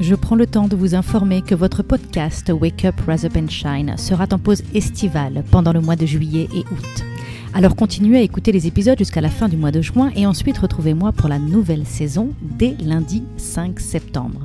Je 0.00 0.16
prends 0.16 0.34
le 0.34 0.46
temps 0.46 0.66
de 0.66 0.74
vous 0.74 0.96
informer 0.96 1.40
que 1.40 1.54
votre 1.54 1.84
podcast 1.84 2.50
Wake 2.52 2.84
Up, 2.84 2.96
Rise 3.06 3.24
Up 3.26 3.36
and 3.36 3.48
Shine 3.48 3.94
sera 3.96 4.26
en 4.32 4.38
pause 4.38 4.62
estivale 4.74 5.44
pendant 5.52 5.72
le 5.72 5.80
mois 5.80 5.94
de 5.94 6.04
juillet 6.04 6.48
et 6.52 6.60
août. 6.60 7.04
Alors 7.54 7.76
continuez 7.76 8.18
à 8.18 8.22
écouter 8.22 8.50
les 8.50 8.66
épisodes 8.66 8.98
jusqu'à 8.98 9.20
la 9.20 9.30
fin 9.30 9.48
du 9.48 9.56
mois 9.56 9.70
de 9.70 9.80
juin 9.80 10.10
et 10.16 10.26
ensuite 10.26 10.58
retrouvez-moi 10.58 11.12
pour 11.12 11.28
la 11.28 11.38
nouvelle 11.38 11.86
saison 11.86 12.30
dès 12.42 12.74
lundi 12.80 13.22
5 13.36 13.78
septembre. 13.78 14.40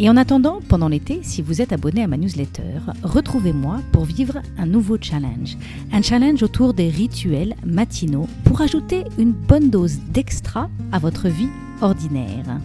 Et 0.00 0.10
en 0.10 0.16
attendant, 0.16 0.58
pendant 0.68 0.88
l'été, 0.88 1.20
si 1.22 1.40
vous 1.40 1.62
êtes 1.62 1.72
abonné 1.72 2.02
à 2.02 2.08
ma 2.08 2.16
newsletter, 2.16 2.80
retrouvez-moi 3.04 3.82
pour 3.92 4.04
vivre 4.04 4.38
un 4.58 4.66
nouveau 4.66 4.96
challenge. 5.00 5.56
Un 5.92 6.02
challenge 6.02 6.42
autour 6.42 6.74
des 6.74 6.88
rituels 6.88 7.54
matinaux 7.64 8.26
pour 8.42 8.60
ajouter 8.60 9.04
une 9.18 9.32
bonne 9.32 9.70
dose 9.70 9.98
d'extra 10.12 10.68
à 10.90 10.98
votre 10.98 11.28
vie 11.28 11.50
ordinaire. 11.80 12.58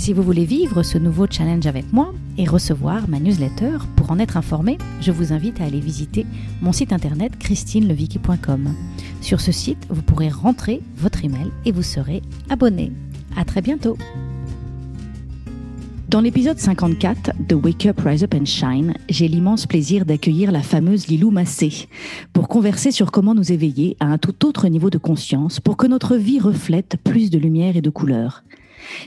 Si 0.00 0.14
vous 0.14 0.22
voulez 0.22 0.46
vivre 0.46 0.82
ce 0.82 0.96
nouveau 0.96 1.26
challenge 1.30 1.66
avec 1.66 1.92
moi 1.92 2.14
et 2.38 2.46
recevoir 2.46 3.06
ma 3.06 3.20
newsletter 3.20 3.76
pour 3.96 4.10
en 4.10 4.18
être 4.18 4.38
informé, 4.38 4.78
je 5.02 5.12
vous 5.12 5.34
invite 5.34 5.60
à 5.60 5.64
aller 5.64 5.78
visiter 5.78 6.24
mon 6.62 6.72
site 6.72 6.94
internet 6.94 7.36
christinelevicky.com. 7.38 8.74
Sur 9.20 9.42
ce 9.42 9.52
site, 9.52 9.86
vous 9.90 10.00
pourrez 10.00 10.30
rentrer 10.30 10.80
votre 10.96 11.22
email 11.22 11.50
et 11.66 11.72
vous 11.72 11.82
serez 11.82 12.22
abonné. 12.48 12.92
À 13.36 13.44
très 13.44 13.60
bientôt. 13.60 13.98
Dans 16.08 16.22
l'épisode 16.22 16.58
54 16.58 17.32
de 17.46 17.54
Wake 17.54 17.84
Up, 17.84 18.00
Rise 18.02 18.24
Up 18.24 18.34
and 18.34 18.46
Shine, 18.46 18.94
j'ai 19.10 19.28
l'immense 19.28 19.66
plaisir 19.66 20.06
d'accueillir 20.06 20.50
la 20.50 20.62
fameuse 20.62 21.08
Lilou 21.08 21.30
Massé 21.30 21.88
pour 22.32 22.48
converser 22.48 22.90
sur 22.90 23.12
comment 23.12 23.34
nous 23.34 23.52
éveiller 23.52 23.98
à 24.00 24.06
un 24.06 24.16
tout 24.16 24.46
autre 24.46 24.66
niveau 24.68 24.88
de 24.88 24.96
conscience 24.96 25.60
pour 25.60 25.76
que 25.76 25.86
notre 25.86 26.16
vie 26.16 26.40
reflète 26.40 26.96
plus 27.04 27.28
de 27.28 27.38
lumière 27.38 27.76
et 27.76 27.82
de 27.82 27.90
couleur. 27.90 28.44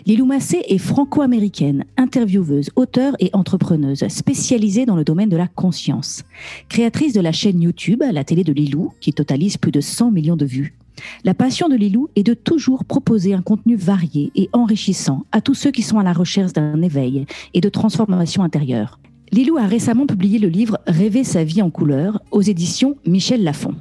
Lilou 0.06 0.26
Massé 0.26 0.64
est 0.68 0.78
franco-américaine, 0.78 1.86
intervieweuse, 1.98 2.70
auteure 2.76 3.16
et 3.20 3.30
entrepreneuse, 3.34 4.08
spécialisée 4.08 4.86
dans 4.86 4.96
le 4.96 5.04
domaine 5.04 5.30
de 5.30 5.38
la 5.38 5.48
conscience. 5.48 6.24
Créatrice 6.70 7.14
de 7.14 7.22
la 7.22 7.32
chaîne 7.32 7.62
YouTube, 7.62 8.04
la 8.12 8.24
télé 8.24 8.44
de 8.44 8.54
Lilou, 8.54 8.94
qui 9.00 9.14
totalise 9.14 9.58
plus 9.58 9.72
de 9.72 9.82
100 9.82 10.12
millions 10.12 10.38
de 10.38 10.46
vues. 10.46 10.76
La 11.24 11.34
passion 11.34 11.70
de 11.70 11.76
Lilou 11.76 12.10
est 12.16 12.24
de 12.24 12.34
toujours 12.34 12.86
proposer 12.86 13.34
un 13.34 13.42
contenu 13.42 13.76
varié 13.76 14.32
et 14.36 14.50
enrichissant 14.54 15.26
à 15.32 15.42
tous 15.42 15.56
ceux 15.56 15.72
qui 15.72 15.82
sont 15.82 16.00
à 16.00 16.04
la 16.04 16.14
recherche 16.14 16.54
d'un 16.54 16.82
éveil 16.82 17.26
et 17.54 17.62
de 17.62 17.70
transformation 17.70 18.44
intérieure. 18.44 19.00
Lilou 19.32 19.58
a 19.58 19.66
récemment 19.66 20.06
publié 20.06 20.38
le 20.38 20.48
livre 20.48 20.78
Rêver 20.86 21.24
sa 21.24 21.44
vie 21.44 21.62
en 21.62 21.72
couleur 21.72 22.22
aux 22.32 22.42
éditions 22.42 22.98
Michel 23.06 23.44
Lafon. 23.44 23.76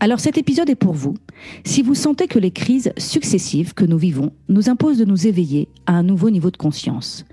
Alors 0.00 0.20
cet 0.20 0.38
épisode 0.38 0.70
est 0.70 0.76
pour 0.76 0.92
vous. 0.92 1.14
Si 1.64 1.82
vous 1.82 1.96
sentez 1.96 2.28
que 2.28 2.38
les 2.38 2.52
crises 2.52 2.92
successives 2.96 3.74
que 3.74 3.84
nous 3.84 3.98
vivons 3.98 4.32
nous 4.48 4.70
imposent 4.70 4.98
de 4.98 5.04
nous 5.04 5.26
éveiller 5.26 5.68
à 5.86 5.94
un 5.94 6.04
nouveau 6.04 6.30
niveau 6.30 6.52
de 6.52 6.56
conscience, 6.56 7.24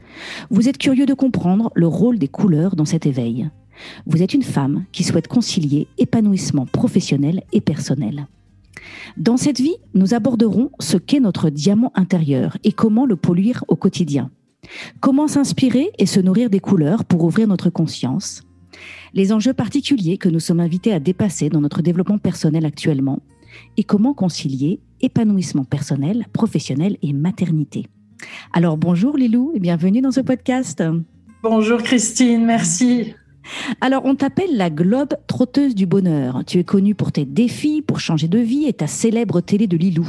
vous 0.50 0.68
êtes 0.68 0.80
curieux 0.80 1.06
de 1.06 1.14
comprendre 1.14 1.72
le 1.76 1.88
rôle 1.88 2.18
des 2.18 2.28
couleurs 2.28 2.76
dans 2.76 2.86
cet 2.86 3.06
éveil. 3.06 3.50
Vous 4.08 4.24
êtes 4.24 4.34
une 4.34 4.42
femme 4.42 4.86
qui 4.92 5.04
souhaite 5.04 5.28
concilier 5.28 5.88
épanouissement 6.00 6.66
professionnel 6.66 7.44
et 7.52 7.62
personnel. 7.62 8.28
Dans 9.16 9.38
cette 9.38 9.60
vie, 9.60 9.76
nous 9.94 10.16
aborderons 10.16 10.72
ce 10.80 10.98
qu'est 10.98 11.20
notre 11.20 11.52
diamant 11.52 11.92
intérieur 11.94 12.58
et 12.64 12.72
comment 12.72 13.06
le 13.06 13.16
polluer 13.16 13.54
au 13.68 13.76
quotidien. 13.76 14.32
Comment 15.02 15.28
s'inspirer 15.28 15.92
et 16.00 16.08
se 16.08 16.20
nourrir 16.20 16.50
des 16.50 16.60
couleurs 16.60 17.06
pour 17.06 17.24
ouvrir 17.26 17.48
notre 17.48 17.70
conscience? 17.70 18.42
Les 19.14 19.32
enjeux 19.32 19.54
particuliers 19.54 20.18
que 20.18 20.30
nous 20.30 20.40
sommes 20.40 20.60
invités 20.60 20.94
à 20.94 21.00
dépasser 21.00 21.50
dans 21.50 21.62
notre 21.62 21.82
développement 21.82 22.18
personnel 22.18 22.66
actuellement, 22.66 23.22
et 23.78 23.84
comment 23.84 24.14
concilier 24.14 24.80
épanouissement 25.02 25.64
personnel, 25.64 26.26
professionnel 26.34 26.98
et 27.02 27.14
maternité. 27.14 27.88
Alors 28.54 28.78
bonjour 28.78 29.18
Lilou 29.18 29.52
et 29.56 29.60
bienvenue 29.60 30.02
dans 30.02 30.12
ce 30.12 30.22
podcast. 30.22 30.84
Bonjour 31.44 31.82
Christine, 31.84 32.46
merci. 32.46 33.14
Alors, 33.82 34.06
on 34.06 34.16
t'appelle 34.16 34.58
la 34.58 34.70
globe 34.70 35.14
trotteuse 35.28 35.76
du 35.76 35.86
bonheur. 35.86 36.44
Tu 36.48 36.58
es 36.58 36.64
connue 36.64 36.96
pour 36.96 37.12
tes 37.12 37.26
défis, 37.26 37.84
pour 37.84 38.00
changer 38.00 38.28
de 38.28 38.40
vie 38.40 38.66
et 38.66 38.74
ta 38.74 38.88
célèbre 38.88 39.42
télé 39.42 39.68
de 39.68 39.78
Lilou. 39.78 40.08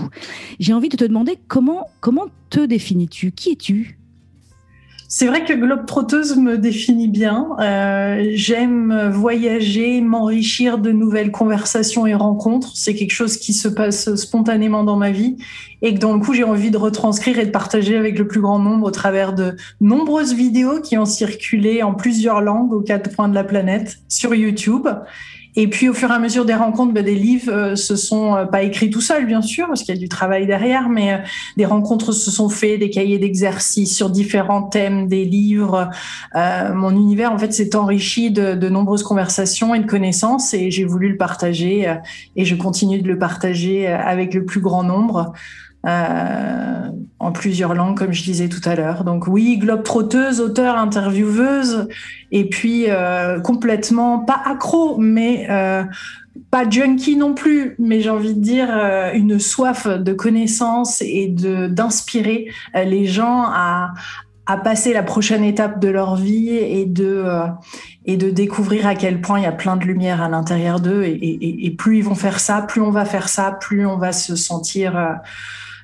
J'ai 0.59 0.73
envie 0.73 0.89
de 0.89 0.97
te 0.97 1.05
demander 1.05 1.37
comment, 1.49 1.87
comment 2.01 2.27
te 2.49 2.65
définis-tu? 2.65 3.33
Qui 3.33 3.51
es-tu? 3.51 3.99
C'est 5.09 5.27
vrai 5.27 5.45
que 5.45 5.53
globe 5.53 5.87
trotteuse 5.87 6.37
me 6.37 6.59
définit 6.59 7.09
bien. 7.09 7.49
Euh, 7.61 8.31
j'aime 8.35 9.11
voyager, 9.11 10.01
m'enrichir 10.01 10.79
de 10.79 10.91
nouvelles 10.91 11.31
conversations 11.31 12.07
et 12.07 12.15
rencontres. 12.15 12.73
C'est 12.75 12.95
quelque 12.95 13.13
chose 13.13 13.37
qui 13.37 13.53
se 13.53 13.69
passe 13.69 14.15
spontanément 14.17 14.85
dans 14.85 14.97
ma 14.97 15.11
vie 15.11 15.37
et 15.83 15.95
que 15.95 15.99
dans 15.99 16.15
le 16.15 16.21
coup 16.21 16.35
j'ai 16.35 16.45
envie 16.45 16.71
de 16.71 16.77
retranscrire 16.77 17.39
et 17.39 17.47
de 17.47 17.51
partager 17.51 17.97
avec 17.97 18.19
le 18.19 18.27
plus 18.27 18.41
grand 18.41 18.59
nombre 18.59 18.87
au 18.87 18.91
travers 18.91 19.33
de 19.33 19.57
nombreuses 19.81 20.35
vidéos 20.35 20.81
qui 20.81 20.99
ont 20.99 21.05
circulé 21.05 21.83
en 21.83 21.95
plusieurs 21.95 22.41
langues 22.41 22.73
aux 22.73 22.83
quatre 22.83 23.15
coins 23.15 23.29
de 23.29 23.35
la 23.35 23.45
planète 23.45 23.99
sur 24.09 24.35
YouTube 24.35 24.89
et 25.59 25.69
puis, 25.69 25.89
au 25.89 25.95
fur 25.95 26.11
et 26.11 26.13
à 26.13 26.19
mesure 26.19 26.45
des 26.45 26.55
rencontres, 26.55 26.93
ben, 26.93 27.03
des 27.03 27.15
livres 27.15 27.51
euh, 27.51 27.77
se 27.77 27.97
sont 27.97 28.37
euh, 28.37 28.45
pas 28.45 28.63
écrits 28.63 28.91
tout 28.91 29.01
seuls, 29.01 29.25
bien 29.25 29.41
sûr, 29.41 29.67
parce 29.67 29.83
qu'il 29.83 29.95
y 29.95 29.99
a 29.99 30.01
du 30.01 30.09
travail 30.09 30.47
derrière, 30.47 30.91
mais 30.91 31.15
euh, 31.15 31.19
des 31.57 31.65
rencontres 31.65 32.13
se 32.13 32.31
sont 32.31 32.51
faits, 32.51 32.79
des 32.79 32.91
cahiers 32.91 33.19
d'exercices 33.19 33.97
sur 33.97 34.11
différents 34.11 34.65
thèmes, 34.65 35.09
des 35.09 35.25
livres. 35.25 35.89
mon 36.35 36.91
univers, 36.91 37.33
en 37.33 37.39
fait, 37.39 37.53
s'est 37.55 37.75
enrichi 37.75 38.31
de, 38.31 38.55
de, 38.55 38.69
nombreuses 38.69 39.03
conversations 39.03 39.75
et 39.75 39.79
de 39.79 39.87
connaissances, 39.87 40.53
et 40.53 40.71
j'ai 40.71 40.85
voulu 40.85 41.09
le 41.09 41.17
partager, 41.17 41.95
et 42.37 42.45
je 42.45 42.55
continue 42.55 43.01
de 43.01 43.09
le 43.09 43.19
partager 43.19 43.87
avec 43.87 44.35
le 44.35 44.45
plus 44.45 44.61
grand 44.61 44.83
nombre. 44.83 45.33
Euh, 45.87 46.91
en 47.19 47.33
plusieurs 47.33 47.75
langues, 47.75 47.97
comme 47.97 48.13
je 48.13 48.23
disais 48.25 48.49
tout 48.49 48.61
à 48.69 48.75
l'heure. 48.75 49.03
Donc 49.03 49.27
oui, 49.27 49.57
globe 49.57 49.85
trotteuse, 49.85 50.41
auteur, 50.41 50.77
intervieweuse, 50.77 51.89
et 52.31 52.49
puis 52.49 52.87
euh, 52.89 53.41
complètement 53.41 54.19
pas 54.19 54.41
accro, 54.45 54.99
mais 54.99 55.47
euh, 55.49 55.85
pas 56.51 56.69
junkie 56.69 57.17
non 57.17 57.35
plus, 57.35 57.75
mais 57.79 58.01
j'ai 58.01 58.11
envie 58.11 58.35
de 58.35 58.41
dire 58.41 58.69
une 59.15 59.39
soif 59.39 59.87
de 59.87 60.13
connaissance 60.13 61.01
et 61.01 61.29
d'inspirer 61.29 62.49
les 62.75 63.07
gens 63.07 63.45
à, 63.47 63.95
passer 64.63 64.93
la 64.93 65.03
prochaine 65.03 65.43
étape 65.43 65.81
de 65.81 65.89
leur 65.89 66.17
vie 66.17 66.51
et 66.51 66.85
de 66.85 67.25
et 68.05 68.17
de 68.17 68.31
découvrir 68.31 68.87
à 68.87 68.95
quel 68.95 69.21
point 69.21 69.41
il 69.41 69.43
y 69.43 69.47
a 69.47 69.53
plein 69.53 69.77
de 69.77 69.85
lumière 69.85 70.23
à 70.23 70.29
l'intérieur 70.29 70.81
d'eux 70.81 71.03
et, 71.05 71.75
plus 71.77 71.99
ils 71.99 72.05
vont 72.05 72.15
faire 72.15 72.39
ça, 72.41 72.63
plus 72.63 72.81
on 72.83 72.91
va 72.91 73.05
faire 73.05 73.29
ça, 73.29 73.57
plus 73.59 73.87
on 73.87 73.97
va 73.97 74.13
se 74.13 74.37
sentir 74.37 75.19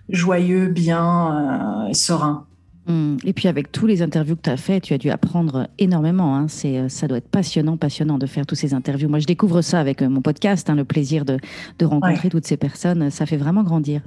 joyeux, 0.08 0.68
bien, 0.68 1.88
euh, 1.88 1.92
serein. 1.92 2.46
Hmm. 2.88 3.16
Et 3.24 3.32
puis 3.32 3.46
avec 3.46 3.70
tous 3.70 3.86
les 3.86 4.02
interviews 4.02 4.34
que 4.34 4.42
tu 4.42 4.50
as 4.50 4.56
fait, 4.56 4.80
tu 4.80 4.92
as 4.92 4.98
dû 4.98 5.08
apprendre 5.08 5.68
énormément. 5.78 6.36
Hein. 6.36 6.46
C'est, 6.48 6.78
euh, 6.78 6.88
ça 6.88 7.06
doit 7.06 7.18
être 7.18 7.28
passionnant, 7.28 7.76
passionnant 7.76 8.18
de 8.18 8.26
faire 8.26 8.44
tous 8.44 8.56
ces 8.56 8.74
interviews. 8.74 9.08
Moi, 9.08 9.20
je 9.20 9.26
découvre 9.26 9.62
ça 9.62 9.78
avec 9.78 10.02
euh, 10.02 10.08
mon 10.08 10.20
podcast, 10.20 10.68
hein, 10.68 10.74
le 10.74 10.84
plaisir 10.84 11.24
de, 11.24 11.38
de 11.78 11.86
rencontrer 11.86 12.28
toutes 12.28 12.44
ces 12.44 12.56
personnes. 12.56 13.08
Ça 13.10 13.24
fait 13.24 13.36
vraiment 13.36 13.62
grandir. 13.62 14.02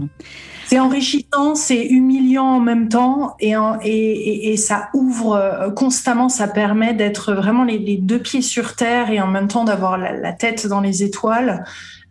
C'est 0.65 0.79
enrichissant, 0.79 1.55
c'est 1.55 1.85
humiliant 1.85 2.43
en 2.43 2.59
même 2.59 2.89
temps, 2.89 3.35
et, 3.39 3.53
et, 3.83 4.51
et, 4.51 4.57
ça 4.57 4.89
ouvre 4.93 5.71
constamment. 5.75 6.27
Ça 6.27 6.49
permet 6.49 6.93
d'être 6.93 7.33
vraiment 7.33 7.63
les, 7.63 7.97
deux 7.97 8.19
pieds 8.19 8.41
sur 8.41 8.75
terre 8.75 9.09
et 9.09 9.21
en 9.21 9.27
même 9.27 9.47
temps 9.47 9.63
d'avoir 9.63 9.97
la 9.97 10.33
tête 10.33 10.67
dans 10.67 10.81
les 10.81 11.01
étoiles. 11.01 11.63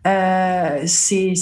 Euh, 0.05 0.83
c'est 0.85 1.33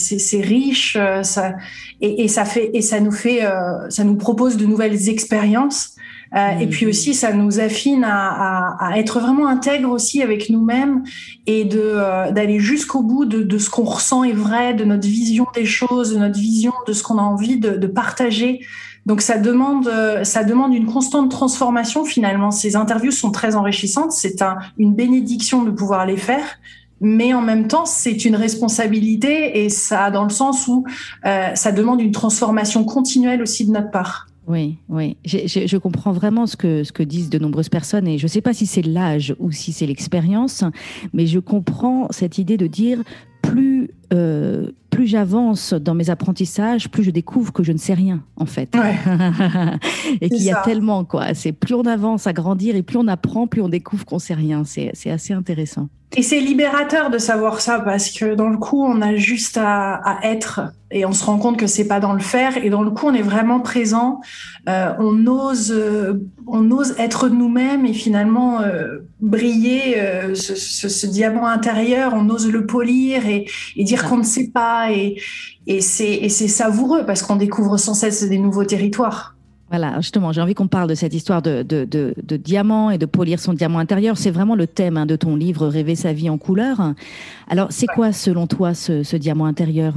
riche, 0.42 0.95
euh, 0.98 1.21
ça, 1.24 1.56
et, 2.00 2.24
et, 2.24 2.27
ça 2.30 2.45
fait 2.45 2.71
et 2.74 2.81
ça 2.81 3.01
nous 3.01 3.12
fait, 3.12 3.44
euh, 3.44 3.89
ça 3.89 4.04
nous 4.06 4.15
propose 4.15 4.56
de 4.56 4.65
nouvelles 4.65 5.10
expériences. 5.10 5.95
Euh, 6.36 6.57
Et 6.60 6.68
puis 6.68 6.88
aussi, 6.88 7.13
ça 7.13 7.31
nous 7.33 7.60
affine 7.60 8.04
à, 8.04 8.77
à, 8.80 8.88
à 8.94 8.98
être 8.98 9.19
vraiment 9.19 9.48
intègre 9.48 9.92
aussi 9.92 10.24
avec 10.24 10.50
nous-mêmes 10.50 11.04
et 11.45 11.63
de 11.63 11.80
euh, 11.80 12.31
d'aller 12.31 12.60
jusqu'au 12.60 13.04
bout 13.04 13.25
de, 13.25 13.44
de, 13.44 13.57
ce 13.60 13.69
qu'on 13.69 13.83
ressent 13.83 14.24
est 14.24 14.31
vrai, 14.31 14.74
de 14.74 14.83
notre 14.83 15.07
vision 15.07 15.45
des 15.54 15.65
choses, 15.65 16.13
de 16.13 16.18
notre 16.18 16.39
vision 16.39 16.74
de 16.88 16.94
ce 16.94 17.04
qu'on 17.04 17.19
a 17.19 17.21
envie 17.21 17.57
de, 17.60 17.71
de 17.71 17.88
partager. 17.88 18.62
Donc 19.06 19.21
ça 19.21 19.38
demande, 19.38 19.92
ça 20.24 20.44
demande 20.44 20.74
une 20.74 20.86
constante 20.86 21.30
transformation 21.30 22.06
finalement. 22.06 22.51
Ces 22.51 22.75
interviews 22.77 23.12
sont 23.12 23.31
très 23.31 23.56
enrichissantes. 23.56 24.13
C'est 24.13 24.42
un, 24.42 24.57
une 24.77 24.95
bénédiction 24.95 25.63
de 25.63 25.71
pouvoir 25.71 26.06
les 26.06 26.18
faire 26.18 26.45
mais 27.04 27.34
en 27.34 27.42
même 27.42 27.68
temps, 27.68 27.86
c'est 27.86 28.26
une 28.26 28.36
responsabilité 28.36 29.64
et 29.64 29.70
ça, 29.70 30.10
dans 30.10 30.24
le 30.24 30.30
sens 30.30 30.68
où 30.68 30.86
euh, 31.26 31.54
ça 31.54 31.72
demande 31.74 32.02
une 32.02 32.14
transformation 32.14 32.86
continuelle 32.86 33.42
aussi 33.42 33.66
de 33.66 33.72
notre 33.72 33.92
part. 33.92 34.28
Oui, 34.48 34.78
oui. 34.90 35.18
Je, 35.26 35.78
comprends 35.78 36.12
vraiment 36.12 36.48
ce 36.48 36.58
que, 36.58 36.84
ce 36.84 36.92
que 36.92 37.04
disent 37.04 37.30
de 37.30 37.40
nombreuses 37.40 37.70
personnes 37.70 38.08
et 38.08 38.18
je 38.18 38.26
ne 38.26 38.30
sais 38.30 38.42
pas 38.42 38.54
si 38.54 38.66
c'est 38.66 38.82
l'âge 38.82 39.36
ou 39.40 39.52
si 39.52 39.72
c'est 39.72 39.86
l'expérience, 39.86 40.64
mais 41.14 41.28
je 41.28 41.40
comprends 41.40 42.08
cette 42.10 42.38
idée 42.38 42.58
de 42.58 42.68
dire 42.68 43.00
plus, 43.42 43.90
euh, 44.14 44.72
plus 44.94 45.07
j'avance 45.07 45.74
dans 45.74 45.95
mes 45.95 46.10
apprentissages, 46.10 46.90
plus 46.90 47.04
je 47.04 47.12
découvre 47.12 47.51
que 47.51 47.63
je 47.63 47.72
ne 47.72 47.78
sais 47.78 47.94
rien, 47.94 48.24
en 48.38 48.45
fait. 48.45 48.75
et 50.22 50.30
qu'il 50.30 50.44
y 50.44 50.51
a 50.51 50.62
tellement, 50.62 51.04
quoi. 51.04 51.34
C'est 51.34 51.51
plus 51.51 51.74
on 51.74 51.86
avance 51.86 52.28
à 52.28 52.34
grandir 52.34 52.75
et 52.75 52.84
plus 52.84 52.98
on 52.98 53.07
apprend, 53.07 53.48
plus 53.48 53.62
on 53.62 53.69
découvre 53.69 54.06
qu'on 54.06 54.19
sait 54.19 54.34
rien. 54.34 54.63
C'est 54.66 55.10
assez 55.10 55.34
intéressant. 55.34 55.90
Et 56.16 56.22
c'est 56.22 56.40
libérateur 56.40 57.10
de 57.10 57.18
savoir 57.18 57.60
ça 57.60 57.80
parce 57.80 58.12
que 58.12 58.36
dans 58.36 58.50
le 58.50 58.57
coup, 58.57 58.84
on 58.84 59.01
a 59.01 59.16
juste 59.16 59.57
à, 59.57 59.95
à 59.95 60.28
être 60.28 60.62
et 60.92 61.06
on 61.06 61.12
se 61.12 61.25
rend 61.25 61.39
compte 61.39 61.57
que 61.57 61.66
c'est 61.66 61.88
pas 61.88 62.00
dans 62.00 62.13
le 62.13 62.19
faire. 62.19 62.63
Et 62.63 62.69
dans 62.69 62.84
le 62.84 62.92
coup, 62.92 63.07
on 63.07 63.13
est 63.16 63.24
vraiment 63.24 63.60
présent. 63.60 64.22
Euh, 64.69 64.94
on 65.00 65.25
ose, 65.25 65.72
euh, 65.72 66.24
on 66.46 66.69
ose 66.69 66.94
être 67.00 67.30
nous-mêmes 67.30 67.88
et 67.88 67.94
finalement 67.94 68.62
euh, 68.62 69.00
briller 69.19 69.98
ce, 70.36 70.56
ce, 70.56 70.88
ce, 70.88 71.07
diamant 71.07 71.48
intérieur. 71.48 72.13
On 72.16 72.30
ose 72.30 72.51
le 72.51 72.68
polir 72.68 73.25
et, 73.25 73.46
et 73.75 73.84
dire 73.84 74.07
qu'on 74.07 74.18
ne 74.18 74.24
sait 74.24 74.51
pas. 74.54 74.83
Et, 74.92 75.20
et 75.68 75.82
c'est 75.82 76.30
savoureux 76.30 77.06
parce 77.06 77.22
qu'on 77.22 77.36
découvre 77.36 77.78
sans 77.78 77.94
cesse 77.94 78.28
des 78.28 78.38
nouveaux 78.38 78.66
territoires. 78.66 79.36
Voilà, 79.70 80.00
justement, 80.02 80.32
j'ai 80.32 80.42
envie 80.42 80.54
qu'on 80.54 80.68
parle 80.68 80.88
de 80.88 80.94
cette 80.94 81.16
histoire 81.16 81.42
de, 81.42 81.64
de, 81.64 81.84
de, 81.84 82.14
de, 82.22 82.38
diamant 82.38 82.92
et 82.92 83.00
de 83.00 83.08
polir 83.08 83.40
son 83.40 83.54
diamant 83.54 83.80
intérieur. 83.80 84.20
C'est 84.20 84.30
vraiment 84.30 84.56
le 84.56 84.68
thème 84.68 84.98
hein, 84.98 85.08
de 85.08 85.16
ton 85.16 85.36
livre 85.36 85.68
Rêver 85.68 85.96
sa 85.96 86.14
vie 86.14 86.30
en 86.30 86.38
couleur. 86.38 86.94
Alors, 87.50 87.72
c'est 87.72 87.88
quoi, 87.88 88.12
selon 88.12 88.46
toi, 88.46 88.76
ce, 88.76 89.02
ce 89.02 89.18
diamant 89.18 89.46
intérieur? 89.46 89.96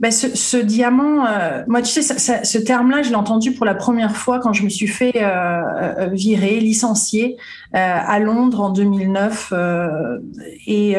Ben 0.00 0.10
ce, 0.10 0.34
ce, 0.34 0.56
diamant, 0.56 1.26
euh, 1.26 1.62
moi, 1.68 1.82
tu 1.82 1.90
sais, 1.90 2.00
ça, 2.00 2.18
ça, 2.18 2.42
ce 2.42 2.56
terme-là, 2.56 3.02
je 3.02 3.10
l'ai 3.10 3.16
entendu 3.16 3.52
pour 3.52 3.66
la 3.66 3.74
première 3.74 4.16
fois 4.16 4.40
quand 4.40 4.54
je 4.54 4.64
me 4.64 4.70
suis 4.70 4.86
fait 4.86 5.12
euh, 5.16 5.60
euh 5.98 6.08
virer, 6.10 6.58
licencier 6.58 7.36
euh, 7.74 7.78
à 7.78 8.18
Londres 8.18 8.62
en 8.62 8.70
2009. 8.70 9.52
Euh, 9.52 10.18
et, 10.66 10.92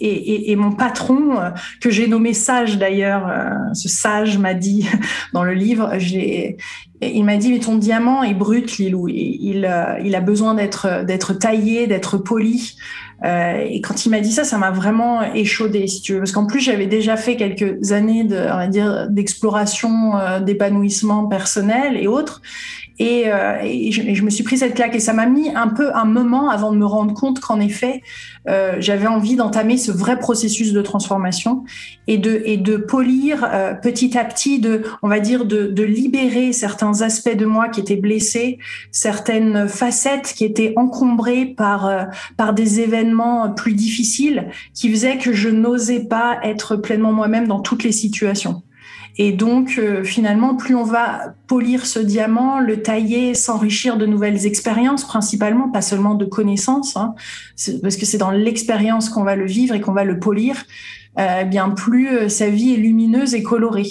et, 0.00 0.50
et, 0.50 0.56
mon 0.56 0.72
patron, 0.72 1.52
que 1.82 1.90
j'ai 1.90 2.08
nommé 2.08 2.32
Sage 2.32 2.78
d'ailleurs, 2.78 3.30
ce 3.74 3.88
Sage 3.88 4.38
m'a 4.38 4.54
dit 4.54 4.88
dans 5.34 5.44
le 5.44 5.52
livre, 5.52 5.92
il 7.02 7.24
m'a 7.24 7.36
dit 7.36 7.52
mais 7.52 7.60
ton 7.60 7.76
diamant 7.76 8.22
est 8.22 8.34
brut, 8.34 8.78
Lilou. 8.78 9.08
Il, 9.08 9.16
il, 9.16 9.98
il 10.04 10.14
a 10.14 10.20
besoin 10.20 10.54
d'être 10.54 11.32
taillé, 11.34 11.86
d'être 11.86 12.16
poli. 12.16 12.76
Euh, 13.24 13.64
et 13.68 13.80
quand 13.80 14.06
il 14.06 14.10
m'a 14.10 14.20
dit 14.20 14.30
ça, 14.32 14.44
ça 14.44 14.58
m'a 14.58 14.70
vraiment 14.70 15.22
échaudé, 15.34 15.86
si 15.86 16.00
tu 16.00 16.12
veux, 16.12 16.18
parce 16.20 16.32
qu'en 16.32 16.46
plus 16.46 16.60
j'avais 16.60 16.86
déjà 16.86 17.16
fait 17.16 17.36
quelques 17.36 17.90
années 17.92 18.24
d'exploration, 19.10 20.16
euh, 20.16 20.40
d'épanouissement 20.40 21.26
personnel 21.26 21.96
et 21.96 22.06
autres, 22.06 22.42
et, 22.98 23.24
euh, 23.26 23.58
et, 23.62 23.92
je, 23.92 24.14
je, 24.14 24.22
me 24.22 24.30
suis 24.30 24.44
pris 24.44 24.58
cette 24.58 24.74
claque 24.74 24.94
et 24.94 25.00
ça 25.00 25.12
m'a 25.12 25.26
mis 25.26 25.50
un 25.54 25.68
peu 25.68 25.94
un 25.94 26.04
moment 26.04 26.50
avant 26.50 26.72
de 26.72 26.76
me 26.78 26.86
rendre 26.86 27.14
compte 27.14 27.40
qu'en 27.40 27.60
effet, 27.60 28.02
euh, 28.48 28.76
j'avais 28.80 29.06
envie 29.06 29.36
d'entamer 29.36 29.76
ce 29.76 29.92
vrai 29.92 30.18
processus 30.18 30.72
de 30.72 30.80
transformation 30.80 31.64
et 32.06 32.18
de, 32.18 32.42
et 32.44 32.56
de 32.56 32.76
polir 32.76 33.46
euh, 33.52 33.74
petit 33.74 34.16
à 34.16 34.24
petit, 34.24 34.58
de, 34.58 34.82
on 35.02 35.08
va 35.08 35.20
dire, 35.20 35.44
de, 35.44 35.66
de, 35.66 35.82
libérer 35.82 36.52
certains 36.52 37.02
aspects 37.02 37.36
de 37.36 37.44
moi 37.44 37.68
qui 37.68 37.80
étaient 37.80 37.96
blessés, 37.96 38.58
certaines 38.90 39.68
facettes 39.68 40.32
qui 40.34 40.44
étaient 40.44 40.72
encombrées 40.76 41.46
par, 41.46 41.86
euh, 41.86 42.04
par 42.36 42.54
des 42.54 42.80
événements 42.80 43.50
plus 43.50 43.74
difficiles 43.74 44.48
qui 44.74 44.90
faisaient 44.90 45.18
que 45.18 45.32
je 45.32 45.48
n'osais 45.48 46.04
pas 46.04 46.38
être 46.42 46.76
pleinement 46.76 47.12
moi-même 47.12 47.48
dans 47.48 47.60
toutes 47.60 47.84
les 47.84 47.92
situations. 47.92 48.62
Et 49.20 49.32
donc, 49.32 49.74
euh, 49.78 50.04
finalement, 50.04 50.54
plus 50.54 50.76
on 50.76 50.84
va 50.84 51.34
polir 51.48 51.86
ce 51.86 51.98
diamant, 51.98 52.60
le 52.60 52.82
tailler, 52.82 53.34
s'enrichir 53.34 53.96
de 53.96 54.06
nouvelles 54.06 54.46
expériences, 54.46 55.04
principalement, 55.04 55.68
pas 55.70 55.82
seulement 55.82 56.14
de 56.14 56.24
connaissances, 56.24 56.96
hein, 56.96 57.16
parce 57.82 57.96
que 57.96 58.06
c'est 58.06 58.18
dans 58.18 58.30
l'expérience 58.30 59.08
qu'on 59.08 59.24
va 59.24 59.34
le 59.34 59.46
vivre 59.46 59.74
et 59.74 59.80
qu'on 59.80 59.92
va 59.92 60.04
le 60.04 60.20
polir, 60.20 60.64
euh, 61.18 61.42
bien 61.42 61.70
plus 61.70 62.08
euh, 62.08 62.28
sa 62.28 62.48
vie 62.48 62.74
est 62.74 62.76
lumineuse 62.76 63.34
et 63.34 63.42
colorée. 63.42 63.90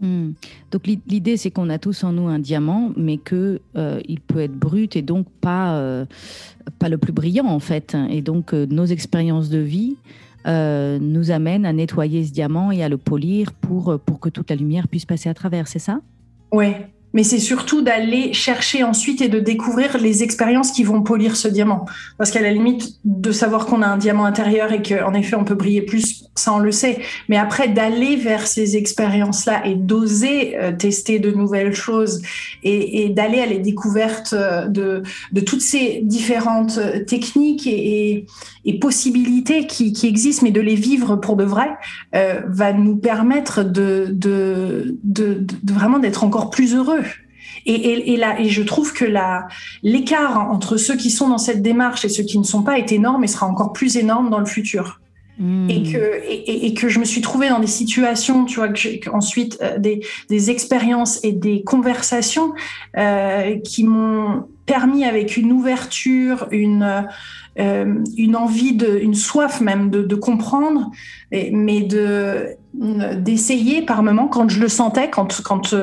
Hmm. 0.00 0.30
Donc 0.70 0.86
l'idée, 0.86 1.36
c'est 1.36 1.50
qu'on 1.50 1.68
a 1.68 1.78
tous 1.78 2.02
en 2.02 2.12
nous 2.12 2.26
un 2.26 2.38
diamant, 2.38 2.92
mais 2.96 3.18
que 3.18 3.60
il 4.08 4.20
peut 4.20 4.40
être 4.40 4.58
brut 4.58 4.96
et 4.96 5.02
donc 5.02 5.26
pas 5.40 6.06
pas 6.80 6.88
le 6.88 6.98
plus 6.98 7.12
brillant 7.12 7.44
en 7.44 7.60
fait. 7.60 7.96
Et 8.10 8.20
donc 8.20 8.52
nos 8.52 8.86
expériences 8.86 9.48
de 9.48 9.58
vie 9.58 9.96
euh, 10.46 10.98
nous 11.00 11.30
amène 11.30 11.64
à 11.66 11.72
nettoyer 11.72 12.24
ce 12.24 12.32
diamant 12.32 12.70
et 12.70 12.82
à 12.82 12.88
le 12.88 12.98
polir 12.98 13.52
pour, 13.52 13.98
pour 14.00 14.20
que 14.20 14.28
toute 14.28 14.50
la 14.50 14.56
lumière 14.56 14.88
puisse 14.88 15.06
passer 15.06 15.28
à 15.28 15.34
travers, 15.34 15.68
c'est 15.68 15.78
ça? 15.78 16.00
Oui, 16.52 16.74
mais 17.12 17.24
c'est 17.24 17.38
surtout 17.38 17.82
d'aller 17.82 18.32
chercher 18.32 18.84
ensuite 18.84 19.20
et 19.20 19.28
de 19.28 19.38
découvrir 19.38 19.98
les 19.98 20.22
expériences 20.22 20.72
qui 20.72 20.84
vont 20.84 21.02
polir 21.02 21.36
ce 21.36 21.48
diamant. 21.48 21.84
Parce 22.18 22.30
qu'à 22.30 22.40
la 22.40 22.52
limite 22.52 22.96
de 23.04 23.32
savoir 23.32 23.66
qu'on 23.66 23.82
a 23.82 23.86
un 23.86 23.96
diamant 23.96 24.24
intérieur 24.24 24.72
et 24.72 24.82
qu'en 24.82 25.14
effet 25.14 25.36
on 25.36 25.44
peut 25.44 25.54
briller 25.54 25.82
plus, 25.82 26.24
ça 26.34 26.52
on 26.52 26.58
le 26.58 26.72
sait. 26.72 27.00
Mais 27.28 27.36
après 27.36 27.68
d'aller 27.68 28.16
vers 28.16 28.46
ces 28.46 28.76
expériences-là 28.76 29.66
et 29.66 29.74
d'oser 29.74 30.56
euh, 30.56 30.72
tester 30.72 31.18
de 31.18 31.30
nouvelles 31.30 31.74
choses 31.74 32.22
et, 32.62 33.08
d'aller 33.10 33.40
à 33.40 33.46
la 33.46 33.58
découverte 33.58 34.32
euh, 34.32 34.66
de, 34.66 35.02
toutes 35.40 35.60
ces 35.60 36.00
différentes 36.02 36.78
euh, 36.78 37.04
techniques 37.04 37.66
et, 37.66 38.26
possibilités 38.80 39.66
qui, 39.66 39.94
existent, 40.04 40.44
mais 40.44 40.50
de 40.50 40.60
les 40.60 40.74
vivre 40.74 41.16
pour 41.16 41.36
de 41.36 41.44
vrai, 41.44 41.70
va 42.12 42.72
nous 42.72 42.96
permettre 42.96 43.62
de 43.64 44.16
vraiment 45.64 45.98
d'être 45.98 46.24
encore 46.24 46.50
plus 46.50 46.74
heureux 46.74 47.01
et, 47.66 47.74
et, 47.74 48.12
et, 48.12 48.16
là, 48.16 48.40
et 48.40 48.48
je 48.48 48.62
trouve 48.62 48.92
que 48.92 49.04
l'écart 49.82 50.50
entre 50.50 50.76
ceux 50.76 50.96
qui 50.96 51.10
sont 51.10 51.28
dans 51.28 51.38
cette 51.38 51.62
démarche 51.62 52.04
et 52.04 52.08
ceux 52.08 52.24
qui 52.24 52.38
ne 52.38 52.44
sont 52.44 52.62
pas 52.62 52.78
est 52.78 52.92
énorme 52.92 53.24
et 53.24 53.28
sera 53.28 53.46
encore 53.46 53.72
plus 53.72 53.96
énorme 53.96 54.30
dans 54.30 54.40
le 54.40 54.46
futur. 54.46 55.00
Mmh. 55.38 55.70
Et, 55.70 55.82
que, 55.82 56.22
et, 56.28 56.66
et, 56.66 56.74
que 56.74 56.88
je 56.88 56.98
me 56.98 57.06
suis 57.06 57.22
trouvée 57.22 57.48
dans 57.48 57.58
des 57.58 57.66
situations, 57.66 58.44
tu 58.44 58.56
vois, 58.56 58.68
que 58.68 59.08
ensuite 59.10 59.58
euh, 59.62 59.78
des, 59.78 60.04
des 60.28 60.50
expériences 60.50 61.24
et 61.24 61.32
des 61.32 61.62
conversations 61.62 62.52
euh, 62.98 63.58
qui 63.60 63.84
m'ont 63.84 64.46
permis 64.66 65.04
avec 65.04 65.36
une 65.36 65.52
ouverture, 65.52 66.46
une, 66.50 67.06
euh, 67.58 67.94
une 68.16 68.36
envie, 68.36 68.74
de, 68.74 68.98
une 68.98 69.14
soif 69.14 69.60
même 69.60 69.90
de, 69.90 70.14
comprendre, 70.14 70.90
mais 71.30 71.82
de 71.82 72.56
d'essayer 72.74 73.82
par 73.82 74.02
moment 74.02 74.28
quand 74.28 74.48
je 74.48 74.58
le 74.58 74.68
sentais, 74.68 75.10
quand 75.10 75.42
quand 75.42 75.74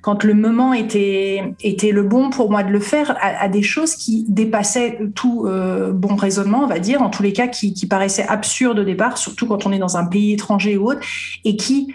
quand 0.00 0.24
le 0.24 0.32
moment 0.32 0.72
était 0.72 1.54
était 1.62 1.92
le 1.92 2.02
bon 2.02 2.30
pour 2.30 2.50
moi 2.50 2.62
de 2.62 2.70
le 2.70 2.80
faire, 2.80 3.18
à, 3.20 3.48
des 3.48 3.62
choses 3.62 3.94
qui 3.94 4.24
dépassaient 4.28 4.98
tout 5.14 5.44
euh, 5.44 5.92
bon 5.92 6.16
raisonnement, 6.16 6.64
on 6.64 6.66
va 6.66 6.78
dire, 6.78 7.02
en 7.02 7.10
tous 7.10 7.22
les 7.22 7.34
cas 7.34 7.48
qui 7.48 7.74
paraissaient 7.86 8.26
absurdes 8.26 8.78
au 8.78 8.84
départ, 8.84 9.18
surtout 9.18 9.46
quand 9.46 9.66
on 9.66 9.72
est 9.72 9.78
dans 9.78 9.98
un 9.98 10.06
pays 10.06 10.32
étranger 10.32 10.78
ou 10.78 10.90
autre, 10.90 11.00
et 11.44 11.56
qui 11.56 11.92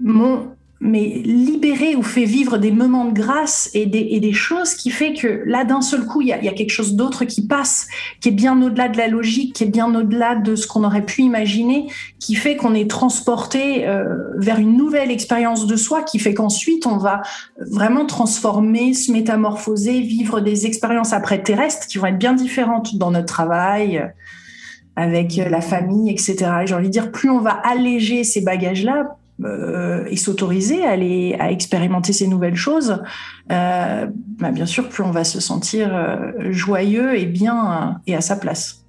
m'ont 0.00 0.48
mais 0.80 1.20
libérer 1.24 1.94
ou 1.94 2.02
fait 2.02 2.24
vivre 2.24 2.56
des 2.56 2.70
moments 2.70 3.04
de 3.04 3.12
grâce 3.12 3.68
et 3.74 3.84
des, 3.84 4.08
et 4.12 4.20
des 4.20 4.32
choses 4.32 4.74
qui 4.74 4.90
fait 4.90 5.12
que 5.12 5.42
là, 5.44 5.64
d'un 5.64 5.82
seul 5.82 6.06
coup, 6.06 6.22
il 6.22 6.28
y 6.28 6.32
a, 6.32 6.42
y 6.42 6.48
a, 6.48 6.52
quelque 6.52 6.70
chose 6.70 6.94
d'autre 6.94 7.26
qui 7.26 7.46
passe, 7.46 7.86
qui 8.20 8.30
est 8.30 8.32
bien 8.32 8.60
au-delà 8.62 8.88
de 8.88 8.96
la 8.96 9.06
logique, 9.06 9.54
qui 9.54 9.64
est 9.64 9.68
bien 9.68 9.94
au-delà 9.94 10.36
de 10.36 10.56
ce 10.56 10.66
qu'on 10.66 10.82
aurait 10.84 11.04
pu 11.04 11.20
imaginer, 11.20 11.88
qui 12.18 12.34
fait 12.34 12.56
qu'on 12.56 12.74
est 12.74 12.88
transporté 12.88 13.86
euh, 13.86 14.04
vers 14.36 14.58
une 14.58 14.74
nouvelle 14.74 15.10
expérience 15.10 15.66
de 15.66 15.76
soi, 15.76 16.02
qui 16.02 16.18
fait 16.18 16.32
qu'ensuite, 16.32 16.86
on 16.86 16.96
va 16.96 17.20
vraiment 17.58 18.06
transformer, 18.06 18.94
se 18.94 19.12
métamorphoser, 19.12 20.00
vivre 20.00 20.40
des 20.40 20.64
expériences 20.64 21.12
après 21.12 21.42
terrestres 21.42 21.88
qui 21.88 21.98
vont 21.98 22.06
être 22.06 22.18
bien 22.18 22.32
différentes 22.32 22.96
dans 22.96 23.10
notre 23.10 23.26
travail 23.26 24.10
avec 24.96 25.36
la 25.36 25.60
famille, 25.60 26.10
etc. 26.10 26.36
Et 26.62 26.66
j'ai 26.66 26.74
envie 26.74 26.86
de 26.86 26.92
dire, 26.92 27.12
plus 27.12 27.28
on 27.28 27.40
va 27.40 27.52
alléger 27.52 28.24
ces 28.24 28.40
bagages-là, 28.40 29.16
euh, 29.44 30.04
et 30.08 30.16
s'autoriser 30.16 30.84
à, 30.84 30.90
aller, 30.90 31.36
à 31.38 31.50
expérimenter 31.50 32.12
ces 32.12 32.26
nouvelles 32.26 32.56
choses, 32.56 33.02
euh, 33.50 34.06
bah 34.38 34.50
bien 34.50 34.66
sûr, 34.66 34.88
plus 34.88 35.02
on 35.02 35.10
va 35.10 35.24
se 35.24 35.40
sentir 35.40 35.94
euh, 35.94 36.50
joyeux 36.50 37.18
et 37.18 37.26
bien 37.26 38.00
et 38.06 38.14
à 38.14 38.20
sa 38.20 38.36
place. 38.36 38.84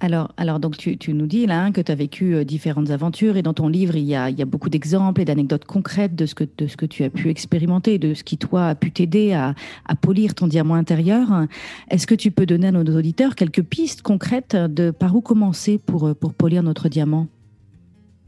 Alors, 0.00 0.32
alors 0.36 0.58
donc 0.58 0.76
tu, 0.76 0.98
nous 1.14 1.26
dis 1.26 1.46
là 1.46 1.62
hein, 1.62 1.70
que 1.70 1.80
tu 1.80 1.92
as 1.92 1.94
vécu 1.94 2.44
différentes 2.44 2.90
aventures 2.90 3.36
et 3.36 3.42
dans 3.42 3.54
ton 3.54 3.68
livre 3.68 3.94
il 3.94 4.02
y 4.02 4.16
a, 4.16 4.30
il 4.30 4.36
y 4.36 4.42
a 4.42 4.44
beaucoup 4.44 4.68
d'exemples 4.68 5.20
et 5.20 5.24
d'anecdotes 5.24 5.64
concrètes 5.64 6.16
de 6.16 6.26
ce, 6.26 6.34
que, 6.34 6.42
de 6.58 6.66
ce 6.66 6.76
que 6.76 6.86
tu 6.86 7.04
as 7.04 7.10
pu 7.10 7.30
expérimenter, 7.30 8.00
de 8.00 8.12
ce 8.12 8.24
qui 8.24 8.36
toi 8.36 8.66
a 8.66 8.74
pu 8.74 8.90
t'aider 8.90 9.32
à, 9.32 9.54
à 9.86 9.94
polir 9.94 10.34
ton 10.34 10.48
diamant 10.48 10.74
intérieur. 10.74 11.46
Est-ce 11.88 12.08
que 12.08 12.16
tu 12.16 12.32
peux 12.32 12.46
donner 12.46 12.66
à 12.66 12.72
nos 12.72 12.82
auditeurs 12.96 13.36
quelques 13.36 13.62
pistes 13.62 14.02
concrètes 14.02 14.56
de 14.56 14.90
par 14.90 15.14
où 15.14 15.20
commencer 15.20 15.78
pour, 15.78 16.16
pour 16.16 16.34
polir 16.34 16.64
notre 16.64 16.88
diamant? 16.88 17.28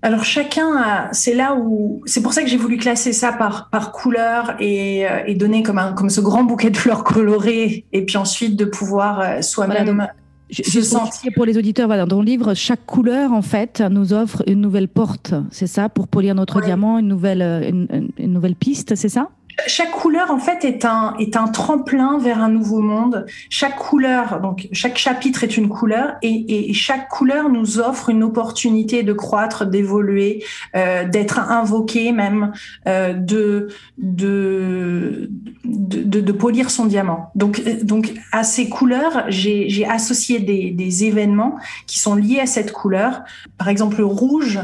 Alors 0.05 0.23
chacun, 0.23 1.09
c'est 1.13 1.35
là 1.35 1.57
où 1.59 2.03
c'est 2.05 2.21
pour 2.21 2.35
ça 2.35 2.43
que 2.43 2.49
j'ai 2.49 2.59
voulu 2.59 2.77
classer 2.77 3.15
ça 3.15 3.33
par 3.33 3.71
par 3.71 3.91
couleur 3.91 4.55
et, 4.61 5.09
euh, 5.09 5.23
et 5.27 5.35
donner 5.35 5.63
comme 5.63 5.79
un 5.79 5.95
comme 5.95 6.11
ce 6.11 6.21
grand 6.21 6.45
bouquet 6.45 6.69
de 6.69 6.77
fleurs 6.77 7.05
colorées 7.05 7.87
et 7.91 8.05
puis 8.05 8.19
ensuite 8.19 8.55
de 8.55 8.67
pouvoir 8.67 9.21
euh, 9.21 9.41
soi-même 9.41 9.95
voilà, 9.95 10.13
je, 10.51 10.81
sentir. 10.83 11.33
Pour 11.35 11.47
les 11.47 11.57
auditeurs, 11.57 11.87
voilà, 11.87 12.05
dans 12.05 12.21
le 12.21 12.27
livre, 12.27 12.53
chaque 12.53 12.85
couleur 12.85 13.33
en 13.33 13.41
fait 13.41 13.83
nous 13.91 14.13
offre 14.13 14.43
une 14.47 14.61
nouvelle 14.61 14.89
porte, 14.89 15.33
c'est 15.51 15.67
ça, 15.67 15.89
pour 15.89 16.07
polir 16.07 16.35
notre 16.35 16.61
ouais. 16.61 16.67
diamant, 16.67 16.99
une 16.99 17.09
nouvelle 17.09 17.41
une, 17.41 18.11
une 18.19 18.33
nouvelle 18.35 18.57
piste, 18.57 18.97
c'est 18.97 19.09
ça? 19.09 19.31
Chaque 19.67 19.91
couleur 19.91 20.31
en 20.31 20.39
fait 20.39 20.65
est 20.65 20.85
un 20.85 21.15
est 21.19 21.37
un 21.37 21.49
tremplin 21.49 22.19
vers 22.19 22.43
un 22.43 22.49
nouveau 22.49 22.81
monde. 22.81 23.27
Chaque 23.51 23.77
couleur, 23.77 24.41
donc 24.41 24.69
chaque 24.73 24.99
chapitre 24.99 25.45
est 25.45 25.57
une 25.57 25.69
couleur 25.69 26.15
et, 26.23 26.71
et 26.71 26.75
chaque 26.75 27.09
couleur 27.09 27.49
nous 27.49 27.79
offre 27.79 28.11
une 28.11 28.23
opportunité 28.23 29.03
de 29.03 29.13
croître, 29.13 29.67
d'évoluer, 29.67 30.45
euh, 30.75 31.09
d'être 31.09 31.39
invoqué 31.39 32.13
même, 32.13 32.53
euh, 32.87 33.13
de, 33.15 33.69
de, 33.99 35.31
de, 35.65 36.21
de 36.21 36.33
polir 36.33 36.71
son 36.71 36.87
diamant. 36.87 37.31
Donc 37.35 37.63
donc 37.83 38.13
à 38.33 38.45
ces 38.45 38.69
couleurs, 38.69 39.25
j'ai 39.29 39.87
associé 39.89 40.41
des, 40.41 40.71
des 40.71 41.05
événements 41.05 41.57
qui 41.87 41.99
sont 41.99 42.15
liés 42.15 42.41
à 42.41 42.47
cette 42.47 42.73
couleur. 42.73 43.23
Par 43.59 43.69
exemple, 43.69 43.99
le 43.99 44.07
rouge. 44.07 44.59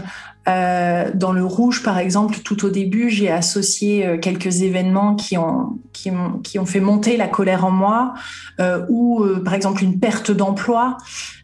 Euh, 0.49 1.11
dans 1.14 1.32
le 1.32 1.44
rouge, 1.44 1.82
par 1.82 1.99
exemple, 1.99 2.38
tout 2.42 2.64
au 2.64 2.70
début, 2.70 3.11
j'ai 3.11 3.30
associé 3.30 4.06
euh, 4.06 4.18
quelques 4.18 4.62
événements 4.62 5.14
qui 5.14 5.37
ont, 5.37 5.78
qui, 5.92 6.11
ont, 6.11 6.38
qui 6.42 6.59
ont 6.59 6.64
fait 6.64 6.80
monter 6.80 7.18
la 7.18 7.28
colère 7.28 7.66
en 7.66 7.70
moi, 7.70 8.14
euh, 8.59 8.85
ou 8.88 9.23
par 9.44 9.52
exemple 9.52 9.85
une 9.85 9.99
perte 9.99 10.30
d'emploi, 10.30 10.97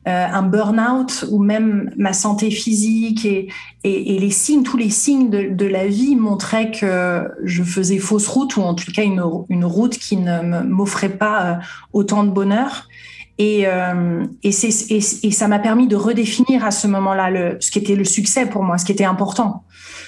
un 0.09 0.43
burn-out, 0.43 1.27
ou 1.31 1.43
même 1.43 1.91
ma 1.97 2.13
santé 2.13 2.51
physique 2.53 3.25
et, 3.25 3.49
et, 3.83 4.19
les 4.21 4.31
signes, 4.31 4.63
tous 4.63 4.77
les 4.77 4.89
signes 4.89 5.31
de, 5.31 5.49
de, 5.53 5.67
la 5.67 5.89
vie 5.89 6.15
montraient 6.15 6.71
que 6.71 7.29
je 7.43 7.65
faisais 7.65 7.99
fausse 7.99 8.29
route, 8.29 8.57
ou 8.57 8.63
en 8.63 8.75
tout 8.75 8.93
cas 8.93 9.03
une, 9.03 9.23
une 9.49 9.65
route 9.65 9.99
qui 9.99 10.17
ne 10.17 10.63
m'offrait 10.63 11.09
pas 11.09 11.59
autant 11.93 12.23
de 12.23 12.31
bonheur. 12.31 12.87
Et, 13.39 13.67
euh, 13.67 14.25
et, 14.43 14.49
et, 14.49 14.99
et, 15.23 15.31
ça 15.31 15.47
m'a 15.47 15.59
permis 15.59 15.89
de 15.89 15.97
redéfinir 15.97 16.65
à 16.65 16.71
ce 16.71 16.87
moment-là 16.87 17.57
ce 17.61 17.71
qui 17.71 17.79
était 17.79 17.95
le 17.95 18.05
succès 18.05 18.47
pour 18.47 18.63
moi, 18.63 18.79
ce 18.79 18.87
qui 18.87 18.93
était 18.93 19.05
important. 19.05 19.65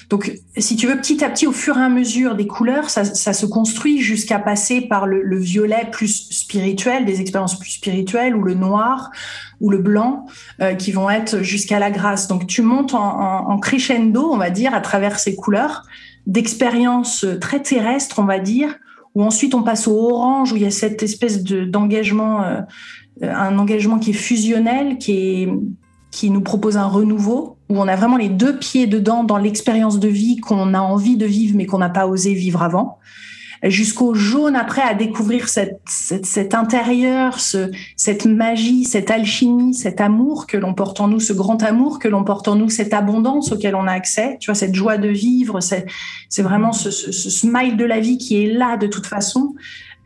Donc, 0.09 0.31
si 0.57 0.75
tu 0.75 0.87
veux, 0.87 0.97
petit 0.97 1.23
à 1.23 1.29
petit, 1.29 1.45
au 1.45 1.51
fur 1.51 1.77
et 1.77 1.81
à 1.81 1.89
mesure 1.89 2.35
des 2.35 2.47
couleurs, 2.47 2.89
ça, 2.89 3.05
ça 3.05 3.33
se 3.33 3.45
construit 3.45 3.99
jusqu'à 4.01 4.39
passer 4.39 4.81
par 4.81 5.05
le, 5.05 5.21
le, 5.21 5.37
violet 5.37 5.87
plus 5.91 6.29
spirituel, 6.31 7.05
des 7.05 7.21
expériences 7.21 7.59
plus 7.59 7.69
spirituelles, 7.69 8.35
ou 8.35 8.41
le 8.41 8.55
noir, 8.55 9.11
ou 9.61 9.69
le 9.69 9.77
blanc, 9.77 10.25
euh, 10.61 10.73
qui 10.73 10.91
vont 10.91 11.11
être 11.11 11.43
jusqu'à 11.43 11.77
la 11.77 11.91
grâce. 11.91 12.27
Donc, 12.27 12.47
tu 12.47 12.63
montes 12.63 12.95
en, 12.95 13.21
en, 13.21 13.51
en, 13.51 13.59
crescendo, 13.59 14.31
on 14.31 14.37
va 14.37 14.49
dire, 14.49 14.73
à 14.73 14.81
travers 14.81 15.19
ces 15.19 15.35
couleurs, 15.35 15.83
d'expériences 16.25 17.27
très 17.39 17.61
terrestres, 17.61 18.17
on 18.17 18.25
va 18.25 18.39
dire, 18.39 18.75
où 19.15 19.23
ensuite 19.23 19.53
on 19.53 19.63
passe 19.63 19.87
au 19.87 20.11
orange, 20.11 20.53
où 20.53 20.55
il 20.55 20.63
y 20.63 20.65
a 20.65 20.71
cette 20.71 21.03
espèce 21.03 21.43
d'engagement 21.43 22.43
euh, 22.43 22.61
un 23.21 23.57
engagement 23.57 23.99
qui 23.99 24.11
est 24.11 24.13
fusionnel, 24.13 24.97
qui, 24.97 25.11
est, 25.13 25.49
qui 26.11 26.29
nous 26.29 26.41
propose 26.41 26.77
un 26.77 26.87
renouveau, 26.87 27.57
où 27.69 27.79
on 27.79 27.87
a 27.87 27.95
vraiment 27.95 28.17
les 28.17 28.29
deux 28.29 28.57
pieds 28.57 28.87
dedans 28.87 29.23
dans 29.23 29.37
l'expérience 29.37 29.99
de 29.99 30.07
vie 30.07 30.37
qu'on 30.37 30.73
a 30.73 30.79
envie 30.79 31.17
de 31.17 31.25
vivre 31.25 31.55
mais 31.55 31.65
qu'on 31.65 31.77
n'a 31.77 31.89
pas 31.89 32.07
osé 32.07 32.33
vivre 32.33 32.63
avant 32.63 32.97
jusqu'au 33.63 34.13
jaune 34.13 34.55
après 34.55 34.81
à 34.81 34.93
découvrir 34.93 35.49
cette, 35.49 35.81
cette, 35.85 36.25
cet 36.25 36.53
intérieur, 36.53 37.39
ce, 37.39 37.71
cette 37.97 38.25
magie, 38.25 38.85
cette 38.85 39.11
alchimie, 39.11 39.73
cet 39.73 39.99
amour 39.99 40.47
que 40.47 40.57
l'on 40.57 40.73
porte 40.73 41.01
en 41.01 41.07
nous, 41.07 41.19
ce 41.19 41.33
grand 41.33 41.61
amour 41.63 41.99
que 41.99 42.07
l'on 42.07 42.23
porte 42.23 42.47
en 42.47 42.55
nous, 42.55 42.69
cette 42.69 42.93
abondance 42.93 43.51
auquel 43.51 43.75
on 43.75 43.87
a 43.87 43.91
accès, 43.91 44.37
tu 44.39 44.49
vois, 44.49 44.55
cette 44.55 44.75
joie 44.75 44.97
de 44.97 45.09
vivre, 45.09 45.59
c'est 45.59 46.41
vraiment 46.41 46.71
ce 46.71 46.89
smile 47.11 47.75
de 47.75 47.85
la 47.85 47.99
vie 47.99 48.17
qui 48.17 48.43
est 48.43 48.53
là 48.53 48.77
de 48.77 48.87
toute 48.87 49.05
façon. 49.05 49.55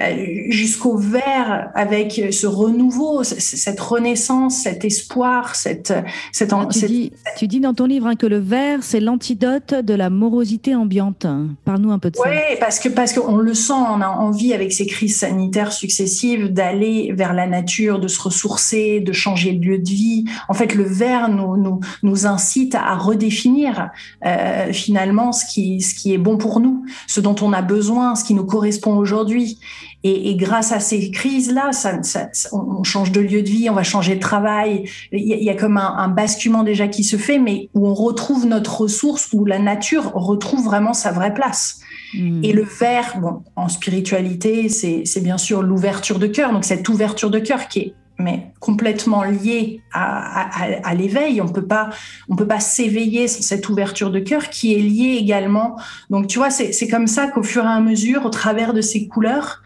Euh, 0.01 0.25
jusqu'au 0.49 0.97
vert 0.97 1.69
avec 1.75 2.21
ce 2.31 2.47
renouveau, 2.47 3.23
cette 3.23 3.79
renaissance, 3.79 4.63
cet 4.63 4.83
espoir, 4.85 5.55
cette... 5.55 5.93
cette, 6.31 6.51
ah, 6.51 6.67
tu, 6.71 6.87
Dis, 6.87 7.11
tu, 7.37 7.47
dis, 7.47 7.59
dans 7.59 7.73
ton 7.73 7.85
livre 7.85 8.07
hein, 8.07 8.15
que 8.15 8.25
le 8.25 8.39
vert, 8.39 8.79
c'est 8.81 8.99
l'antidote 8.99 9.73
de 9.73 9.93
la 9.93 10.09
morosité 10.09 10.75
ambiante. 10.75 11.27
Parle-nous 11.63 11.91
un 11.91 11.99
peu 11.99 12.09
de 12.09 12.15
ça. 12.15 12.23
Oui, 12.25 12.57
parce 12.59 12.79
que 12.79 12.89
parce 12.89 13.13
qu'on 13.13 13.37
le 13.37 13.53
sent, 13.53 13.73
on 13.73 14.01
a 14.01 14.07
envie 14.07 14.53
avec 14.53 14.73
ces 14.73 14.87
crises 14.87 15.17
sanitaires 15.19 15.71
successives 15.71 16.51
d'aller 16.51 17.11
vers 17.13 17.33
la 17.33 17.47
nature, 17.47 17.99
de 17.99 18.07
se 18.07 18.19
ressourcer, 18.19 18.99
de 18.99 19.13
changer 19.13 19.53
de 19.53 19.63
lieu 19.63 19.77
de 19.77 19.89
vie. 19.89 20.25
En 20.49 20.53
fait, 20.53 20.73
le 20.75 20.83
vert 20.83 21.29
nous, 21.29 21.55
nous, 21.55 21.79
nous 22.01 22.25
incite 22.25 22.75
à 22.75 22.95
redéfinir 22.95 23.89
euh, 24.25 24.73
finalement 24.73 25.31
ce 25.31 25.45
qui, 25.45 25.81
ce 25.81 25.93
qui 25.93 26.13
est 26.13 26.17
bon 26.17 26.37
pour 26.37 26.59
nous, 26.59 26.85
ce 27.07 27.21
dont 27.21 27.35
on 27.41 27.53
a 27.53 27.61
besoin, 27.61 28.15
ce 28.15 28.23
qui 28.23 28.33
nous 28.33 28.45
correspond 28.45 28.97
aujourd'hui. 28.97 29.59
Et, 30.03 30.29
et, 30.29 30.35
grâce 30.35 30.71
à 30.71 30.79
ces 30.79 31.11
crises-là, 31.11 31.71
ça, 31.71 32.03
ça, 32.03 32.29
on 32.51 32.83
change 32.83 33.11
de 33.11 33.21
lieu 33.21 33.41
de 33.41 33.49
vie, 33.49 33.69
on 33.69 33.73
va 33.73 33.83
changer 33.83 34.15
de 34.15 34.19
travail. 34.19 34.89
Il 35.11 35.25
y 35.25 35.33
a, 35.33 35.37
il 35.37 35.43
y 35.43 35.49
a 35.49 35.55
comme 35.55 35.77
un, 35.77 35.95
un, 35.97 36.09
basculement 36.09 36.63
déjà 36.63 36.89
qui 36.89 37.05
se 37.05 37.15
fait, 37.15 37.39
mais 37.39 37.69
où 37.73 37.87
on 37.87 37.93
retrouve 37.93 38.45
notre 38.45 38.81
ressource, 38.81 39.29
où 39.31 39.45
la 39.45 39.59
nature 39.59 40.11
retrouve 40.13 40.65
vraiment 40.65 40.93
sa 40.93 41.11
vraie 41.11 41.33
place. 41.33 41.79
Mmh. 42.13 42.43
Et 42.43 42.51
le 42.51 42.63
vert, 42.63 43.17
bon, 43.21 43.43
en 43.55 43.69
spiritualité, 43.69 44.67
c'est 44.69 45.21
bien 45.21 45.37
sûr 45.37 45.63
l'ouverture 45.63 46.19
de 46.19 46.27
cœur. 46.27 46.51
Donc 46.51 46.65
cette 46.65 46.87
ouverture 46.89 47.29
de 47.29 47.39
cœur 47.39 47.67
qui 47.67 47.79
est 47.79 47.93
mais 48.19 48.51
complètement 48.59 49.23
liée 49.23 49.81
à, 49.91 50.63
à, 50.63 50.89
à 50.89 50.93
l'éveil. 50.93 51.41
On 51.41 51.47
peut 51.47 51.65
pas, 51.65 51.89
on 52.29 52.35
peut 52.35 52.47
pas 52.47 52.59
s'éveiller 52.59 53.27
sans 53.27 53.41
cette 53.41 53.67
ouverture 53.69 54.11
de 54.11 54.19
cœur 54.19 54.49
qui 54.49 54.73
est 54.73 54.79
liée 54.79 55.17
également. 55.19 55.77
Donc 56.09 56.27
tu 56.27 56.37
vois, 56.37 56.51
c'est 56.51 56.87
comme 56.87 57.07
ça 57.07 57.27
qu'au 57.27 57.43
fur 57.43 57.63
et 57.63 57.67
à 57.67 57.79
mesure, 57.79 58.25
au 58.25 58.29
travers 58.29 58.73
de 58.73 58.81
ces 58.81 59.07
couleurs, 59.07 59.62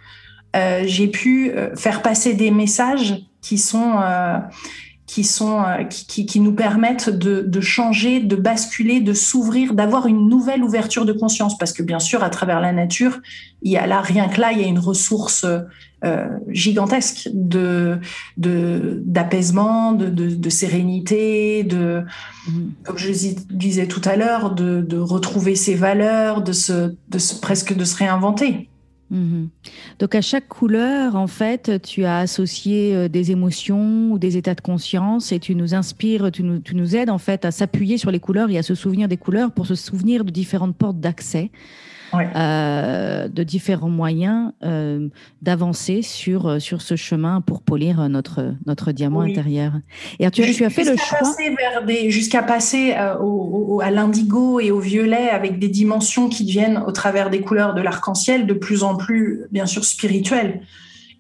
euh, 0.58 0.84
j'ai 0.86 1.08
pu 1.08 1.52
euh, 1.52 1.76
faire 1.76 2.02
passer 2.02 2.34
des 2.34 2.52
messages 2.52 3.16
qui 3.42 3.58
sont 3.58 4.00
euh, 4.02 4.38
qui 5.06 5.24
sont 5.24 5.64
qui, 5.90 6.26
qui, 6.26 6.40
nous 6.42 6.52
permettent 6.52 7.10
de, 7.10 7.40
de, 7.40 7.62
changer, 7.62 8.20
de 8.20 8.36
basculer, 8.36 9.00
de 9.00 9.14
s'ouvrir, 9.14 9.74
d'avoir 9.74 10.06
une 10.06 10.28
nouvelle 10.28 10.62
ouverture 10.62 11.06
de 11.06 11.14
conscience. 11.14 11.58
Parce 11.58 11.72
que 11.72 11.82
bien 11.82 12.00
sûr, 12.00 12.24
à 12.24 12.30
travers 12.30 12.60
la 12.60 12.74
nature, 12.74 13.22
il 13.62 13.72
y 13.72 13.78
a 13.78 13.88
là 13.88 14.02
rien 14.02 14.28
que 14.28 14.42
là, 14.42 14.52
il 14.52 14.60
y 14.60 14.66
a 14.66 14.68
une 14.68 14.80
ressource 14.80 15.46
euh, 16.06 16.28
gigantesque 16.50 17.28
de 17.34 18.00
d'apaisement, 18.38 19.94
de, 19.94 20.10
de, 20.10 20.30
de, 20.30 20.50
sérénité, 20.50 21.64
de 21.64 22.04
mmh. 22.48 22.52
comme 22.84 22.98
je 23.00 23.12
disais 23.50 23.88
tout 23.88 24.02
à 24.06 24.16
l'heure, 24.16 24.54
de, 24.54 24.82
de, 24.82 24.98
retrouver 24.98 25.56
ses 25.56 25.74
valeurs, 25.74 26.44
de 26.44 26.52
se, 26.52 26.94
de 27.10 27.18
se 27.18 27.40
presque 27.40 27.76
de 27.76 27.84
se 27.84 27.96
réinventer. 27.96 28.70
Mmh. 29.10 29.46
Donc 30.00 30.16
à 30.16 30.22
chaque 30.22 30.50
couleur, 30.50 31.16
en 31.16 31.28
fait, 31.28 31.82
tu 31.82 32.04
as 32.04 32.20
associé 32.20 32.94
euh, 32.94 33.08
des 33.08 33.32
émotions 33.32 34.12
ou 34.12 34.20
des 34.20 34.36
états 34.36 34.54
de 34.54 34.62
conscience 34.62 35.32
et 35.32 35.40
tu 35.40 35.56
nous 35.56 35.74
inspires, 35.74 36.30
tu 36.32 36.44
nous, 36.44 36.60
tu 36.60 36.76
nous 36.76 36.96
aides 36.96 37.10
en 37.10 37.18
fait 37.18 37.46
à 37.46 37.52
s'appuyer 37.52 37.98
sur 37.98 38.12
les 38.12 38.20
couleurs 38.20 38.50
et 38.50 38.58
à 38.58 38.64
se 38.64 38.76
souvenir 38.76 39.08
des 39.08 39.18
couleurs 39.18 39.52
pour 39.52 39.66
se 39.66 39.76
souvenir 39.76 40.26
de 40.26 40.32
différentes 40.32 40.76
portes 40.76 41.00
d'accès 41.00 41.52
ouais. 42.14 42.28
euh, 42.36 43.28
de 43.28 43.44
différents 43.44 43.90
moyens 43.90 44.52
euh, 44.64 45.10
d'avancer 45.42 46.02
sur, 46.02 46.48
euh, 46.48 46.60
sur 46.60 46.82
ce 46.82 46.96
chemin 46.96 47.42
pour 47.42 47.62
polir 47.62 48.10
notre, 48.10 48.54
notre 48.66 48.92
diamant 48.92 49.22
oui. 49.22 49.32
intérieur. 49.32 49.74
Et 50.20 50.30
tu, 50.32 50.42
tu 50.54 50.66
as 50.66 50.70
fait 50.70 50.84
le 50.84 50.98
choix. 50.98 51.20
Jusqu'à 52.08 52.44
passer 52.44 52.94
euh, 52.98 53.18
au, 53.18 53.76
au, 53.76 53.82
à 53.82 53.92
l'indigo 53.92 54.60
et 54.60 54.72
au 54.72 54.80
violet 54.80 55.30
avec 55.30 55.60
des 55.60 55.70
dimensions 55.70 56.30
qui 56.30 56.46
deviennent, 56.46 56.84
au 56.86 56.92
travers 56.92 57.30
des 57.30 57.42
couleurs 57.42 57.74
de 57.74 57.82
l'arc-en-ciel, 57.82 58.46
de 58.46 58.54
plus 58.54 58.84
en 58.84 58.96
plus, 58.96 59.44
bien 59.52 59.66
sûr, 59.66 59.86
spirituelles 59.86 60.62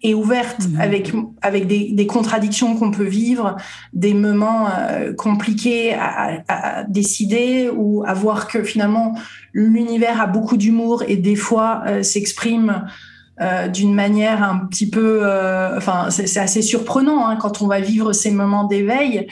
et 0.03 0.13
ouverte 0.13 0.67
mmh. 0.67 0.79
avec 0.79 1.11
avec 1.41 1.67
des, 1.67 1.91
des 1.91 2.05
contradictions 2.07 2.75
qu'on 2.75 2.91
peut 2.91 3.03
vivre, 3.03 3.55
des 3.93 4.13
moments 4.13 4.67
euh, 4.69 5.13
compliqués 5.13 5.93
à, 5.93 6.43
à, 6.47 6.83
décider 6.83 7.69
ou 7.75 8.03
à 8.05 8.13
voir 8.13 8.47
que 8.47 8.63
finalement 8.63 9.15
l'univers 9.57 10.21
a 10.21 10.27
beaucoup 10.27 10.55
d'humour 10.55 11.03
et 11.07 11.17
des 11.17 11.35
fois 11.35 11.81
euh, 11.87 12.03
s'exprime 12.03 12.85
euh, 13.41 13.67
d'une 13.67 13.93
manière 13.93 14.43
un 14.43 14.65
petit 14.65 14.89
peu, 14.89 15.19
euh, 15.23 15.79
c'est 16.09 16.39
assez 16.39 16.61
surprenant 16.61 17.27
hein, 17.27 17.35
quand 17.35 17.61
on 17.61 17.67
va 17.67 17.79
vivre 17.79 18.13
ces 18.13 18.31
moments 18.31 18.63
d'éveil, 18.63 19.27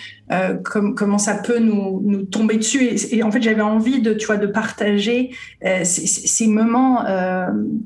comme, 0.63 0.95
comment 0.95 1.17
ça 1.19 1.35
peut 1.35 1.59
nous, 1.59 2.23
tomber 2.31 2.57
dessus. 2.57 2.97
Et, 3.11 3.23
en 3.23 3.31
fait, 3.31 3.41
j'avais 3.41 3.61
envie 3.61 4.01
de, 4.01 4.13
tu 4.13 4.27
de 4.37 4.47
partager 4.47 5.31
ces, 5.83 6.47
moments 6.47 7.03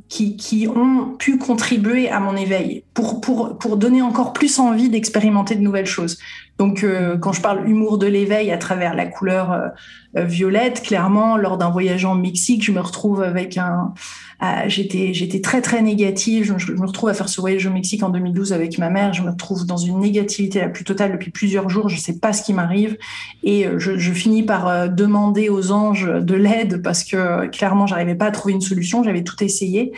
qui, 0.07 0.67
ont 0.73 1.15
pu 1.17 1.37
contribuer 1.37 2.09
à 2.09 2.21
mon 2.21 2.35
éveil, 2.35 2.83
pour 2.93 3.77
donner 3.77 4.01
encore 4.01 4.31
plus 4.31 4.59
envie 4.59 4.89
d'expérimenter 4.89 5.55
de 5.55 5.61
nouvelles 5.61 5.85
choses. 5.85 6.17
Donc, 6.59 6.83
euh, 6.83 7.17
quand 7.17 7.31
je 7.31 7.41
parle 7.41 7.67
humour 7.69 7.97
de 7.97 8.05
l'éveil 8.05 8.51
à 8.51 8.57
travers 8.57 8.93
la 8.93 9.05
couleur 9.05 9.51
euh, 9.51 10.25
violette, 10.25 10.83
clairement, 10.83 11.37
lors 11.37 11.57
d'un 11.57 11.69
voyage 11.69 12.03
en 12.03 12.15
Mexique, 12.15 12.63
je 12.63 12.73
me 12.73 12.81
retrouve 12.81 13.23
avec 13.23 13.57
un, 13.57 13.93
j'étais 14.67 15.41
très 15.41 15.61
très 15.61 15.81
négative. 15.81 16.55
Je, 16.57 16.71
me 16.71 16.85
retrouve 16.85 17.09
à 17.09 17.13
faire 17.13 17.29
ce 17.29 17.41
voyage 17.41 17.65
au 17.65 17.71
Mexique 17.71 18.03
en 18.03 18.09
2012 18.09 18.53
avec 18.53 18.77
ma 18.77 18.89
mère. 18.89 19.13
Je 19.13 19.21
me 19.21 19.31
retrouve 19.31 19.65
dans 19.65 19.77
une 19.77 19.99
négativité 19.99 20.59
la 20.59 20.69
plus 20.69 20.83
totale 20.83 21.11
depuis 21.11 21.31
plusieurs 21.31 21.69
jours. 21.69 21.89
Je 21.89 21.97
sais 21.97 22.19
pas 22.19 22.31
ce 22.31 22.43
qui 22.43 22.53
m'arrive 22.53 22.97
et 23.43 23.67
euh, 23.67 23.79
je, 23.79 24.11
finis 24.11 24.43
par 24.43 24.67
euh, 24.67 24.87
demander 24.87 25.49
aux 25.49 25.71
anges 25.71 26.09
de 26.09 26.35
l'aide 26.35 26.81
parce 26.81 27.03
que 27.03 27.47
clairement 27.47 27.85
j'arrivais 27.85 28.15
pas 28.15 28.27
à 28.27 28.31
trouver 28.31 28.53
une 28.53 28.61
solution. 28.61 29.03
J'avais 29.03 29.23
tout 29.23 29.43
essayé 29.43 29.91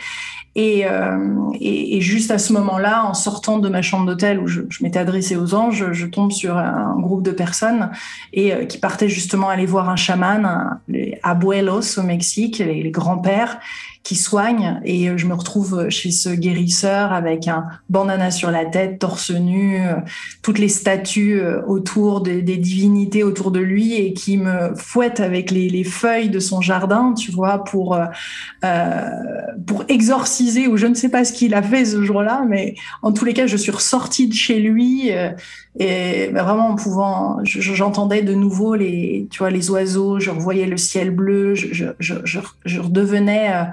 et, 0.54 0.86
euh, 0.86 1.16
et, 1.60 2.00
juste 2.00 2.30
à 2.30 2.38
ce 2.38 2.52
moment-là, 2.52 3.06
en 3.06 3.14
sortant 3.14 3.58
de 3.58 3.68
ma 3.70 3.80
chambre 3.80 4.06
d'hôtel 4.06 4.38
où 4.38 4.46
je 4.46 4.62
m'étais 4.82 4.98
adressée 4.98 5.36
aux 5.36 5.54
anges, 5.54 5.92
je 5.92 6.06
tombe 6.06 6.30
sur 6.30 6.51
un 6.58 6.98
groupe 6.98 7.22
de 7.22 7.30
personnes 7.30 7.90
et 8.32 8.52
euh, 8.52 8.64
qui 8.64 8.78
partaient 8.78 9.08
justement 9.08 9.48
aller 9.48 9.66
voir 9.66 9.88
un 9.88 9.96
chaman, 9.96 10.44
un, 10.44 10.80
les 10.88 11.18
abuelos 11.22 11.98
au 11.98 12.02
Mexique, 12.02 12.58
les 12.58 12.90
grands-pères, 12.90 13.58
qui 14.02 14.16
soigne. 14.16 14.80
Et 14.84 15.16
je 15.16 15.26
me 15.26 15.34
retrouve 15.34 15.88
chez 15.88 16.10
ce 16.10 16.28
guérisseur 16.28 17.12
avec 17.12 17.48
un 17.48 17.66
bandana 17.88 18.30
sur 18.30 18.50
la 18.50 18.64
tête, 18.64 18.98
torse 18.98 19.30
nu, 19.30 19.80
toutes 20.42 20.58
les 20.58 20.68
statues 20.68 21.40
autour 21.66 22.20
des, 22.20 22.42
divinités 22.42 23.22
autour 23.22 23.50
de 23.50 23.60
lui 23.60 23.94
et 23.94 24.12
qui 24.12 24.36
me 24.36 24.74
fouette 24.76 25.20
avec 25.20 25.50
les, 25.50 25.68
les 25.68 25.84
feuilles 25.84 26.28
de 26.28 26.38
son 26.38 26.60
jardin, 26.60 27.14
tu 27.14 27.30
vois, 27.30 27.64
pour, 27.64 27.98
pour 29.66 29.84
exorciser 29.88 30.66
ou 30.66 30.76
je 30.76 30.86
ne 30.86 30.94
sais 30.94 31.08
pas 31.08 31.24
ce 31.24 31.32
qu'il 31.32 31.54
a 31.54 31.62
fait 31.62 31.84
ce 31.84 32.02
jour-là, 32.02 32.44
mais 32.48 32.74
en 33.02 33.12
tous 33.12 33.24
les 33.24 33.32
cas, 33.32 33.46
je 33.46 33.56
suis 33.56 33.72
ressortie 33.72 34.28
de 34.28 34.34
chez 34.34 34.58
lui 34.58 35.10
et 35.78 36.28
vraiment 36.28 36.68
en 36.68 36.74
pouvant, 36.74 37.38
j'entendais 37.44 38.22
de 38.22 38.34
nouveau 38.34 38.74
les, 38.74 39.26
tu 39.30 39.38
vois, 39.38 39.50
les 39.50 39.70
oiseaux, 39.70 40.20
je 40.20 40.30
revoyais 40.30 40.66
le 40.66 40.76
ciel 40.76 41.10
bleu, 41.10 41.54
je, 41.54 41.86
je, 41.98 42.14
je, 42.64 42.80
redevenais, 42.80 43.54
euh, 43.54 43.64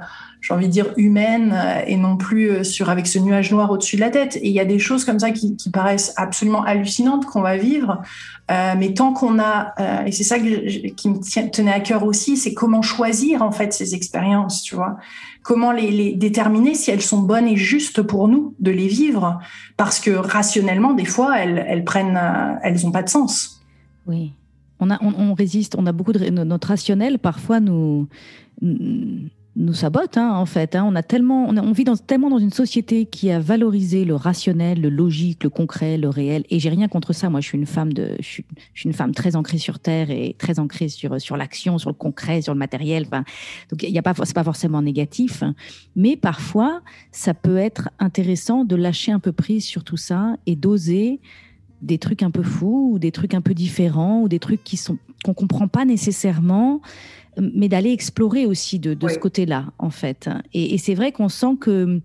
j'ai 0.42 0.54
envie 0.54 0.68
de 0.68 0.72
dire 0.72 0.94
humaine 0.96 1.54
euh, 1.54 1.84
et 1.86 1.98
non 1.98 2.16
plus 2.16 2.50
euh, 2.50 2.64
sur 2.64 2.90
avec 2.90 3.08
ce 3.08 3.20
nuage 3.20 3.52
noir 3.52 3.70
au-dessus 3.72 3.98
de 3.98 4.02
la 4.02 4.10
tête. 4.10 4.38
Et 4.38 4.48
il 4.48 4.54
y 4.54 4.60
a 4.60 4.66
des 4.66 4.80
choses 4.80 5.04
comme 5.04 5.20
ça 5.20 5.32
qui, 5.32 5.58
paraissent 5.72 6.14
absolument 6.18 6.64
hallucinantes 6.64 7.26
qu'on 7.26 7.42
va 7.42 7.58
vivre, 7.58 8.02
euh, 8.50 8.74
mais 8.78 8.94
tant 8.94 9.14
qu'on 9.14 9.40
a, 9.40 9.76
et 10.06 10.12
c'est 10.12 10.24
ça 10.24 10.40
qui 10.40 11.10
me 11.10 11.50
tenait 11.52 11.72
à 11.72 11.80
cœur 11.80 12.04
aussi, 12.06 12.38
c'est 12.38 12.56
comment 12.56 12.82
choisir 12.82 13.44
en 13.44 13.52
fait 13.52 13.72
ces 13.72 13.94
expériences, 13.94 14.64
tu 14.64 14.76
vois. 14.76 14.98
Comment 15.44 15.72
les, 15.72 16.16
déterminer 16.16 16.74
si 16.74 16.90
elles 16.90 17.02
sont 17.02 17.20
bonnes 17.20 17.48
et 17.48 17.56
justes 17.56 18.02
pour 18.02 18.28
nous 18.28 18.56
de 18.60 18.72
les 18.72 18.88
vivre, 18.88 19.40
parce 19.78 20.00
que 20.00 20.12
rationnellement, 20.12 20.94
des 20.94 21.06
fois, 21.06 21.38
elles, 21.40 21.64
elles 21.68 21.84
prennent, 21.84 22.20
elles 22.64 22.84
n'ont 22.84 22.92
pas 22.92 23.04
de 23.04 23.10
sens. 23.10 23.62
Oui, 24.08 24.34
on, 24.80 24.90
a, 24.90 24.98
on, 25.02 25.34
résiste, 25.36 25.76
on 25.78 25.86
a 25.86 25.92
beaucoup 25.92 26.14
de 26.14 26.30
notre 26.30 26.70
rationnel 26.70 27.20
parfois 27.20 27.60
nous 27.60 28.08
nous 29.60 29.74
sabote 29.74 30.18
hein, 30.18 30.34
en 30.34 30.46
fait. 30.46 30.76
Hein. 30.76 30.86
On 30.88 30.96
a 30.96 31.04
tellement, 31.04 31.50
on, 31.50 31.72
vit 31.72 31.84
dans, 31.84 31.98
tellement 31.98 32.30
dans 32.30 32.40
une 32.40 32.52
société 32.52 33.06
qui 33.06 33.30
a 33.30 33.40
valorisé 33.40 34.06
le 34.06 34.16
rationnel, 34.16 34.82
le 34.82 34.90
logique, 34.90 35.44
le 35.44 35.50
concret, 35.50 35.98
le 35.98 36.10
réel. 36.10 36.46
Et 36.50 36.60
j'ai 36.60 36.70
rien 36.70 36.88
contre 36.88 37.14
ça. 37.14 37.30
Moi, 37.30 37.42
je 37.42 37.48
suis 37.48 37.58
une 37.58 37.66
femme 37.66 37.94
de, 37.94 38.16
je 38.20 38.26
suis, 38.26 38.46
une 38.86 38.94
femme 38.94 39.14
très 39.14 39.36
ancrée 39.36 39.58
sur 39.58 39.80
terre 39.80 40.10
et 40.10 40.36
très 40.38 40.60
ancrée 40.60 40.90
sur 40.90 41.20
sur 41.20 41.38
l'action, 41.38 41.78
sur 41.78 41.90
le 41.90 41.96
concret, 41.96 42.42
sur 42.42 42.54
le 42.54 42.60
matériel. 42.60 43.04
Enfin, 43.08 43.24
donc 43.70 43.84
il 43.84 43.90
y 43.90 44.00
a 44.00 44.02
pas, 44.02 44.14
c'est 44.24 44.34
pas 44.34 44.44
forcément 44.44 44.82
négatif, 44.82 45.44
mais 45.96 46.16
parfois 46.16 46.82
ça 47.12 47.34
peut 47.34 47.58
être 47.58 47.90
intéressant 48.00 48.64
de 48.64 48.76
lâcher 48.76 49.12
un 49.12 49.20
peu 49.20 49.34
prise 49.34 49.66
sur 49.66 49.84
tout 49.84 49.98
ça 49.98 50.38
et 50.46 50.56
d'oser 50.56 51.20
des 51.82 51.98
trucs 51.98 52.24
un 52.24 52.32
peu 52.32 52.44
fous 52.44 52.92
ou 52.94 53.00
des 53.00 53.12
trucs 53.12 53.34
un 53.34 53.42
peu 53.42 53.54
différents 53.54 54.22
ou 54.22 54.28
des 54.28 54.40
trucs 54.40 54.64
qui 54.64 54.78
sont 54.78 54.98
qu'on 55.24 55.34
comprend 55.34 55.68
pas 55.68 55.84
nécessairement 55.84 56.82
mais 57.40 57.70
d'aller 57.70 57.92
explorer 57.92 58.46
aussi 58.46 58.80
de, 58.80 58.96
ce 59.08 59.18
côté-là, 59.18 59.72
en 59.78 59.90
fait. 59.90 60.30
Et, 60.54 60.78
c'est 60.78 60.96
vrai 60.96 61.12
qu'on 61.12 61.30
sent 61.30 61.56
que, 61.60 62.02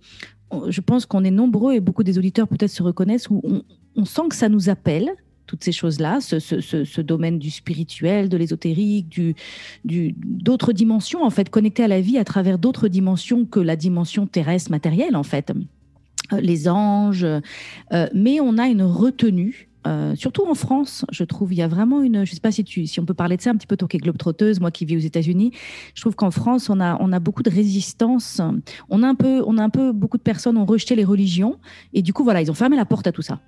je 0.69 0.81
pense 0.81 1.07
qu'on 1.07 1.25
est 1.25 1.31
nombreux 1.31 1.75
et 1.75 1.81
beaucoup 1.81 2.05
des 2.05 2.19
auditeurs 2.19 2.49
peut-être 2.49 2.71
se 2.71 2.83
reconnaissent, 2.83 3.29
où 3.31 3.43
on, 3.97 4.05
sent 4.05 4.23
que 4.31 4.37
ça 4.37 4.49
nous 4.49 4.69
appelle, 4.69 5.11
toutes 5.47 5.63
ces 5.65 5.73
choses-là, 5.73 6.21
ce, 6.21 7.01
domaine 7.01 7.39
du 7.39 7.51
spirituel, 7.51 8.29
de 8.29 8.37
l'ésotérique, 8.37 9.09
du, 9.09 9.35
d'autres 9.85 10.73
dimensions, 10.73 11.23
en 11.23 11.31
fait, 11.31 11.51
connectées 11.51 11.85
à 11.85 11.89
la 11.89 12.01
vie 12.01 12.19
à 12.19 12.25
travers 12.25 12.59
d'autres 12.59 12.89
dimensions 12.89 13.45
que 13.45 13.61
la 13.61 13.77
dimension 13.77 14.27
terrestre 14.27 14.71
matérielle, 14.71 15.17
en 15.17 15.23
fait. 15.23 15.53
Euh, 16.33 16.41
les 16.41 16.69
anges, 16.69 17.25
euh, 17.25 18.07
mais 18.15 18.41
on 18.41 18.57
a 18.57 18.67
une 18.67 18.83
retenue 18.83 19.69
euh, 19.87 20.15
surtout 20.15 20.47
en 20.47 20.55
France, 20.55 21.05
je 21.13 21.25
trouve, 21.25 21.53
il 21.53 21.57
y 21.57 21.63
a 21.63 21.69
vraiment 21.69 22.01
une. 22.01 22.25
Je 22.25 22.31
ne 22.31 22.35
sais 22.35 22.41
pas 22.41 22.51
si, 22.51 22.65
on 22.99 23.05
peut 23.05 23.13
parler 23.13 23.37
de 23.37 23.43
ça 23.43 23.51
un 23.51 23.57
petit 23.57 23.67
peu, 23.67 23.77
toi 23.77 23.87
qui 23.87 23.99
globe-trotteuse, 23.99 24.59
moi 24.59 24.71
qui 24.71 24.87
vis 24.87 24.97
aux 24.97 25.01
États-Unis. 25.01 25.53
Je 25.95 26.01
trouve 26.01 26.17
qu'en 26.17 26.31
France, 26.31 26.71
on 26.71 26.81
a, 26.81 26.97
on 27.01 27.13
a 27.13 27.21
beaucoup 27.21 27.43
de 27.43 27.51
résistance. 27.51 28.41
On 28.89 29.03
a, 29.03 29.07
un 29.07 29.15
peu, 29.15 29.43
on 29.47 29.59
a 29.59 29.63
un 29.63 29.69
peu. 29.69 29.93
Beaucoup 29.93 30.17
de 30.17 30.23
personnes 30.23 30.57
ont 30.57 30.65
rejeté 30.65 30.97
les 30.97 31.05
religions. 31.05 31.59
Et 31.93 32.01
du 32.01 32.15
coup, 32.15 32.25
voilà, 32.25 32.41
ils 32.41 32.51
ont 32.51 32.55
fermé 32.55 32.77
la 32.77 32.87
porte 32.87 33.07
à 33.07 33.13
tout 33.13 33.21
ça. 33.21 33.41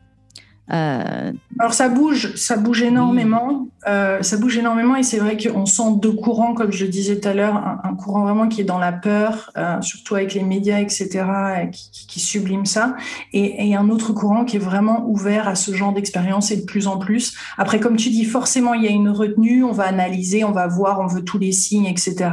Euh, 0.72 1.32
Alors 1.60 1.74
ça 1.74 1.88
bouge, 1.88 2.34
ça 2.34 2.56
bouge 2.56 2.82
énormément, 2.82 3.68
euh, 3.86 4.20
ça 4.22 4.36
bouge 4.36 4.58
énormément 4.58 4.96
et 4.96 5.04
c'est 5.04 5.18
vrai 5.18 5.36
qu'on 5.36 5.64
sent 5.64 5.94
deux 6.02 6.12
courants, 6.12 6.54
comme 6.54 6.72
je 6.72 6.84
le 6.84 6.90
disais 6.90 7.20
tout 7.20 7.28
à 7.28 7.34
l'heure, 7.34 7.56
un, 7.84 7.94
courant 7.94 8.24
vraiment 8.24 8.48
qui 8.48 8.62
est 8.62 8.64
dans 8.64 8.78
la 8.78 8.90
peur, 8.90 9.52
euh, 9.56 9.80
surtout 9.80 10.16
avec 10.16 10.34
les 10.34 10.42
médias, 10.42 10.80
etc., 10.80 11.24
qui, 11.70 12.06
qui, 12.08 12.20
sublime 12.20 12.66
ça, 12.66 12.96
et, 13.32 13.68
et, 13.68 13.76
un 13.76 13.88
autre 13.90 14.12
courant 14.12 14.44
qui 14.44 14.56
est 14.56 14.60
vraiment 14.60 15.06
ouvert 15.06 15.46
à 15.46 15.54
ce 15.54 15.72
genre 15.72 15.92
d'expérience 15.92 16.50
et 16.50 16.56
de 16.56 16.64
plus 16.64 16.88
en 16.88 16.98
plus. 16.98 17.36
Après, 17.58 17.78
comme 17.78 17.96
tu 17.96 18.10
dis, 18.10 18.24
forcément 18.24 18.74
il 18.74 18.82
y 18.82 18.88
a 18.88 18.90
une 18.90 19.08
retenue, 19.08 19.62
on 19.62 19.72
va 19.72 19.84
analyser, 19.84 20.42
on 20.44 20.52
va 20.52 20.66
voir, 20.66 21.00
on 21.00 21.06
veut 21.06 21.22
tous 21.22 21.38
les 21.38 21.52
signes, 21.52 21.86
etc. 21.86 22.30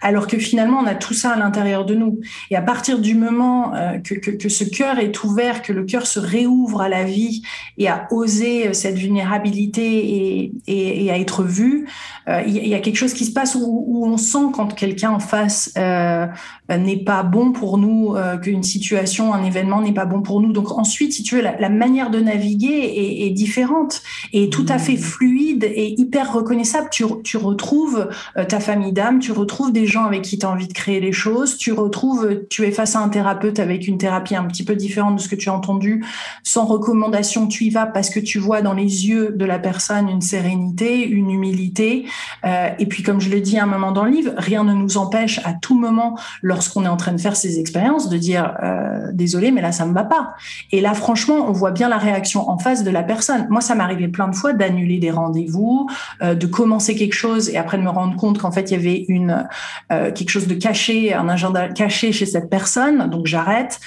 Alors 0.00 0.26
que 0.26 0.38
finalement 0.38 0.78
on 0.78 0.86
a 0.86 0.94
tout 0.94 1.14
ça 1.14 1.32
à 1.32 1.36
l'intérieur 1.36 1.84
de 1.84 1.94
nous. 1.94 2.20
Et 2.50 2.56
à 2.56 2.62
partir 2.62 2.98
du 2.98 3.14
moment 3.14 3.72
que, 4.02 4.14
que, 4.14 4.30
que 4.30 4.48
ce 4.48 4.64
cœur 4.64 4.98
est 4.98 5.22
ouvert, 5.24 5.62
que 5.62 5.72
le 5.72 5.84
cœur 5.84 6.06
se 6.06 6.18
réouvre 6.18 6.80
à 6.80 6.88
la 6.88 7.04
vie 7.04 7.42
et 7.78 7.88
à 7.88 8.06
oser 8.10 8.68
euh, 8.68 8.72
cette 8.72 8.96
vulnérabilité 8.96 10.52
et, 10.66 11.10
à 11.10 11.18
être 11.18 11.42
vu, 11.42 11.88
euh, 12.28 12.42
il 12.46 12.68
y, 12.68 12.74
a 12.74 12.78
quelque 12.78 12.96
chose 12.96 13.14
qui 13.14 13.24
se 13.24 13.32
passe 13.32 13.56
où, 13.60 14.04
on 14.06 14.16
sent 14.16 14.52
quand 14.54 14.74
quelqu'un 14.74 15.10
en 15.10 15.18
face 15.18 15.72
euh, 15.76 16.26
n'est 16.68 17.02
pas 17.02 17.22
bon 17.22 17.52
pour 17.52 17.78
nous, 17.78 18.14
qu'une 18.42 18.62
situation, 18.62 19.34
un 19.34 19.44
événement 19.44 19.80
n'est 19.80 19.92
pas 19.92 20.04
bon 20.04 20.22
pour 20.22 20.40
nous. 20.40 20.52
Donc 20.52 20.72
ensuite, 20.72 21.12
si 21.12 21.22
tu 21.22 21.36
veux, 21.36 21.42
la, 21.42 21.68
manière 21.68 22.10
de 22.10 22.20
naviguer 22.20 23.26
est, 23.26 23.30
différente 23.30 24.02
et 24.32 24.50
tout 24.50 24.66
à 24.68 24.78
fait 24.78 24.96
fluide 24.96 25.64
et 25.64 25.94
hyper 26.00 26.32
reconnaissable. 26.32 26.88
Tu, 26.90 27.04
tu 27.24 27.36
retrouves 27.36 28.08
ta 28.48 28.60
famille 28.60 28.92
d'âme, 28.92 29.18
tu 29.18 29.32
retrouves 29.32 29.72
des 29.72 29.86
gens 29.86 30.04
avec 30.04 30.22
qui 30.22 30.38
tu 30.38 30.46
as 30.46 30.50
envie 30.50 30.68
de 30.68 30.72
créer 30.72 31.00
les 31.00 31.12
choses, 31.12 31.56
tu 31.56 31.72
retrouves, 31.72 32.42
tu 32.48 32.64
es 32.64 32.70
face 32.70 32.96
à 32.96 33.00
un 33.00 33.08
thérapeute 33.08 33.58
avec 33.58 33.86
une 33.88 33.98
thérapie 33.98 34.36
un 34.36 34.44
petit 34.44 34.64
peu 34.64 34.74
différente 34.76 35.16
de 35.16 35.20
ce 35.20 35.28
que 35.28 35.36
tu 35.36 35.48
as 35.48 35.54
entendu, 35.54 36.04
sans 36.42 36.66
recommandation, 36.66 37.39
tu 37.48 37.64
y 37.64 37.70
vas 37.70 37.86
parce 37.86 38.10
que 38.10 38.20
tu 38.20 38.38
vois 38.38 38.62
dans 38.62 38.74
les 38.74 39.08
yeux 39.08 39.34
de 39.36 39.44
la 39.44 39.58
personne 39.58 40.08
une 40.08 40.20
sérénité, 40.20 41.06
une 41.06 41.30
humilité. 41.30 42.06
Euh, 42.44 42.68
et 42.78 42.86
puis, 42.86 43.02
comme 43.02 43.20
je 43.20 43.30
le 43.30 43.40
dis 43.40 43.58
à 43.58 43.64
un 43.64 43.66
moment 43.66 43.92
dans 43.92 44.04
le 44.04 44.10
livre, 44.10 44.32
rien 44.36 44.64
ne 44.64 44.72
nous 44.72 44.96
empêche 44.96 45.40
à 45.44 45.52
tout 45.52 45.78
moment, 45.78 46.18
lorsqu'on 46.42 46.84
est 46.84 46.88
en 46.88 46.96
train 46.96 47.12
de 47.12 47.20
faire 47.20 47.36
ces 47.36 47.58
expériences, 47.58 48.08
de 48.08 48.16
dire 48.16 48.54
euh, 48.62 49.10
désolé, 49.12 49.50
mais 49.50 49.60
là, 49.60 49.72
ça 49.72 49.86
me 49.86 49.92
va 49.92 50.04
pas. 50.04 50.34
Et 50.72 50.80
là, 50.80 50.94
franchement, 50.94 51.46
on 51.48 51.52
voit 51.52 51.70
bien 51.70 51.88
la 51.88 51.98
réaction 51.98 52.48
en 52.48 52.58
face 52.58 52.84
de 52.84 52.90
la 52.90 53.02
personne. 53.02 53.46
Moi, 53.50 53.60
ça 53.60 53.74
arrivé 53.80 54.08
plein 54.08 54.28
de 54.28 54.36
fois 54.36 54.52
d'annuler 54.52 54.98
des 54.98 55.10
rendez-vous, 55.10 55.88
euh, 56.22 56.34
de 56.34 56.46
commencer 56.46 56.94
quelque 56.94 57.14
chose 57.14 57.48
et 57.48 57.56
après 57.56 57.78
de 57.78 57.82
me 57.82 57.88
rendre 57.88 58.14
compte 58.14 58.38
qu'en 58.38 58.52
fait, 58.52 58.70
il 58.70 58.74
y 58.74 58.76
avait 58.76 59.06
une 59.08 59.48
euh, 59.90 60.12
quelque 60.12 60.28
chose 60.28 60.46
de 60.46 60.54
caché, 60.54 61.14
un 61.14 61.28
agenda 61.30 61.68
caché 61.68 62.12
chez 62.12 62.26
cette 62.26 62.50
personne. 62.50 63.08
Donc, 63.08 63.26
j'arrête. 63.26 63.80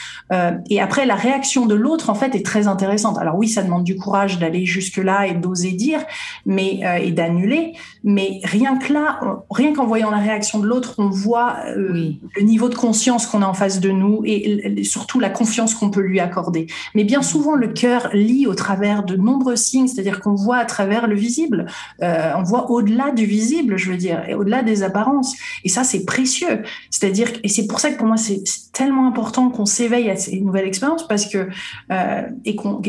Et 0.70 0.82
après, 0.82 1.06
la 1.06 1.16
réaction 1.16 1.68
de 1.68 1.76
l'autre, 1.76 2.10
en 2.10 2.16
fait, 2.16 2.34
est 2.34 2.46
très 2.46 2.68
intéressante. 2.68 3.18
Alors 3.20 3.36
oui, 3.38 3.43
ça 3.48 3.64
demande 3.64 3.84
du 3.84 3.96
courage 3.96 4.40
d'aller 4.40 4.66
jusque 4.66 4.98
là 4.98 5.28
et 5.28 5.34
d'oser 5.34 5.72
dire, 5.72 6.00
mais 6.46 6.80
euh, 6.84 6.96
et 6.96 7.12
d'annuler. 7.12 7.74
Mais 8.04 8.40
rien 8.44 8.78
que 8.78 8.92
là, 8.92 9.20
rien 9.50 9.74
qu'en 9.74 9.86
voyant 9.86 10.12
la 10.12 10.18
réaction 10.18 10.60
de 10.60 10.68
l'autre, 10.68 10.96
on 10.98 11.10
voit 11.10 11.58
oui. 11.78 12.20
le 12.36 12.42
niveau 12.44 12.70
de 12.70 12.76
conscience 12.76 13.26
qu'on 13.26 13.42
a 13.42 13.48
en 13.48 13.54
face 13.54 13.80
de 13.80 13.90
nous 13.90 14.22
et 14.26 14.84
surtout 14.84 15.20
la 15.20 15.30
confiance 15.30 15.74
qu'on 15.74 15.90
peut 15.90 16.02
lui 16.02 16.20
accorder. 16.20 16.68
Mais 16.96 17.04
bien 17.04 17.22
souvent, 17.22 17.56
le 17.56 17.68
cœur 17.68 18.10
lit 18.14 18.48
au 18.48 18.56
travers 18.56 19.04
de 19.04 19.16
nombreux 19.16 19.56
signes, 19.56 19.88
c'est-à-dire 19.88 20.20
qu'on 20.20 20.36
voit 20.36 20.58
à 20.58 20.66
travers 20.66 21.08
le 21.08 21.16
visible, 21.16 21.66
euh, 22.02 22.32
on 22.38 22.44
voit 22.44 22.70
au-delà 22.72 23.12
du 23.12 23.26
visible, 23.26 23.78
je 23.78 23.92
veux 23.92 23.98
dire, 23.98 24.24
et 24.28 24.36
au-delà 24.36 24.64
des 24.64 24.84
apparences. 24.84 25.36
Et 25.64 25.70
ça, 25.70 25.84
c'est 25.84 26.06
précieux. 26.06 26.64
C'est-à-dire, 26.90 27.30
et 27.44 27.48
c'est 27.48 27.68
pour 27.68 27.80
ça 27.80 27.92
que 27.92 27.98
pour 27.98 28.08
moi, 28.08 28.18
c'est 28.18 28.44
tellement 28.74 29.08
important 29.08 29.50
qu'on 29.50 29.66
s'éveille 29.66 30.10
à 30.10 30.16
ces 30.16 30.40
nouvelles 30.40 30.68
expériences 30.68 31.08
parce 31.08 31.28
que 31.28 31.48
euh, 31.92 32.22
et 32.46 32.56
qu'on 32.56 32.82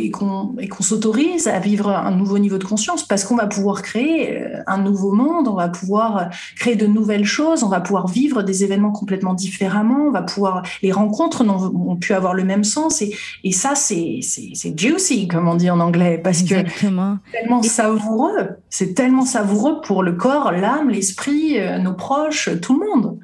et 0.59 0.69
qu'on 0.69 0.83
s'autorise 0.83 1.47
à 1.47 1.59
vivre 1.59 1.91
un 1.91 2.11
nouveau 2.11 2.39
niveau 2.39 2.59
de 2.59 2.65
conscience 2.65 3.03
parce 3.03 3.25
qu'on 3.25 3.37
va 3.37 3.47
pouvoir 3.47 3.83
créer 3.83 4.33
euh, 4.33 4.63
un 4.67 4.79
nouveau 4.79 5.13
monde, 5.13 5.49
on 5.49 5.55
va 5.55 5.69
pouvoir 5.69 6.31
créer 6.57 6.77
de 6.77 6.87
nouvelles 6.87 7.25
choses, 7.25 7.63
on 7.63 7.69
va 7.69 7.81
pouvoir 7.81 8.09
vivre 8.09 8.43
des 8.43 8.65
événements 8.65 8.93
complètement 8.93 9.35
différemment, 9.35 10.07
on 10.09 10.11
va 10.11 10.23
pouvoir 10.23 10.63
les 10.83 10.93
rencontres 10.93 11.45
n'ont 11.45 11.97
pu 11.97 12.13
avoir 12.13 12.35
le 12.35 12.45
même 12.45 12.65
sens 12.65 13.03
et, 13.03 13.15
et 13.45 13.53
ça 13.53 13.75
c'est 13.75 14.21
c'est 14.23 14.79
juicy 14.79 15.29
comme 15.29 15.49
on 15.49 15.55
dit 15.55 15.71
en 15.71 15.81
anglais 15.81 16.21
parce 16.23 16.43
Exactement. 16.43 17.17
que 17.17 17.21
c'est 17.31 17.39
tellement 17.41 17.63
savoureux, 17.63 18.49
c'est 18.71 18.95
tellement 18.95 19.25
savoureux 19.25 19.81
pour 19.81 20.03
le 20.03 20.13
corps, 20.13 20.53
l'âme, 20.53 20.91
l'esprit, 20.91 21.59
euh, 21.61 21.79
nos 21.79 21.95
proches, 21.95 22.51
tout 22.61 22.79
le 22.79 22.87
monde. 22.87 23.19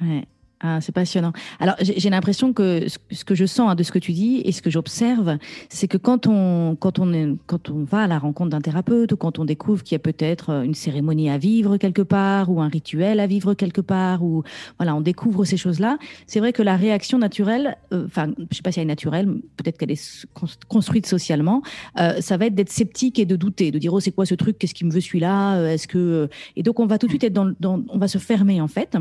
Ouais. 0.00 0.26
Ah, 0.64 0.80
c'est 0.80 0.92
passionnant. 0.92 1.32
Alors, 1.58 1.74
j'ai 1.80 2.08
l'impression 2.08 2.52
que 2.52 2.86
ce 3.10 3.24
que 3.24 3.34
je 3.34 3.46
sens 3.46 3.70
hein, 3.70 3.74
de 3.74 3.82
ce 3.82 3.90
que 3.90 3.98
tu 3.98 4.12
dis 4.12 4.42
et 4.44 4.52
ce 4.52 4.62
que 4.62 4.70
j'observe, 4.70 5.38
c'est 5.68 5.88
que 5.88 5.96
quand 5.96 6.28
on, 6.28 6.76
quand, 6.76 7.00
on 7.00 7.36
quand 7.46 7.68
on 7.68 7.82
va 7.82 8.04
à 8.04 8.06
la 8.06 8.18
rencontre 8.18 8.50
d'un 8.50 8.60
thérapeute 8.60 9.10
ou 9.10 9.16
quand 9.16 9.40
on 9.40 9.44
découvre 9.44 9.82
qu'il 9.82 9.94
y 9.94 9.96
a 9.96 9.98
peut-être 9.98 10.50
euh, 10.50 10.62
une 10.62 10.74
cérémonie 10.74 11.30
à 11.30 11.36
vivre 11.36 11.78
quelque 11.78 12.02
part 12.02 12.48
ou 12.48 12.60
un 12.60 12.68
rituel 12.68 13.18
à 13.18 13.26
vivre 13.26 13.54
quelque 13.54 13.80
part 13.80 14.22
ou 14.22 14.44
voilà, 14.78 14.94
on 14.94 15.00
découvre 15.00 15.44
ces 15.44 15.56
choses-là, 15.56 15.98
c'est 16.26 16.40
vrai 16.40 16.52
que 16.52 16.62
la 16.62 16.76
réaction 16.76 17.18
naturelle, 17.18 17.76
euh, 17.92 18.06
enfin, 18.06 18.28
euh, 18.28 18.46
je 18.50 18.56
sais 18.56 18.62
pas 18.62 18.72
si 18.72 18.80
elle 18.80 18.84
est 18.84 18.86
naturelle, 18.86 19.26
peut-être 19.56 19.78
qu'elle 19.78 19.90
est 19.90 20.26
construite 20.68 21.06
socialement, 21.06 21.62
euh, 21.98 22.20
ça 22.20 22.36
va 22.36 22.46
être 22.46 22.54
d'être 22.54 22.70
sceptique 22.70 23.18
et 23.18 23.26
de 23.26 23.36
douter, 23.36 23.70
de 23.70 23.78
dire 23.78 23.92
oh 23.92 24.00
c'est 24.00 24.12
quoi 24.12 24.26
ce 24.26 24.34
truc, 24.34 24.58
qu'est-ce 24.58 24.74
qui 24.74 24.84
me 24.84 24.90
veut 24.90 25.00
celui-là, 25.00 25.72
est-ce 25.72 25.88
que 25.88 26.28
et 26.56 26.62
donc 26.62 26.80
on 26.80 26.86
va 26.86 26.98
tout 26.98 27.06
de 27.06 27.12
suite 27.12 27.24
être 27.24 27.32
dans 27.32 27.84
on 27.88 27.98
va 27.98 28.08
se 28.08 28.18
fermer 28.18 28.60
en 28.60 28.68
fait. 28.68 28.96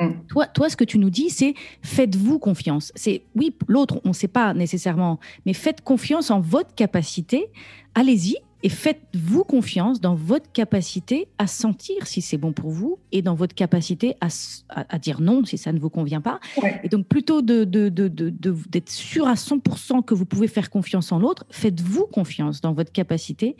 Mm. 0.00 0.10
Toi, 0.28 0.46
toi, 0.46 0.68
ce 0.68 0.76
que 0.76 0.84
tu 0.84 0.98
nous 0.98 1.10
dis, 1.10 1.30
c'est 1.30 1.54
faites-vous 1.82 2.38
confiance. 2.38 2.92
C'est 2.94 3.22
oui, 3.34 3.54
l'autre, 3.68 4.00
on 4.04 4.08
ne 4.08 4.14
sait 4.14 4.28
pas 4.28 4.54
nécessairement, 4.54 5.18
mais 5.44 5.52
faites 5.52 5.82
confiance 5.82 6.30
en 6.30 6.40
votre 6.40 6.74
capacité. 6.74 7.48
Allez-y 7.94 8.36
et 8.62 8.68
faites-vous 8.68 9.44
confiance 9.44 10.00
dans 10.00 10.14
votre 10.14 10.50
capacité 10.50 11.28
à 11.38 11.46
sentir 11.46 12.06
si 12.06 12.20
c'est 12.20 12.38
bon 12.38 12.52
pour 12.52 12.70
vous 12.70 12.98
et 13.12 13.22
dans 13.22 13.34
votre 13.34 13.54
capacité 13.54 14.16
à, 14.20 14.98
dire 14.98 15.20
non 15.20 15.44
si 15.44 15.58
ça 15.58 15.72
ne 15.72 15.78
vous 15.78 15.90
convient 15.90 16.20
pas. 16.20 16.40
Et 16.82 16.88
donc, 16.88 17.06
plutôt 17.06 17.42
d'être 17.42 17.70
de, 17.70 17.88
de, 17.88 18.08
de, 18.08 18.82
sûr 18.86 19.28
à 19.28 19.34
100% 19.34 20.04
que 20.04 20.14
vous 20.14 20.24
pouvez 20.24 20.48
faire 20.48 20.70
confiance 20.70 21.12
en 21.12 21.18
l'autre, 21.18 21.44
faites-vous 21.50 22.06
confiance 22.06 22.60
dans 22.60 22.72
votre 22.72 22.92
capacité 22.92 23.56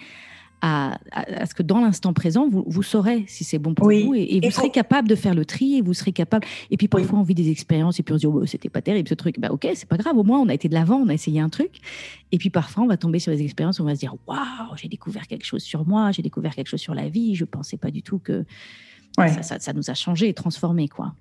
à, 0.63 0.99
ce 1.47 1.55
que 1.55 1.63
dans 1.63 1.81
l'instant 1.81 2.13
présent, 2.13 2.49
vous, 2.49 2.65
vous, 2.67 2.83
saurez 2.83 3.25
si 3.29 3.45
c'est 3.45 3.59
bon 3.59 3.75
pour 3.75 3.87
vous 3.87 4.15
et, 4.15 4.41
vous 4.43 4.51
serez 4.51 4.71
capable 4.71 5.09
de 5.09 5.15
faire 5.15 5.35
le 5.35 5.45
tri 5.45 5.77
et 5.77 5.83
vous 5.83 5.95
serez 5.95 6.13
capable. 6.13 6.47
Et 6.71 6.77
puis 6.77 6.89
parfois, 6.89 7.19
on 7.19 7.23
vit 7.23 7.35
des 7.35 7.51
expériences 7.51 8.01
et 8.01 8.03
puis 8.03 8.15
on 8.15 8.17
se 8.17 8.21
dit, 8.21 8.27
oh, 8.27 8.47
c'était 8.47 8.69
pas 8.69 8.83
terrible 8.83 9.09
ce 9.09 9.15
truc. 9.15 9.39
Bah, 9.39 9.49
ok, 9.51 9.69
c'est 9.75 9.89
pas 9.89 9.97
grave, 9.97 10.17
au 10.17 10.25
moins 10.25 10.41
on 10.41 10.49
a 10.49 10.55
été 10.55 10.69
de 10.69 10.75
l'avant, 10.75 10.97
on 10.97 11.09
a 11.09 11.15
essayé 11.15 11.41
un 11.41 11.49
truc. 11.49 11.81
Et 12.33 12.39
puis 12.39 12.51
parfois, 12.51 12.85
on 12.85 12.87
va 12.87 12.97
tomber 12.97 13.19
sur 13.19 13.33
des 13.33 13.43
expériences 13.43 13.79
où 13.79 13.83
on 13.83 13.87
va 13.87 13.95
se 13.95 14.01
dire, 14.01 14.15
waouh, 14.27 14.77
j'ai 14.77 14.89
découvert 14.89 15.27
quelque 15.27 15.45
chose 15.45 15.63
sur 15.63 15.87
moi, 15.87 16.11
j'ai 16.13 16.23
découvert 16.23 16.55
quelque 16.55 16.69
chose 16.69 16.81
sur 16.81 16.95
la 16.95 17.09
vie, 17.09 17.35
je 17.35 17.45
pensais 17.45 17.77
pas 17.77 17.91
du 17.91 18.03
tout 18.03 18.19
que 18.19 18.45
ça, 19.17 19.43
ça, 19.43 19.59
ça, 19.61 19.73
nous 19.73 19.91
a 19.91 19.95
changé 19.95 20.29
et 20.29 20.35
transformé, 20.35 20.89
quoi. 20.89 21.15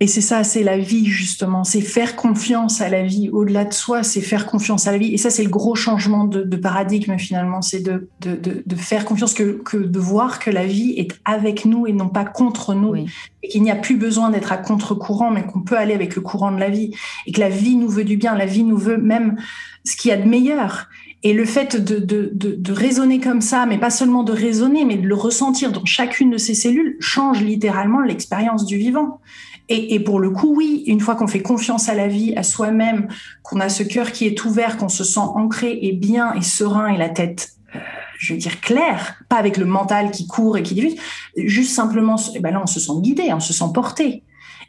Et 0.00 0.08
c'est 0.08 0.20
ça, 0.20 0.42
c'est 0.42 0.64
la 0.64 0.76
vie 0.76 1.06
justement, 1.06 1.62
c'est 1.62 1.80
faire 1.80 2.16
confiance 2.16 2.80
à 2.80 2.88
la 2.88 3.04
vie. 3.04 3.30
Au-delà 3.30 3.64
de 3.64 3.72
soi, 3.72 4.02
c'est 4.02 4.20
faire 4.20 4.44
confiance 4.46 4.88
à 4.88 4.92
la 4.92 4.98
vie. 4.98 5.14
Et 5.14 5.18
ça, 5.18 5.30
c'est 5.30 5.44
le 5.44 5.50
gros 5.50 5.76
changement 5.76 6.24
de, 6.24 6.56
paradigme 6.56 7.16
finalement, 7.16 7.62
c'est 7.62 7.80
de, 7.80 8.08
de, 8.20 8.74
faire 8.74 9.04
confiance, 9.04 9.34
que, 9.34 9.62
que, 9.62 9.76
de 9.76 9.98
voir 9.98 10.40
que 10.40 10.50
la 10.50 10.66
vie 10.66 10.94
est 10.96 11.12
avec 11.24 11.64
nous 11.64 11.86
et 11.86 11.92
non 11.92 12.08
pas 12.08 12.24
contre 12.24 12.74
nous. 12.74 12.96
Et 12.96 13.48
qu'il 13.48 13.62
n'y 13.62 13.70
a 13.70 13.76
plus 13.76 13.96
besoin 13.96 14.30
d'être 14.30 14.50
à 14.50 14.56
contre-courant, 14.56 15.30
mais 15.30 15.44
qu'on 15.44 15.60
peut 15.60 15.78
aller 15.78 15.94
avec 15.94 16.16
le 16.16 16.22
courant 16.22 16.50
de 16.50 16.58
la 16.58 16.70
vie. 16.70 16.90
Et 17.26 17.32
que 17.32 17.40
la 17.40 17.48
vie 17.48 17.76
nous 17.76 17.88
veut 17.88 18.04
du 18.04 18.16
bien, 18.16 18.34
la 18.34 18.46
vie 18.46 18.64
nous 18.64 18.78
veut 18.78 18.98
même 18.98 19.36
ce 19.84 19.96
qu'il 19.96 20.10
y 20.10 20.12
a 20.12 20.16
de 20.16 20.28
meilleur. 20.28 20.88
Et 21.22 21.32
le 21.32 21.46
fait 21.46 21.76
de, 21.76 21.98
de, 21.98 22.30
de, 22.34 22.72
raisonner 22.72 23.18
comme 23.20 23.40
ça, 23.40 23.64
mais 23.64 23.78
pas 23.78 23.88
seulement 23.88 24.24
de 24.24 24.32
raisonner, 24.32 24.84
mais 24.84 24.96
de 24.96 25.06
le 25.06 25.14
ressentir 25.14 25.72
dans 25.72 25.86
chacune 25.86 26.30
de 26.30 26.36
ces 26.36 26.52
cellules, 26.52 26.96
change 27.00 27.40
littéralement 27.40 28.00
l'expérience 28.00 28.66
du 28.66 28.76
vivant. 28.76 29.20
Et, 29.68 29.98
pour 30.00 30.20
le 30.20 30.30
coup, 30.30 30.54
oui, 30.54 30.84
une 30.86 31.00
fois 31.00 31.14
qu'on 31.14 31.26
fait 31.26 31.40
confiance 31.40 31.88
à 31.88 31.94
la 31.94 32.06
vie, 32.06 32.34
à 32.36 32.42
soi-même, 32.42 33.08
qu'on 33.42 33.60
a 33.60 33.70
ce 33.70 33.82
cœur 33.82 34.12
qui 34.12 34.26
est 34.26 34.44
ouvert, 34.44 34.76
qu'on 34.76 34.90
se 34.90 35.04
sent 35.04 35.20
ancré 35.20 35.78
et 35.80 35.92
bien 35.92 36.34
et 36.34 36.42
serein 36.42 36.88
et 36.88 36.98
la 36.98 37.08
tête, 37.08 37.52
euh, 37.74 37.78
je 38.18 38.34
veux 38.34 38.38
dire, 38.38 38.60
claire, 38.60 39.22
pas 39.30 39.36
avec 39.36 39.56
le 39.56 39.64
mental 39.64 40.10
qui 40.10 40.26
court 40.26 40.58
et 40.58 40.62
qui 40.62 40.74
diffuse, 40.74 40.96
juste 41.36 41.74
simplement, 41.74 42.16
et 42.16 42.32
eh 42.34 42.40
ben 42.40 42.52
là, 42.52 42.60
on 42.62 42.66
se 42.66 42.78
sent 42.78 42.92
guidé, 43.00 43.32
on 43.32 43.40
se 43.40 43.54
sent 43.54 43.64
porté. 43.72 44.22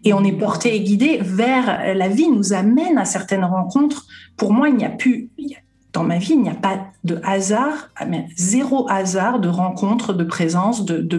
Et 0.05 0.13
on 0.13 0.23
est 0.23 0.31
porté 0.31 0.75
et 0.75 0.81
guidé 0.81 1.19
vers 1.21 1.95
la 1.95 2.07
vie, 2.07 2.29
nous 2.29 2.53
amène 2.53 2.97
à 2.97 3.05
certaines 3.05 3.43
rencontres. 3.43 4.05
Pour 4.37 4.53
moi, 4.53 4.69
il 4.69 4.75
n'y 4.75 4.85
a 4.85 4.89
plus, 4.89 5.29
dans 5.95 6.03
ma 6.03 6.17
vie, 6.17 6.33
il 6.33 6.41
n'y 6.41 6.49
a 6.49 6.55
pas 6.55 6.87
de 7.05 7.21
hasard, 7.23 7.89
zéro 8.35 8.85
hasard 8.89 9.39
de 9.39 9.47
rencontre, 9.47 10.11
de 10.11 10.25
présence, 10.25 10.83
de, 10.83 10.97
de 10.97 11.15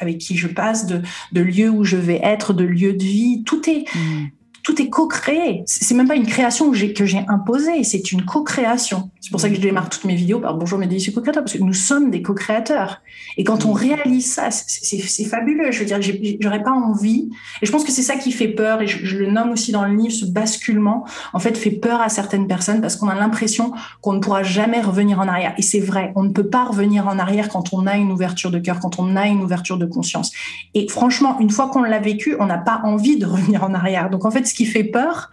avec 0.00 0.18
qui 0.18 0.36
je 0.36 0.48
passe, 0.48 0.86
de, 0.86 1.02
de 1.32 1.40
lieux 1.42 1.68
où 1.68 1.84
je 1.84 1.98
vais 1.98 2.20
être, 2.22 2.54
de 2.54 2.64
lieux 2.64 2.94
de 2.94 3.04
vie. 3.04 3.44
Tout 3.44 3.68
est, 3.68 3.84
mm 3.94 4.26
tout 4.66 4.82
est 4.82 4.90
co-créé. 4.90 5.62
C'est 5.66 5.94
même 5.94 6.08
pas 6.08 6.16
une 6.16 6.26
création 6.26 6.72
que 6.72 6.76
j'ai 6.76 7.24
imposée, 7.28 7.84
c'est 7.84 8.10
une 8.10 8.24
co-création. 8.24 9.12
C'est 9.20 9.30
pour 9.30 9.38
ça 9.38 9.48
que 9.48 9.54
je 9.54 9.60
démarre 9.60 9.88
toutes 9.88 10.02
mes 10.02 10.16
vidéos 10.16 10.40
par 10.40 10.56
bonjour 10.56 10.76
mes 10.76 10.88
délicieux 10.88 11.12
co-créateurs 11.12 11.44
parce 11.44 11.56
que 11.56 11.62
nous 11.62 11.72
sommes 11.72 12.10
des 12.10 12.20
co-créateurs. 12.20 13.00
Et 13.36 13.44
quand 13.44 13.64
on 13.64 13.72
réalise 13.72 14.32
ça, 14.32 14.50
c'est 14.50 15.24
fabuleux. 15.24 15.70
Je 15.70 15.78
veux 15.78 15.84
dire, 15.84 16.00
j'aurais 16.40 16.64
pas 16.64 16.72
envie. 16.72 17.30
Et 17.62 17.66
je 17.66 17.70
pense 17.70 17.84
que 17.84 17.92
c'est 17.92 18.02
ça 18.02 18.16
qui 18.16 18.32
fait 18.32 18.48
peur. 18.48 18.82
Et 18.82 18.88
je, 18.88 19.16
le 19.16 19.30
nomme 19.30 19.52
aussi 19.52 19.70
dans 19.70 19.84
le 19.84 19.94
livre, 19.94 20.12
ce 20.12 20.24
basculement 20.24 21.06
en 21.32 21.38
fait 21.38 21.56
fait 21.56 21.70
peur 21.70 22.00
à 22.00 22.08
certaines 22.08 22.48
personnes 22.48 22.80
parce 22.80 22.96
qu'on 22.96 23.08
a 23.08 23.14
l'impression 23.14 23.72
qu'on 24.00 24.14
ne 24.14 24.18
pourra 24.18 24.42
jamais 24.42 24.80
revenir 24.80 25.20
en 25.20 25.28
arrière. 25.28 25.54
Et 25.58 25.62
c'est 25.62 25.78
vrai, 25.78 26.12
on 26.16 26.24
ne 26.24 26.30
peut 26.30 26.48
pas 26.48 26.64
revenir 26.64 27.06
en 27.06 27.20
arrière 27.20 27.50
quand 27.50 27.72
on 27.72 27.86
a 27.86 27.96
une 27.96 28.10
ouverture 28.10 28.50
de 28.50 28.58
cœur, 28.58 28.80
quand 28.80 28.98
on 28.98 29.14
a 29.14 29.28
une 29.28 29.42
ouverture 29.42 29.78
de 29.78 29.86
conscience. 29.86 30.32
Et 30.74 30.88
franchement, 30.88 31.38
une 31.38 31.50
fois 31.50 31.68
qu'on 31.68 31.84
l'a 31.84 32.00
vécu, 32.00 32.34
on 32.40 32.46
n'a 32.46 32.58
pas 32.58 32.80
envie 32.82 33.16
de 33.16 33.26
revenir 33.26 33.62
en 33.62 33.72
arrière. 33.72 34.10
Donc 34.10 34.24
en 34.24 34.32
fait, 34.32 34.55
qui 34.56 34.64
fait 34.64 34.84
peur, 34.84 35.30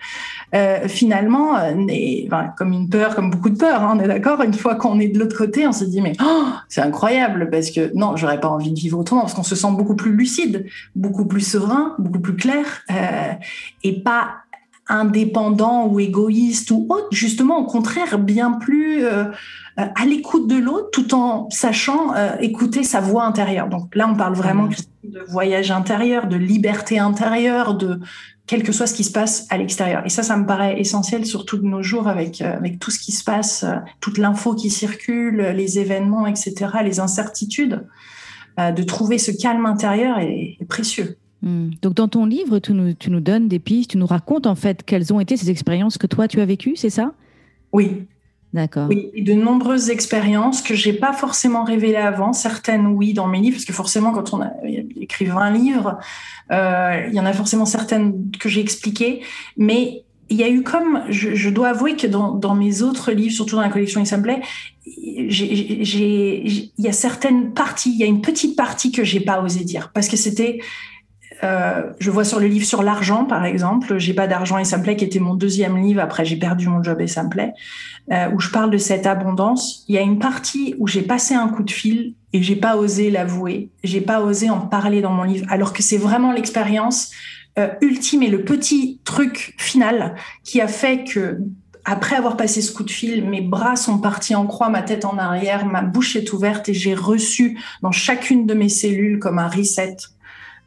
euh, 0.53 0.88
finalement, 0.88 1.55
euh, 1.57 1.73
comme 2.57 2.73
une 2.73 2.89
peur, 2.89 3.15
comme 3.15 3.31
beaucoup 3.31 3.49
de 3.49 3.57
peurs, 3.57 3.81
hein, 3.81 3.97
on 3.97 3.99
est 3.99 4.07
d'accord. 4.07 4.41
Une 4.43 4.53
fois 4.53 4.75
qu'on 4.75 4.99
est 4.99 5.07
de 5.07 5.17
l'autre 5.17 5.38
côté, 5.38 5.65
on 5.65 5.71
se 5.71 5.86
dit 5.86 6.01
mais 6.01 6.13
oh, 6.23 6.45
c'est 6.67 6.81
incroyable 6.81 7.49
parce 7.49 7.71
que 7.71 7.91
non, 7.95 8.15
j'aurais 8.17 8.39
pas 8.39 8.49
envie 8.49 8.71
de 8.71 8.79
vivre 8.79 8.99
autrement 8.99 9.21
parce 9.21 9.33
qu'on 9.33 9.43
se 9.43 9.55
sent 9.55 9.71
beaucoup 9.71 9.95
plus 9.95 10.12
lucide, 10.12 10.67
beaucoup 10.95 11.25
plus 11.25 11.41
serein, 11.41 11.95
beaucoup 11.97 12.19
plus 12.19 12.36
clair 12.36 12.65
euh, 12.91 13.33
et 13.83 14.01
pas 14.03 14.36
indépendant 14.89 15.88
ou 15.88 16.01
égoïste 16.01 16.69
ou 16.69 16.86
autre. 16.89 17.07
Justement, 17.12 17.59
au 17.59 17.65
contraire, 17.65 18.19
bien 18.19 18.51
plus 18.51 19.05
à 19.77 20.05
l'écoute 20.05 20.49
de 20.49 20.57
l'autre, 20.57 20.89
tout 20.91 21.15
en 21.15 21.49
sachant 21.49 22.13
écouter 22.41 22.83
sa 22.83 22.99
voix 22.99 23.23
intérieure. 23.23 23.69
Donc 23.69 23.95
là, 23.95 24.09
on 24.12 24.15
parle 24.15 24.33
vraiment 24.33 24.63
mmh. 24.63 24.73
de 25.05 25.21
voyage 25.21 25.71
intérieur, 25.71 26.27
de 26.27 26.36
liberté 26.36 26.99
intérieure, 26.99 27.75
de 27.75 28.01
quel 28.45 28.63
que 28.63 28.71
soit 28.71 28.88
ce 28.88 28.93
qui 28.93 29.03
se 29.03 29.12
passe 29.12 29.47
à 29.49 29.58
l'extérieur. 29.58 30.06
Et 30.06 30.10
ça, 30.10 30.21
ça 30.21 30.36
me 30.36 30.45
paraît 30.45 30.79
essentiel, 30.79 31.25
surtout 31.25 31.58
de 31.58 31.65
nos 31.65 31.82
jours, 31.82 32.08
avec, 32.08 32.41
euh, 32.41 32.58
avec 32.58 32.79
tout 32.79 32.91
ce 32.91 32.99
qui 32.99 33.12
se 33.12 33.23
passe, 33.23 33.63
euh, 33.63 33.75
toute 34.01 34.17
l'info 34.17 34.53
qui 34.53 34.69
circule, 34.69 35.38
les 35.56 35.79
événements, 35.79 36.27
etc., 36.27 36.53
les 36.84 36.99
incertitudes. 36.99 37.86
Euh, 38.60 38.71
de 38.71 38.84
trouver 38.84 39.17
ce 39.17 39.32
calme 39.32 39.65
intérieur 39.65 40.19
est, 40.19 40.60
précieux. 40.69 41.17
Hmm. 41.41 41.71
Donc, 41.82 41.95
dans 41.95 42.08
ton 42.08 42.25
livre, 42.25 42.60
tu 42.60 42.73
nous, 42.73 42.93
tu 42.93 43.10
nous 43.10 43.19
donnes 43.19 43.47
des 43.47 43.58
pistes, 43.58 43.91
tu 43.91 43.97
nous 43.97 44.06
racontes 44.06 44.45
en 44.45 44.53
fait 44.53 44.84
quelles 44.84 45.12
ont 45.12 45.19
été 45.19 45.38
ces 45.38 45.49
expériences 45.49 45.97
que 45.97 46.06
toi, 46.06 46.27
tu 46.27 46.39
as 46.39 46.45
vécues, 46.45 46.75
c'est 46.75 46.91
ça? 46.91 47.13
Oui, 47.71 48.06
D'accord. 48.53 48.87
Oui, 48.87 49.09
de 49.19 49.33
nombreuses 49.33 49.89
expériences 49.89 50.61
que 50.61 50.75
j'ai 50.75 50.93
pas 50.93 51.11
forcément 51.11 51.63
révélées 51.63 51.95
avant. 51.95 52.33
Certaines, 52.33 52.85
oui, 52.85 53.13
dans 53.13 53.27
mes 53.27 53.39
livres, 53.39 53.55
parce 53.55 53.65
que 53.65 53.73
forcément, 53.73 54.11
quand 54.11 54.33
on 54.33 54.41
a 54.41 54.51
écrit 55.01 55.25
20 55.25 55.49
livres, 55.51 55.97
euh, 56.51 57.05
il 57.07 57.15
y 57.15 57.19
en 57.19 57.25
a 57.25 57.33
forcément 57.33 57.65
certaines 57.65 58.29
que 58.39 58.49
j'ai 58.49 58.61
expliquées. 58.61 59.21
Mais 59.57 60.03
il 60.29 60.37
y 60.37 60.43
a 60.43 60.49
eu 60.49 60.61
comme, 60.61 61.03
je, 61.09 61.49
dois 61.49 61.69
avouer 61.69 61.95
que 61.95 62.05
dans, 62.05 62.55
mes 62.55 62.83
autres 62.83 63.11
livres, 63.11 63.33
surtout 63.33 63.55
dans 63.55 63.61
la 63.61 63.69
collection 63.69 64.01
Assembly, 64.01 64.35
j'ai, 65.27 66.45
il 66.45 66.71
y 66.77 66.87
a 66.87 66.93
certaines 66.93 67.53
parties, 67.53 67.91
il 67.91 67.97
y 67.97 68.03
a 68.03 68.07
une 68.07 68.21
petite 68.21 68.55
partie 68.55 68.91
que 68.91 69.03
j'ai 69.03 69.19
pas 69.19 69.41
osé 69.41 69.63
dire 69.63 69.91
parce 69.93 70.07
que 70.07 70.17
c'était 70.17 70.59
euh, 71.43 71.91
je 71.99 72.10
vois 72.10 72.23
sur 72.23 72.39
le 72.39 72.47
livre 72.47 72.65
sur 72.65 72.84
l'argent, 72.84 73.25
par 73.25 73.45
exemple, 73.45 73.97
J'ai 73.97 74.13
pas 74.13 74.27
d'argent 74.27 74.58
et 74.58 74.63
ça 74.63 74.77
me 74.77 74.84
plaît, 74.84 74.95
qui 74.95 75.06
était 75.06 75.19
mon 75.19 75.34
deuxième 75.34 75.77
livre. 75.77 76.01
Après, 76.01 76.23
j'ai 76.25 76.38
perdu 76.38 76.67
mon 76.67 76.82
job 76.82 77.01
et 77.01 77.08
ça 77.08 77.23
me 77.23 77.29
plaît, 77.29 77.53
euh, 78.12 78.29
où 78.34 78.39
je 78.39 78.49
parle 78.49 78.71
de 78.71 78.77
cette 78.77 79.06
abondance. 79.06 79.84
Il 79.88 79.95
y 79.95 79.97
a 79.97 80.01
une 80.01 80.19
partie 80.19 80.75
où 80.79 80.88
j'ai 80.88 81.01
passé 81.01 81.34
un 81.34 81.49
coup 81.49 81.63
de 81.63 81.71
fil 81.71 82.13
et 82.32 82.41
j'ai 82.41 82.56
pas 82.56 82.77
osé 82.77 83.12
l'avouer. 83.12 83.69
J'ai 83.84 84.01
pas 84.01 84.21
osé 84.21 84.49
en 84.49 84.62
parler 84.62 85.01
dans 85.01 85.12
mon 85.12 85.23
livre, 85.23 85.45
alors 85.49 85.73
que 85.73 85.84
c'est 85.84 85.97
vraiment 85.97 86.32
l'expérience 86.32 87.12
euh, 87.60 87.67
ultime 87.82 88.23
et 88.23 88.29
le 88.29 88.43
petit 88.43 88.99
truc 89.03 89.53
final 89.58 90.15
qui 90.43 90.62
a 90.62 90.67
fait 90.67 91.03
que 91.03 91.39
après 91.86 92.15
avoir 92.15 92.38
passé 92.38 92.62
ce 92.62 92.71
coup 92.71 92.84
de 92.84 92.89
fil, 92.89 93.25
mes 93.25 93.41
bras 93.41 93.75
sont 93.75 93.99
partis 93.99 94.36
en 94.36 94.47
croix, 94.47 94.69
ma 94.69 94.82
tête 94.82 95.03
en 95.03 95.17
arrière, 95.17 95.65
ma 95.65 95.82
bouche 95.82 96.15
est 96.15 96.32
ouverte 96.32 96.69
et 96.69 96.73
j'ai 96.73 96.95
reçu 96.95 97.60
dans 97.82 97.91
chacune 97.91 98.45
de 98.45 98.53
mes 98.53 98.69
cellules 98.69 99.19
comme 99.19 99.38
un 99.38 99.49
reset 99.49 99.97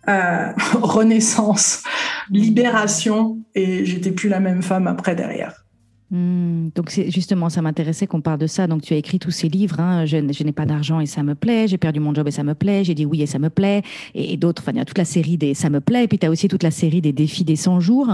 euh, 0.08 0.52
renaissance, 0.74 1.82
libération, 2.30 3.38
et 3.54 3.84
j'étais 3.84 4.12
plus 4.12 4.28
la 4.28 4.40
même 4.40 4.62
femme 4.62 4.86
après 4.86 5.14
derrière. 5.14 5.65
Hmm, 6.12 6.68
donc 6.76 6.90
c'est 6.90 7.10
justement, 7.10 7.48
ça 7.48 7.62
m'intéressait 7.62 8.06
qu'on 8.06 8.20
parle 8.20 8.38
de 8.38 8.46
ça. 8.46 8.66
Donc 8.66 8.82
tu 8.82 8.94
as 8.94 8.96
écrit 8.96 9.18
tous 9.18 9.32
ces 9.32 9.48
livres. 9.48 9.80
Hein. 9.80 10.04
je, 10.06 10.16
n'ai 10.16 10.52
pas 10.52 10.64
d'argent 10.64 11.00
et 11.00 11.06
ça 11.06 11.22
me 11.22 11.34
plaît. 11.34 11.66
J'ai 11.66 11.78
perdu 11.78 11.98
mon 11.98 12.14
job 12.14 12.28
et 12.28 12.30
ça 12.30 12.44
me 12.44 12.54
plaît. 12.54 12.84
J'ai 12.84 12.94
dit 12.94 13.04
oui 13.04 13.22
et 13.22 13.26
ça 13.26 13.38
me 13.38 13.50
plaît. 13.50 13.82
Et, 14.14 14.36
d'autres. 14.36 14.62
Enfin, 14.62 14.72
il 14.72 14.78
y 14.78 14.80
a 14.80 14.84
toute 14.84 14.98
la 14.98 15.04
série 15.04 15.36
des 15.36 15.54
ça 15.54 15.68
me 15.68 15.80
plaît. 15.80 16.04
Et 16.04 16.08
puis 16.08 16.18
tu 16.18 16.26
as 16.26 16.30
aussi 16.30 16.46
toute 16.46 16.62
la 16.62 16.70
série 16.70 17.00
des 17.00 17.12
défis 17.12 17.44
des 17.44 17.56
100 17.56 17.80
jours. 17.80 18.08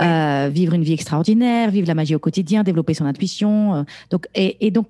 Euh, 0.00 0.50
vivre 0.52 0.74
une 0.74 0.82
vie 0.82 0.92
extraordinaire, 0.92 1.70
vivre 1.70 1.86
la 1.86 1.94
magie 1.94 2.16
au 2.16 2.18
quotidien, 2.18 2.64
développer 2.64 2.94
son 2.94 3.04
intuition. 3.04 3.74
Euh, 3.74 3.82
donc 4.10 4.26
et, 4.34 4.66
et 4.66 4.70
donc 4.72 4.88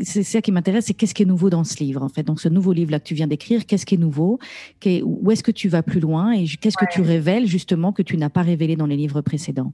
c'est 0.00 0.22
ça 0.22 0.40
qui 0.42 0.52
m'intéresse, 0.52 0.86
c'est 0.86 0.94
qu'est-ce 0.94 1.14
qui 1.14 1.22
est 1.22 1.26
nouveau 1.26 1.50
dans 1.50 1.64
ce 1.64 1.82
livre, 1.82 2.04
en 2.04 2.08
fait? 2.08 2.22
Donc, 2.22 2.40
ce 2.40 2.48
nouveau 2.48 2.72
livre-là 2.72 3.00
que 3.00 3.04
tu 3.04 3.14
viens 3.14 3.26
d'écrire, 3.26 3.66
qu'est-ce 3.66 3.84
qui 3.84 3.96
est 3.96 3.98
nouveau? 3.98 4.38
Où 4.84 5.30
est-ce 5.32 5.42
que 5.42 5.50
tu 5.50 5.68
vas 5.68 5.82
plus 5.82 5.98
loin? 5.98 6.30
Et 6.30 6.44
qu'est-ce 6.44 6.76
que 6.76 6.84
tu 6.88 7.00
révèles, 7.00 7.48
justement, 7.48 7.92
que 7.92 8.02
tu 8.02 8.16
n'as 8.16 8.28
pas 8.28 8.42
révélé 8.42 8.76
dans 8.76 8.86
les 8.86 8.96
livres 8.96 9.22
précédents? 9.22 9.72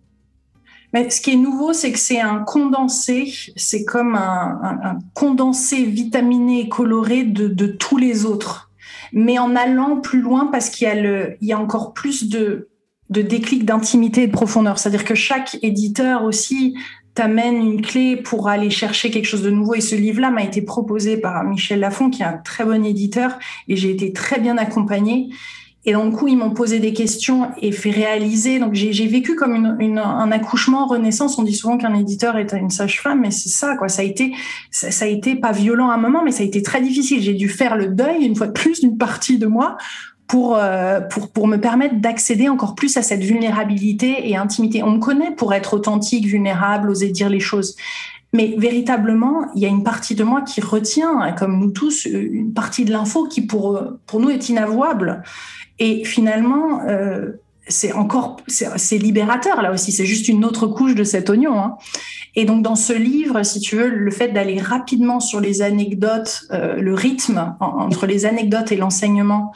Mais 0.94 1.10
ce 1.10 1.20
qui 1.20 1.32
est 1.32 1.36
nouveau, 1.36 1.72
c'est 1.72 1.90
que 1.90 1.98
c'est 1.98 2.20
un 2.20 2.38
condensé, 2.38 3.34
c'est 3.56 3.84
comme 3.84 4.14
un, 4.14 4.98
condensé 5.12 5.82
vitaminé 5.82 6.60
et 6.60 6.68
coloré 6.68 7.24
de, 7.24 7.66
tous 7.66 7.96
les 7.96 8.24
autres, 8.24 8.70
mais 9.12 9.40
en 9.40 9.56
allant 9.56 9.96
plus 10.00 10.20
loin 10.20 10.46
parce 10.46 10.70
qu'il 10.70 11.36
y 11.40 11.52
a, 11.52 11.58
encore 11.58 11.94
plus 11.94 12.28
de, 12.28 12.68
de 13.10 13.22
déclic 13.22 13.64
d'intimité 13.64 14.22
et 14.22 14.26
de 14.28 14.32
profondeur. 14.32 14.78
C'est-à-dire 14.78 15.04
que 15.04 15.16
chaque 15.16 15.58
éditeur 15.62 16.22
aussi 16.22 16.76
t'amène 17.14 17.56
une 17.56 17.82
clé 17.82 18.16
pour 18.16 18.48
aller 18.48 18.70
chercher 18.70 19.10
quelque 19.10 19.26
chose 19.26 19.42
de 19.42 19.50
nouveau. 19.50 19.74
Et 19.74 19.80
ce 19.80 19.96
livre-là 19.96 20.30
m'a 20.30 20.44
été 20.44 20.62
proposé 20.62 21.16
par 21.16 21.42
Michel 21.42 21.80
Lafon, 21.80 22.08
qui 22.08 22.22
est 22.22 22.26
un 22.26 22.38
très 22.38 22.64
bon 22.64 22.84
éditeur, 22.84 23.36
et 23.66 23.74
j'ai 23.74 23.90
été 23.90 24.12
très 24.12 24.38
bien 24.38 24.56
accompagnée. 24.58 25.30
Et 25.86 25.92
donc, 25.92 26.14
coup, 26.14 26.28
ils 26.28 26.36
m'ont 26.36 26.50
posé 26.50 26.78
des 26.78 26.94
questions 26.94 27.50
et 27.60 27.70
fait 27.70 27.90
réaliser. 27.90 28.58
Donc, 28.58 28.74
j'ai 28.74 29.06
vécu 29.06 29.36
comme 29.36 29.76
une, 29.80 29.98
un 29.98 30.32
accouchement 30.32 30.86
renaissance. 30.86 31.38
On 31.38 31.42
dit 31.42 31.54
souvent 31.54 31.76
qu'un 31.76 31.94
éditeur 31.94 32.38
est 32.38 32.52
une 32.52 32.70
sage-femme, 32.70 33.20
mais 33.20 33.30
c'est 33.30 33.50
ça, 33.50 33.76
quoi. 33.76 33.88
Ça 33.88 34.00
a 34.00 34.04
été, 34.04 34.32
ça, 34.70 35.04
a 35.04 35.08
été 35.08 35.34
pas 35.34 35.52
violent 35.52 35.90
à 35.90 35.94
un 35.94 35.98
moment, 35.98 36.22
mais 36.24 36.30
ça 36.30 36.42
a 36.42 36.46
été 36.46 36.62
très 36.62 36.80
difficile. 36.80 37.20
J'ai 37.20 37.34
dû 37.34 37.48
faire 37.48 37.76
le 37.76 37.88
deuil, 37.88 38.24
une 38.24 38.34
fois 38.34 38.46
de 38.46 38.52
plus, 38.52 38.80
d'une 38.80 38.96
partie 38.96 39.38
de 39.38 39.46
moi 39.46 39.76
pour, 40.26 40.56
euh, 40.56 41.00
pour, 41.00 41.30
pour 41.30 41.46
me 41.46 41.58
permettre 41.58 41.96
d'accéder 41.96 42.48
encore 42.48 42.74
plus 42.74 42.96
à 42.96 43.02
cette 43.02 43.22
vulnérabilité 43.22 44.30
et 44.30 44.36
intimité. 44.36 44.82
On 44.82 44.92
me 44.92 45.00
connaît 45.00 45.32
pour 45.32 45.52
être 45.52 45.74
authentique, 45.74 46.24
vulnérable, 46.24 46.88
oser 46.88 47.10
dire 47.10 47.28
les 47.28 47.40
choses. 47.40 47.76
Mais 48.32 48.54
véritablement, 48.58 49.46
il 49.54 49.62
y 49.62 49.66
a 49.66 49.68
une 49.68 49.84
partie 49.84 50.14
de 50.14 50.24
moi 50.24 50.40
qui 50.40 50.60
retient, 50.60 51.32
comme 51.38 51.60
nous 51.60 51.70
tous, 51.70 52.06
une 52.06 52.52
partie 52.52 52.84
de 52.84 52.90
l'info 52.90 53.28
qui 53.28 53.42
pour, 53.46 53.80
pour 54.06 54.18
nous 54.18 54.30
est 54.30 54.48
inavouable. 54.48 55.22
Et 55.78 56.04
finalement, 56.04 56.82
euh, 56.88 57.32
c'est 57.66 57.92
encore, 57.92 58.36
c'est 58.46 58.98
libérateur 58.98 59.62
là 59.62 59.72
aussi. 59.72 59.92
C'est 59.92 60.06
juste 60.06 60.28
une 60.28 60.44
autre 60.44 60.66
couche 60.66 60.94
de 60.94 61.04
cet 61.04 61.30
oignon. 61.30 61.58
Hein. 61.58 61.76
Et 62.36 62.44
donc 62.44 62.62
dans 62.62 62.76
ce 62.76 62.92
livre, 62.92 63.42
si 63.42 63.60
tu 63.60 63.76
veux, 63.76 63.88
le 63.88 64.10
fait 64.10 64.28
d'aller 64.28 64.60
rapidement 64.60 65.20
sur 65.20 65.40
les 65.40 65.62
anecdotes, 65.62 66.44
euh, 66.50 66.76
le 66.76 66.94
rythme 66.94 67.56
entre 67.60 68.06
les 68.06 68.26
anecdotes 68.26 68.72
et 68.72 68.76
l'enseignement, 68.76 69.52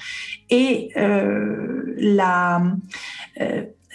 et 0.50 0.90
euh, 0.96 1.94
la 1.98 2.62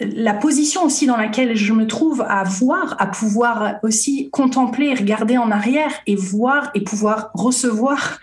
la 0.00 0.34
position 0.34 0.84
aussi 0.84 1.06
dans 1.06 1.16
laquelle 1.16 1.56
je 1.56 1.72
me 1.72 1.86
trouve 1.86 2.22
à 2.22 2.42
voir, 2.44 2.96
à 2.98 3.06
pouvoir 3.06 3.76
aussi 3.82 4.28
contempler, 4.30 4.92
regarder 4.94 5.38
en 5.38 5.50
arrière 5.50 5.92
et 6.06 6.16
voir 6.16 6.70
et 6.74 6.80
pouvoir 6.80 7.30
recevoir 7.34 8.18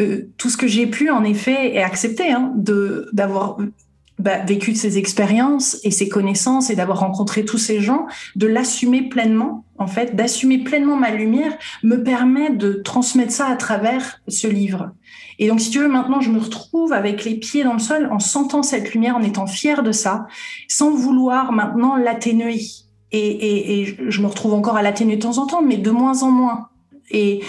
euh, 0.00 0.30
tout 0.38 0.48
ce 0.48 0.56
que 0.56 0.66
j'ai 0.66 0.86
pu 0.86 1.10
en 1.10 1.24
effet 1.24 1.74
et 1.74 1.82
accepter 1.82 2.30
hein, 2.30 2.52
d'avoir 3.12 3.58
bah, 4.20 4.38
vécu 4.44 4.74
ces 4.74 4.98
expériences 4.98 5.78
et 5.82 5.90
ces 5.90 6.08
connaissances 6.08 6.70
et 6.70 6.76
d'avoir 6.76 7.00
rencontré 7.00 7.44
tous 7.44 7.58
ces 7.58 7.80
gens, 7.80 8.06
de 8.36 8.46
l'assumer 8.46 9.08
pleinement, 9.08 9.64
en 9.78 9.86
fait, 9.86 10.14
d'assumer 10.14 10.58
pleinement 10.58 10.96
ma 10.96 11.10
lumière, 11.10 11.56
me 11.82 12.02
permet 12.02 12.50
de 12.50 12.72
transmettre 12.72 13.32
ça 13.32 13.46
à 13.46 13.56
travers 13.56 14.20
ce 14.28 14.46
livre. 14.46 14.90
Et 15.38 15.48
donc, 15.48 15.60
si 15.60 15.70
tu 15.70 15.78
veux, 15.78 15.88
maintenant, 15.88 16.20
je 16.20 16.30
me 16.30 16.38
retrouve 16.38 16.92
avec 16.92 17.24
les 17.24 17.34
pieds 17.34 17.64
dans 17.64 17.72
le 17.72 17.78
sol 17.78 18.08
en 18.10 18.18
sentant 18.18 18.62
cette 18.62 18.92
lumière, 18.92 19.16
en 19.16 19.22
étant 19.22 19.46
fière 19.46 19.82
de 19.82 19.92
ça, 19.92 20.26
sans 20.68 20.90
vouloir 20.90 21.52
maintenant 21.52 21.96
l'atténuer. 21.96 22.60
Et, 23.12 23.96
je 24.06 24.22
me 24.22 24.26
retrouve 24.26 24.52
encore 24.52 24.76
à 24.76 24.82
l'atténuer 24.82 25.16
de 25.16 25.22
temps 25.22 25.38
en 25.38 25.46
temps, 25.46 25.62
mais 25.62 25.78
de 25.78 25.90
moins 25.90 26.22
en 26.22 26.30
moins. 26.30 26.68
Et 27.10 27.40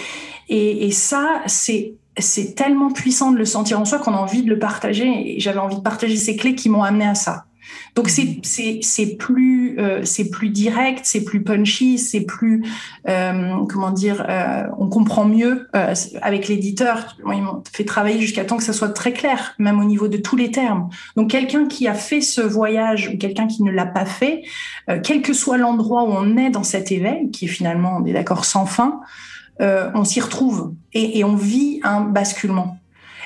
ça, 0.90 1.42
c'est 1.46 1.96
c'est 2.18 2.54
tellement 2.54 2.92
puissant 2.92 3.32
de 3.32 3.38
le 3.38 3.44
sentir 3.44 3.80
en 3.80 3.84
soi 3.84 3.98
qu'on 3.98 4.14
a 4.14 4.18
envie 4.18 4.42
de 4.42 4.50
le 4.50 4.58
partager. 4.58 5.36
Et 5.36 5.40
j'avais 5.40 5.58
envie 5.58 5.76
de 5.76 5.80
partager 5.80 6.16
ces 6.16 6.36
clés 6.36 6.54
qui 6.54 6.68
m'ont 6.68 6.82
amené 6.82 7.06
à 7.06 7.14
ça. 7.14 7.46
Donc 7.94 8.08
c'est 8.08 8.40
c'est 8.42 9.16
plus 9.16 9.78
euh, 9.78 10.04
c'est 10.04 10.30
plus 10.30 10.48
direct, 10.48 11.02
c'est 11.04 11.24
plus 11.24 11.42
punchy, 11.42 11.98
c'est 11.98 12.22
plus 12.22 12.64
euh, 13.08 13.64
comment 13.68 13.90
dire, 13.90 14.24
euh, 14.28 14.64
on 14.78 14.88
comprend 14.88 15.24
mieux 15.24 15.68
avec 16.22 16.48
l'éditeur. 16.48 17.16
Ils 17.32 17.42
m'ont 17.42 17.62
fait 17.72 17.84
travailler 17.84 18.20
jusqu'à 18.20 18.44
temps 18.44 18.56
que 18.56 18.62
ça 18.62 18.72
soit 18.72 18.90
très 18.90 19.12
clair, 19.12 19.54
même 19.58 19.80
au 19.80 19.84
niveau 19.84 20.08
de 20.08 20.16
tous 20.16 20.36
les 20.36 20.50
termes. 20.50 20.88
Donc 21.16 21.30
quelqu'un 21.30 21.66
qui 21.66 21.86
a 21.86 21.94
fait 21.94 22.20
ce 22.20 22.40
voyage 22.40 23.10
ou 23.12 23.18
quelqu'un 23.18 23.46
qui 23.46 23.62
ne 23.62 23.70
l'a 23.70 23.86
pas 23.86 24.06
fait, 24.06 24.42
quel 25.02 25.22
que 25.22 25.32
soit 25.32 25.58
l'endroit 25.58 26.04
où 26.04 26.12
on 26.12 26.36
est 26.36 26.50
dans 26.50 26.62
cet 26.64 26.92
éveil, 26.92 27.30
qui 27.30 27.46
est 27.46 27.48
finalement 27.48 27.98
on 28.00 28.06
est 28.06 28.12
d'accord 28.12 28.44
sans 28.44 28.66
fin, 28.66 29.00
euh, 29.60 29.90
on 29.94 30.04
s'y 30.04 30.20
retrouve 30.20 30.74
et, 30.92 31.24
on 31.24 31.34
vit 31.34 31.80
un 31.84 32.00
basculement. 32.00 32.78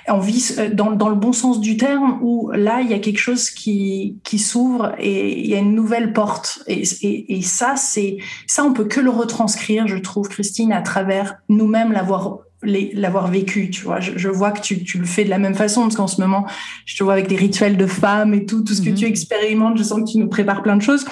On 0.08 0.18
vit 0.18 0.54
euh, 0.58 0.70
dans, 0.72 1.08
le 1.08 1.14
bon 1.14 1.32
sens 1.32 1.60
du 1.60 1.76
terme 1.76 2.18
où 2.22 2.50
là, 2.52 2.80
il 2.80 2.90
y 2.90 2.94
a 2.94 2.98
quelque 2.98 3.18
chose 3.18 3.50
qui, 3.50 4.18
qui 4.22 4.38
s'ouvre 4.38 4.94
et 4.98 5.38
il 5.40 5.46
y 5.46 5.54
a 5.54 5.58
une 5.58 5.74
nouvelle 5.74 6.12
porte. 6.12 6.62
Et, 6.68 7.42
ça, 7.42 7.74
c'est 7.76 8.18
ça, 8.46 8.64
on 8.64 8.72
peut 8.72 8.84
que 8.84 9.00
le 9.00 9.10
retranscrire, 9.10 9.88
je 9.88 9.96
trouve, 9.96 10.28
Christine, 10.28 10.72
à 10.72 10.82
travers 10.82 11.36
nous-mêmes 11.48 11.92
l'avoir 11.92 12.38
l'avoir 12.62 13.28
vécu, 13.28 13.70
tu 13.70 13.84
vois. 13.84 14.00
Je, 14.00 14.28
vois 14.28 14.50
que 14.50 14.60
tu, 14.60 14.82
tu, 14.82 14.98
le 14.98 15.04
fais 15.04 15.24
de 15.24 15.30
la 15.30 15.38
même 15.38 15.54
façon, 15.54 15.82
parce 15.82 15.94
qu'en 15.94 16.08
ce 16.08 16.20
moment, 16.20 16.46
je 16.84 16.96
te 16.96 17.04
vois 17.04 17.12
avec 17.12 17.28
des 17.28 17.36
rituels 17.36 17.76
de 17.76 17.86
femmes 17.86 18.34
et 18.34 18.44
tout, 18.44 18.62
tout 18.62 18.74
ce 18.74 18.80
que 18.80 18.88
mm-hmm. 18.88 18.94
tu 18.94 19.04
expérimentes, 19.04 19.78
je 19.78 19.84
sens 19.84 20.00
que 20.00 20.10
tu 20.10 20.18
nous 20.18 20.28
prépares 20.28 20.62
plein 20.62 20.76
de 20.76 20.82
choses. 20.82 21.04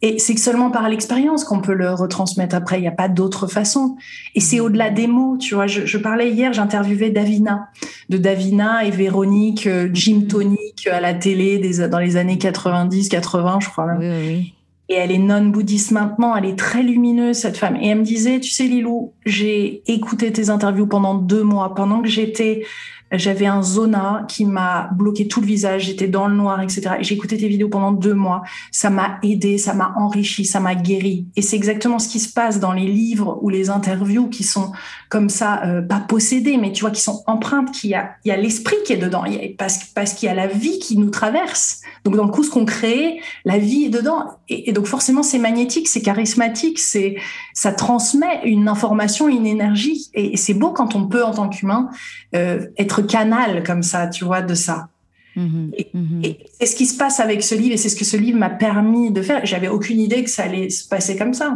Et 0.00 0.18
c'est 0.18 0.36
seulement 0.36 0.70
par 0.70 0.88
l'expérience 0.88 1.44
qu'on 1.44 1.60
peut 1.60 1.74
le 1.74 1.92
retransmettre 1.92 2.54
après. 2.54 2.78
Il 2.78 2.82
n'y 2.82 2.88
a 2.88 2.92
pas 2.92 3.08
d'autre 3.08 3.48
façon. 3.48 3.96
Et 4.34 4.40
c'est 4.40 4.60
au-delà 4.60 4.90
des 4.90 5.08
mots, 5.08 5.36
tu 5.38 5.54
vois. 5.54 5.66
Je, 5.66 5.86
je 5.86 5.98
parlais 5.98 6.30
hier, 6.30 6.52
j'interviewais 6.52 7.10
Davina, 7.10 7.68
de 8.08 8.16
Davina 8.16 8.84
et 8.84 8.90
Véronique, 8.90 9.66
euh, 9.66 9.88
Jim 9.92 10.22
Tonic 10.28 10.86
à 10.86 11.00
la 11.00 11.14
télé 11.14 11.58
des, 11.58 11.88
dans 11.88 11.98
les 11.98 12.16
années 12.16 12.38
90, 12.38 13.08
80, 13.08 13.58
je 13.60 13.68
crois. 13.68 13.94
Oui, 13.98 14.06
oui. 14.08 14.54
Et 14.90 14.94
elle 14.94 15.10
est 15.10 15.18
non-bouddhiste 15.18 15.90
maintenant, 15.90 16.34
elle 16.34 16.46
est 16.46 16.58
très 16.58 16.82
lumineuse, 16.82 17.36
cette 17.36 17.58
femme. 17.58 17.76
Et 17.76 17.88
elle 17.88 17.98
me 17.98 18.04
disait, 18.04 18.40
tu 18.40 18.50
sais, 18.50 18.64
Lilou, 18.64 19.12
j'ai 19.26 19.82
écouté 19.86 20.32
tes 20.32 20.48
interviews 20.48 20.86
pendant 20.86 21.14
deux 21.14 21.42
mois, 21.42 21.74
pendant 21.74 22.00
que 22.00 22.08
j'étais 22.08 22.64
j'avais 23.12 23.46
un 23.46 23.62
zona 23.62 24.24
qui 24.28 24.44
m'a 24.44 24.90
bloqué 24.92 25.28
tout 25.28 25.40
le 25.40 25.46
visage, 25.46 25.84
j'étais 25.84 26.08
dans 26.08 26.28
le 26.28 26.34
noir, 26.34 26.60
etc. 26.60 26.96
J'ai 27.00 27.14
écouté 27.14 27.36
tes 27.36 27.48
vidéos 27.48 27.68
pendant 27.68 27.92
deux 27.92 28.14
mois. 28.14 28.42
Ça 28.70 28.90
m'a 28.90 29.18
aidé, 29.22 29.58
ça 29.58 29.74
m'a 29.74 29.94
enrichi, 29.96 30.44
ça 30.44 30.60
m'a 30.60 30.74
guéri. 30.74 31.26
Et 31.36 31.42
c'est 31.42 31.56
exactement 31.56 31.98
ce 31.98 32.08
qui 32.08 32.20
se 32.20 32.32
passe 32.32 32.60
dans 32.60 32.72
les 32.72 32.86
livres 32.86 33.38
ou 33.42 33.48
les 33.48 33.70
interviews 33.70 34.28
qui 34.28 34.44
sont 34.44 34.72
comme 35.08 35.30
ça, 35.30 35.64
euh, 35.64 35.80
pas 35.80 36.00
possédées, 36.00 36.58
mais 36.58 36.72
tu 36.72 36.82
vois, 36.82 36.90
qui 36.90 37.00
sont 37.00 37.22
empreintes, 37.26 37.70
qu'il 37.72 37.90
y 37.90 37.94
a, 37.94 38.10
il 38.24 38.28
y 38.28 38.30
a 38.30 38.36
l'esprit 38.36 38.76
qui 38.84 38.92
est 38.92 38.98
dedans, 38.98 39.24
il 39.24 39.34
y 39.34 39.56
parce, 39.94 40.14
qu'il 40.14 40.26
y 40.26 40.30
a 40.30 40.34
la 40.34 40.46
vie 40.46 40.78
qui 40.78 40.98
nous 40.98 41.10
traverse. 41.10 41.80
Donc, 42.04 42.16
dans 42.16 42.24
le 42.24 42.30
coup, 42.30 42.42
ce 42.42 42.50
qu'on 42.50 42.64
crée, 42.64 43.20
la 43.44 43.58
vie 43.58 43.84
est 43.84 43.90
dedans. 43.90 44.38
Et, 44.48 44.68
et 44.68 44.72
donc, 44.72 44.86
forcément, 44.86 45.22
c'est 45.22 45.38
magnétique, 45.38 45.88
c'est 45.88 46.02
charismatique, 46.02 46.78
c'est, 46.78 47.16
ça 47.54 47.72
transmet 47.72 48.40
une 48.44 48.68
information, 48.68 49.28
une 49.28 49.46
énergie. 49.46 50.10
Et, 50.14 50.36
c'est 50.36 50.54
beau 50.54 50.70
quand 50.70 50.94
on 50.94 51.06
peut, 51.06 51.24
en 51.24 51.32
tant 51.32 51.48
qu'humain, 51.48 51.88
euh, 52.34 52.66
être 52.76 52.97
canal 53.02 53.62
comme 53.62 53.82
ça, 53.82 54.06
tu 54.08 54.24
vois, 54.24 54.42
de 54.42 54.54
ça. 54.54 54.88
Mhm, 55.36 55.72
mhm. 55.94 56.20
et, 56.24 56.38
c'est 56.58 56.66
ce 56.66 56.76
qui 56.76 56.86
se 56.86 56.96
passe 56.96 57.20
avec 57.20 57.44
ce 57.44 57.54
livre 57.54 57.74
et 57.74 57.76
c'est 57.76 57.88
ce 57.88 57.96
que 57.96 58.04
ce 58.04 58.16
livre 58.16 58.38
m'a 58.38 58.50
permis 58.50 59.12
de 59.12 59.22
faire. 59.22 59.44
J'avais 59.46 59.68
aucune 59.68 60.00
idée 60.00 60.24
que 60.24 60.30
ça 60.30 60.44
allait 60.44 60.70
se 60.70 60.86
passer 60.88 61.16
comme 61.16 61.34
ça. 61.34 61.54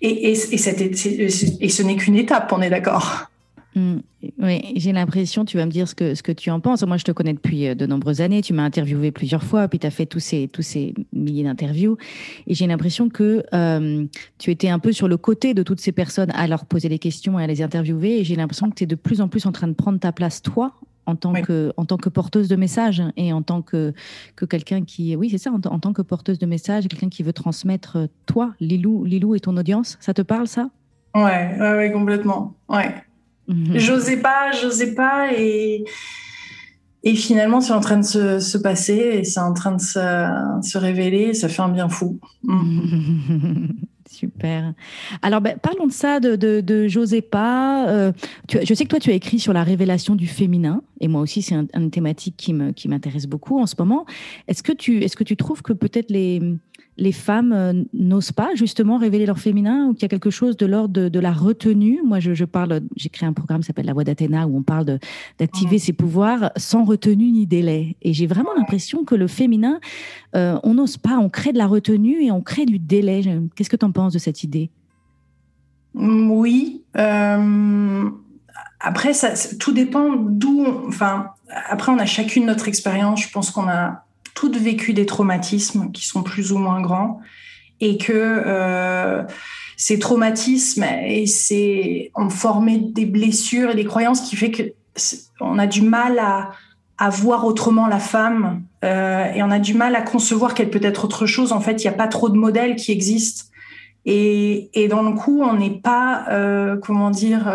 Et, 0.00 0.30
et, 0.30 0.32
et 0.32 1.68
ce 1.68 1.82
n'est 1.82 1.96
qu'une 1.96 2.16
étape, 2.16 2.52
on 2.52 2.62
est 2.62 2.70
d'accord. 2.70 3.28
Mm. 3.76 3.98
oui, 4.38 4.72
j'ai 4.76 4.92
l'impression, 4.92 5.44
tu 5.44 5.58
vas 5.58 5.66
me 5.66 5.70
dire 5.70 5.86
ce 5.86 5.94
que, 5.94 6.14
ce 6.14 6.22
que 6.22 6.32
tu 6.32 6.50
en 6.50 6.60
penses. 6.60 6.82
Moi, 6.82 6.96
je 6.96 7.04
te 7.04 7.12
connais 7.12 7.34
depuis 7.34 7.68
euh, 7.68 7.74
de 7.74 7.84
nombreuses 7.84 8.22
années. 8.22 8.40
Tu 8.40 8.54
m'as 8.54 8.64
interviewé 8.64 9.10
plusieurs 9.10 9.44
fois, 9.44 9.68
puis 9.68 9.78
tu 9.78 9.86
as 9.86 9.90
fait 9.90 10.06
tous 10.06 10.18
ces, 10.18 10.48
tous 10.48 10.62
ces 10.62 10.94
milliers 11.12 11.44
d'interviews. 11.44 11.98
Et 12.46 12.54
j'ai 12.54 12.66
l'impression 12.66 13.10
que 13.10 13.44
euh, 13.52 14.06
tu 14.38 14.50
étais 14.50 14.70
un 14.70 14.78
peu 14.78 14.92
sur 14.92 15.08
le 15.08 15.18
côté 15.18 15.52
de 15.52 15.62
toutes 15.62 15.80
ces 15.80 15.92
personnes 15.92 16.30
à 16.30 16.46
leur 16.46 16.64
poser 16.64 16.88
des 16.88 16.98
questions 16.98 17.38
et 17.38 17.44
à 17.44 17.46
les 17.46 17.60
interviewer. 17.60 18.20
Et 18.20 18.24
j'ai 18.24 18.34
l'impression 18.34 18.70
que 18.70 18.74
tu 18.74 18.84
es 18.84 18.86
de 18.86 18.94
plus 18.94 19.20
en 19.20 19.28
plus 19.28 19.44
en 19.44 19.52
train 19.52 19.68
de 19.68 19.74
prendre 19.74 20.00
ta 20.00 20.10
place, 20.10 20.40
toi, 20.40 20.72
en 21.04 21.14
tant, 21.14 21.34
que, 21.34 21.72
en 21.76 21.84
tant 21.84 21.98
que 21.98 22.08
porteuse 22.08 22.48
de 22.48 22.56
messages 22.56 23.02
et 23.16 23.32
en 23.32 23.42
tant 23.42 23.60
que, 23.60 23.92
que 24.36 24.46
quelqu'un 24.46 24.84
qui. 24.84 25.14
Oui, 25.16 25.28
c'est 25.28 25.38
ça, 25.38 25.52
en, 25.52 25.60
tant 25.60 25.92
que 25.92 26.02
porteuse 26.02 26.38
de 26.38 26.46
messages, 26.46 26.88
quelqu'un 26.88 27.10
qui 27.10 27.22
veut 27.22 27.34
transmettre, 27.34 27.96
euh, 27.96 28.06
toi, 28.24 28.54
Lilou, 28.58 29.04
Lilou 29.04 29.34
et 29.34 29.40
ton 29.40 29.56
audience. 29.58 29.98
Ça 30.00 30.14
te 30.14 30.22
parle, 30.22 30.48
ça? 30.48 30.70
Ouais, 31.14 31.56
ouais, 31.58 31.76
ouais, 31.76 31.92
complètement. 31.92 32.54
Ouais. 32.68 32.94
Mhm. 33.48 33.78
J'osais 33.78 34.18
pas, 34.18 34.52
j'osais 34.52 34.94
pas 34.94 35.32
et 35.32 35.84
et 37.02 37.14
finalement 37.14 37.60
c'est 37.60 37.72
en 37.72 37.80
train 37.80 37.98
de 37.98 38.04
se, 38.04 38.40
se 38.40 38.58
passer 38.58 38.94
et 38.94 39.24
c'est 39.24 39.40
en 39.40 39.52
train 39.52 39.72
de 39.72 39.80
se, 39.80 40.58
se, 40.62 40.76
révéler. 40.76 41.34
ça 41.34 41.48
fait 41.48 41.62
un 41.62 41.68
bien 41.68 41.88
fou. 41.88 42.18
Mm. 42.42 43.68
Super. 44.10 44.72
Alors, 45.20 45.42
ben, 45.42 45.58
parlons 45.60 45.86
de 45.86 45.92
ça, 45.92 46.20
de, 46.20 46.36
de, 46.36 46.88
pas. 47.20 47.86
Euh, 47.88 48.12
tu, 48.48 48.58
je 48.64 48.72
sais 48.72 48.84
que 48.84 48.88
toi, 48.88 48.98
tu 48.98 49.10
as 49.10 49.14
écrit 49.14 49.38
sur 49.38 49.52
la 49.52 49.62
révélation 49.62 50.14
du 50.14 50.26
féminin, 50.26 50.82
et 51.00 51.08
moi 51.08 51.20
aussi, 51.20 51.42
c'est 51.42 51.54
une 51.54 51.90
thématique 51.90 52.36
qui 52.36 52.88
m'intéresse 52.88 53.22
qui 53.22 53.28
beaucoup 53.28 53.60
en 53.60 53.66
ce 53.66 53.74
moment. 53.78 54.06
Est-ce 54.48 54.62
que 54.62 54.72
tu, 54.72 55.04
est-ce 55.04 55.16
que 55.16 55.24
tu 55.24 55.36
trouves 55.36 55.60
que 55.60 55.74
peut-être 55.74 56.10
les, 56.10 56.40
les 56.98 57.12
femmes 57.12 57.52
euh, 57.52 57.84
n'osent 57.92 58.32
pas 58.32 58.54
justement 58.54 58.96
révéler 58.98 59.26
leur 59.26 59.38
féminin 59.38 59.88
ou 59.88 59.92
qu'il 59.92 60.02
y 60.02 60.04
a 60.06 60.08
quelque 60.08 60.30
chose 60.30 60.56
de 60.56 60.66
l'ordre 60.66 61.08
de, 61.08 61.20
la 61.20 61.32
retenue? 61.32 62.00
Moi, 62.04 62.20
je, 62.20 62.44
parle, 62.44 62.80
j'ai 62.96 63.08
créé 63.08 63.28
un 63.28 63.32
programme 63.32 63.60
qui 63.60 63.66
s'appelle 63.66 63.86
La 63.86 63.92
Voix 63.92 64.04
d'Athéna 64.04 64.46
où 64.46 64.56
on 64.56 64.62
parle 64.62 64.98
d'activer 65.38 65.78
ses 65.78 65.92
pouvoirs 65.92 66.50
sans 66.56 66.84
retenue 66.84 67.30
ni 67.30 67.46
délai. 67.46 67.96
Et 68.02 68.12
j'ai 68.12 68.26
vraiment 68.26 68.54
l'impression 68.56 69.04
que 69.04 69.14
le 69.14 69.26
féminin, 69.26 69.80
euh, 70.34 70.58
on 70.62 70.74
n'ose 70.74 70.96
pas, 70.96 71.18
on 71.18 71.28
crée 71.28 71.52
de 71.52 71.58
la 71.58 71.66
retenue 71.66 72.22
et 72.22 72.30
on 72.30 72.40
crée 72.40 72.66
du 72.66 72.78
délai. 72.78 73.22
Qu'est-ce 73.54 73.70
que 73.70 73.76
tu 73.76 73.84
en 73.84 73.92
penses 73.92 74.12
de 74.12 74.18
cette 74.18 74.42
idée? 74.42 74.70
Mm, 75.94 76.30
Oui. 76.30 76.84
Euh, 76.96 78.10
après, 78.80 79.12
ça, 79.12 79.32
tout 79.58 79.72
dépend 79.72 80.16
d'où. 80.16 80.64
Enfin, 80.88 81.30
après, 81.68 81.92
on 81.92 81.98
a 81.98 82.06
chacune 82.06 82.46
notre 82.46 82.68
expérience. 82.68 83.22
Je 83.22 83.30
pense 83.30 83.50
qu'on 83.50 83.68
a 83.68 84.05
toutes 84.36 84.56
vécu 84.56 84.92
des 84.92 85.06
traumatismes 85.06 85.90
qui 85.90 86.06
sont 86.06 86.22
plus 86.22 86.52
ou 86.52 86.58
moins 86.58 86.80
grands 86.80 87.20
et 87.80 87.98
que 87.98 88.12
euh, 88.12 89.24
ces 89.76 89.98
traumatismes 89.98 90.84
et 90.84 91.26
c'est 91.26 92.12
ont 92.14 92.30
formé 92.30 92.78
des 92.78 93.06
blessures 93.06 93.70
et 93.70 93.74
des 93.74 93.84
croyances 93.84 94.20
qui 94.20 94.36
fait 94.36 94.52
que 94.52 94.62
on 95.40 95.58
a 95.58 95.66
du 95.66 95.82
mal 95.82 96.20
à 96.20 96.52
à 96.98 97.10
voir 97.10 97.44
autrement 97.44 97.86
la 97.88 97.98
femme 97.98 98.62
euh, 98.84 99.30
et 99.34 99.42
on 99.42 99.50
a 99.50 99.58
du 99.58 99.74
mal 99.74 99.94
à 99.94 100.02
concevoir 100.02 100.54
qu'elle 100.54 100.70
peut 100.70 100.80
être 100.82 101.04
autre 101.04 101.26
chose. 101.26 101.52
En 101.52 101.60
fait, 101.60 101.84
il 101.84 101.86
n'y 101.86 101.94
a 101.94 101.96
pas 101.96 102.08
trop 102.08 102.30
de 102.30 102.36
modèles 102.36 102.76
qui 102.76 102.90
existent. 102.90 103.44
Et, 104.06 104.70
et 104.72 104.88
dans 104.88 105.02
le 105.02 105.12
coup, 105.12 105.42
on 105.42 105.54
n'est 105.54 105.78
pas, 105.78 106.24
euh, 106.30 106.76
comment 106.78 107.10
dire, 107.10 107.52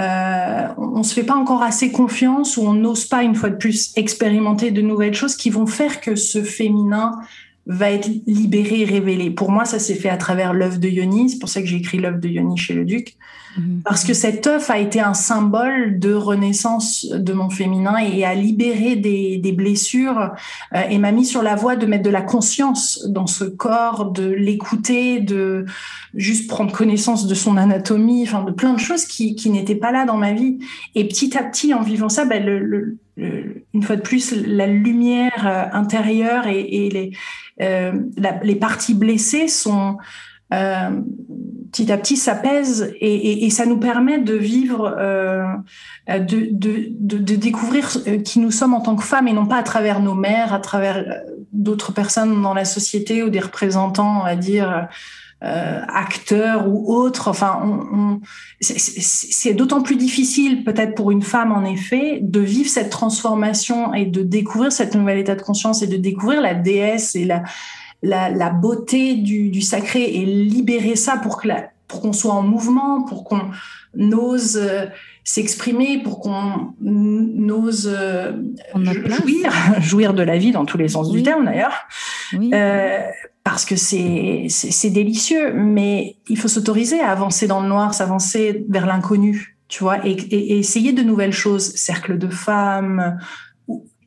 euh, 0.00 0.68
on 0.78 0.98
ne 0.98 1.02
se 1.02 1.12
fait 1.12 1.24
pas 1.24 1.34
encore 1.34 1.62
assez 1.62 1.92
confiance 1.92 2.56
ou 2.56 2.62
on 2.62 2.72
n'ose 2.72 3.04
pas, 3.04 3.22
une 3.22 3.34
fois 3.34 3.50
de 3.50 3.56
plus, 3.56 3.92
expérimenter 3.96 4.70
de 4.70 4.80
nouvelles 4.80 5.14
choses 5.14 5.36
qui 5.36 5.50
vont 5.50 5.66
faire 5.66 6.00
que 6.00 6.16
ce 6.16 6.42
féminin 6.42 7.20
va 7.70 7.92
être 7.92 8.10
libéré, 8.26 8.84
révélé. 8.84 9.30
Pour 9.30 9.52
moi, 9.52 9.64
ça 9.64 9.78
s'est 9.78 9.94
fait 9.94 10.08
à 10.08 10.16
travers 10.16 10.52
l'œuvre 10.52 10.78
de 10.78 10.88
Yoni. 10.88 11.30
C'est 11.30 11.38
pour 11.38 11.48
ça 11.48 11.60
que 11.60 11.68
j'ai 11.68 11.76
écrit 11.76 11.98
l'œuvre 11.98 12.18
de 12.18 12.28
Yoni 12.28 12.56
chez 12.56 12.74
le 12.74 12.84
Duc. 12.84 13.16
Mhm. 13.56 13.82
Parce 13.84 14.04
que 14.04 14.12
cette 14.12 14.44
œuvre 14.48 14.68
a 14.70 14.78
été 14.78 15.00
un 15.00 15.14
symbole 15.14 16.00
de 16.00 16.12
renaissance 16.12 17.06
de 17.06 17.32
mon 17.32 17.48
féminin 17.48 17.96
et 17.98 18.24
a 18.24 18.34
libéré 18.34 18.96
des, 18.96 19.38
des 19.38 19.52
blessures 19.52 20.32
euh, 20.74 20.82
et 20.90 20.98
m'a 20.98 21.12
mis 21.12 21.24
sur 21.24 21.42
la 21.42 21.54
voie 21.54 21.76
de 21.76 21.86
mettre 21.86 22.02
de 22.02 22.10
la 22.10 22.22
conscience 22.22 23.04
dans 23.08 23.28
ce 23.28 23.44
corps, 23.44 24.10
de 24.10 24.28
l'écouter, 24.28 25.20
de 25.20 25.64
juste 26.14 26.50
prendre 26.50 26.72
connaissance 26.72 27.28
de 27.28 27.34
son 27.34 27.56
anatomie, 27.56 28.24
enfin 28.24 28.42
de 28.42 28.52
plein 28.52 28.72
de 28.72 28.80
choses 28.80 29.04
qui, 29.04 29.36
qui 29.36 29.50
n'étaient 29.50 29.76
pas 29.76 29.92
là 29.92 30.06
dans 30.06 30.16
ma 30.16 30.32
vie. 30.32 30.58
Et 30.96 31.06
petit 31.06 31.38
à 31.38 31.44
petit, 31.44 31.72
en 31.72 31.82
vivant 31.82 32.08
ça, 32.08 32.24
ben, 32.24 32.44
le, 32.44 32.96
une 33.74 33.82
fois 33.82 33.96
de 33.96 34.02
plus, 34.02 34.34
la 34.46 34.66
lumière 34.66 35.46
euh, 35.46 35.64
intérieure 35.72 36.46
et, 36.46 36.88
les, 36.90 37.12
euh, 37.60 37.92
les 38.42 38.56
parties 38.56 38.94
blessées 38.94 39.48
sont 39.48 39.98
euh, 40.52 40.90
petit 41.70 41.92
à 41.92 41.96
petit 41.96 42.16
s'apaisent 42.16 42.92
et, 43.00 43.46
et, 43.46 43.50
ça 43.50 43.66
nous 43.66 43.78
permet 43.78 44.18
de 44.18 44.34
vivre, 44.34 44.96
euh, 44.98 45.44
de, 46.08 46.48
de, 46.50 46.88
de, 46.90 47.18
de, 47.18 47.36
découvrir 47.36 47.88
qui 48.24 48.40
nous 48.40 48.50
sommes 48.50 48.74
en 48.74 48.80
tant 48.80 48.96
que 48.96 49.04
femmes 49.04 49.28
et 49.28 49.32
non 49.32 49.46
pas 49.46 49.58
à 49.58 49.62
travers 49.62 50.00
nos 50.00 50.16
mères, 50.16 50.52
à 50.52 50.58
travers 50.58 51.04
d'autres 51.52 51.92
personnes 51.92 52.42
dans 52.42 52.54
la 52.54 52.64
société 52.64 53.22
ou 53.22 53.30
des 53.30 53.38
représentants, 53.38 54.22
on 54.22 54.24
va 54.24 54.34
dire, 54.34 54.88
euh, 55.42 55.80
acteurs 55.88 56.68
ou 56.68 56.94
autres. 56.94 57.28
Enfin, 57.28 57.60
on, 57.62 57.96
on, 57.96 58.20
c'est 58.60 59.54
d'autant 59.54 59.82
plus 59.82 59.96
difficile 59.96 60.64
peut-être 60.64 60.94
pour 60.94 61.10
une 61.10 61.22
femme, 61.22 61.52
en 61.52 61.64
effet, 61.64 62.18
de 62.20 62.40
vivre 62.40 62.68
cette 62.68 62.90
transformation 62.90 63.94
et 63.94 64.04
de 64.04 64.22
découvrir 64.22 64.70
cette 64.70 64.94
nouvel 64.94 65.18
état 65.18 65.34
de 65.34 65.42
conscience 65.42 65.82
et 65.82 65.86
de 65.86 65.96
découvrir 65.96 66.40
la 66.42 66.54
déesse 66.54 67.16
et 67.16 67.24
la, 67.24 67.42
la, 68.02 68.28
la 68.28 68.50
beauté 68.50 69.14
du, 69.14 69.50
du, 69.50 69.62
sacré 69.62 70.02
et 70.02 70.26
libérer 70.26 70.96
ça 70.96 71.16
pour 71.16 71.40
que 71.40 71.48
la, 71.48 71.70
pour 71.88 72.00
qu'on 72.00 72.12
soit 72.12 72.34
en 72.34 72.42
mouvement, 72.42 73.02
pour 73.02 73.24
qu'on 73.24 73.50
ose 74.12 74.56
euh, 74.56 74.86
s'exprimer, 75.24 76.02
pour 76.02 76.20
qu'on 76.20 76.74
ose 77.50 77.90
euh, 77.92 78.32
jouir, 78.76 79.52
jouir 79.80 80.14
de 80.14 80.22
la 80.22 80.38
vie 80.38 80.52
dans 80.52 80.64
tous 80.64 80.78
les 80.78 80.88
sens 80.88 81.10
du 81.10 81.22
terme 81.22 81.44
d'ailleurs, 81.46 81.74
oui. 82.32 82.50
euh, 82.54 83.00
parce 83.44 83.64
que 83.64 83.76
c'est 83.76 84.90
délicieux, 84.90 85.52
mais 85.54 86.16
il 86.28 86.38
faut 86.38 86.48
s'autoriser 86.48 87.00
à 87.00 87.10
avancer 87.10 87.46
dans 87.46 87.62
le 87.62 87.68
noir, 87.68 87.94
s'avancer 87.94 88.66
vers 88.68 88.86
l'inconnu, 88.86 89.56
tu 89.68 89.82
vois, 89.82 90.06
et, 90.06 90.58
essayer 90.58 90.92
de 90.92 91.02
nouvelles 91.02 91.32
choses, 91.32 91.74
cercle 91.74 92.18
de 92.18 92.28
femmes, 92.28 93.18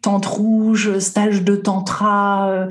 tente 0.02 0.26
rouge, 0.26 1.00
stage 1.00 1.44
de 1.44 1.56
tantra. 1.56 2.50
Euh, 2.50 2.68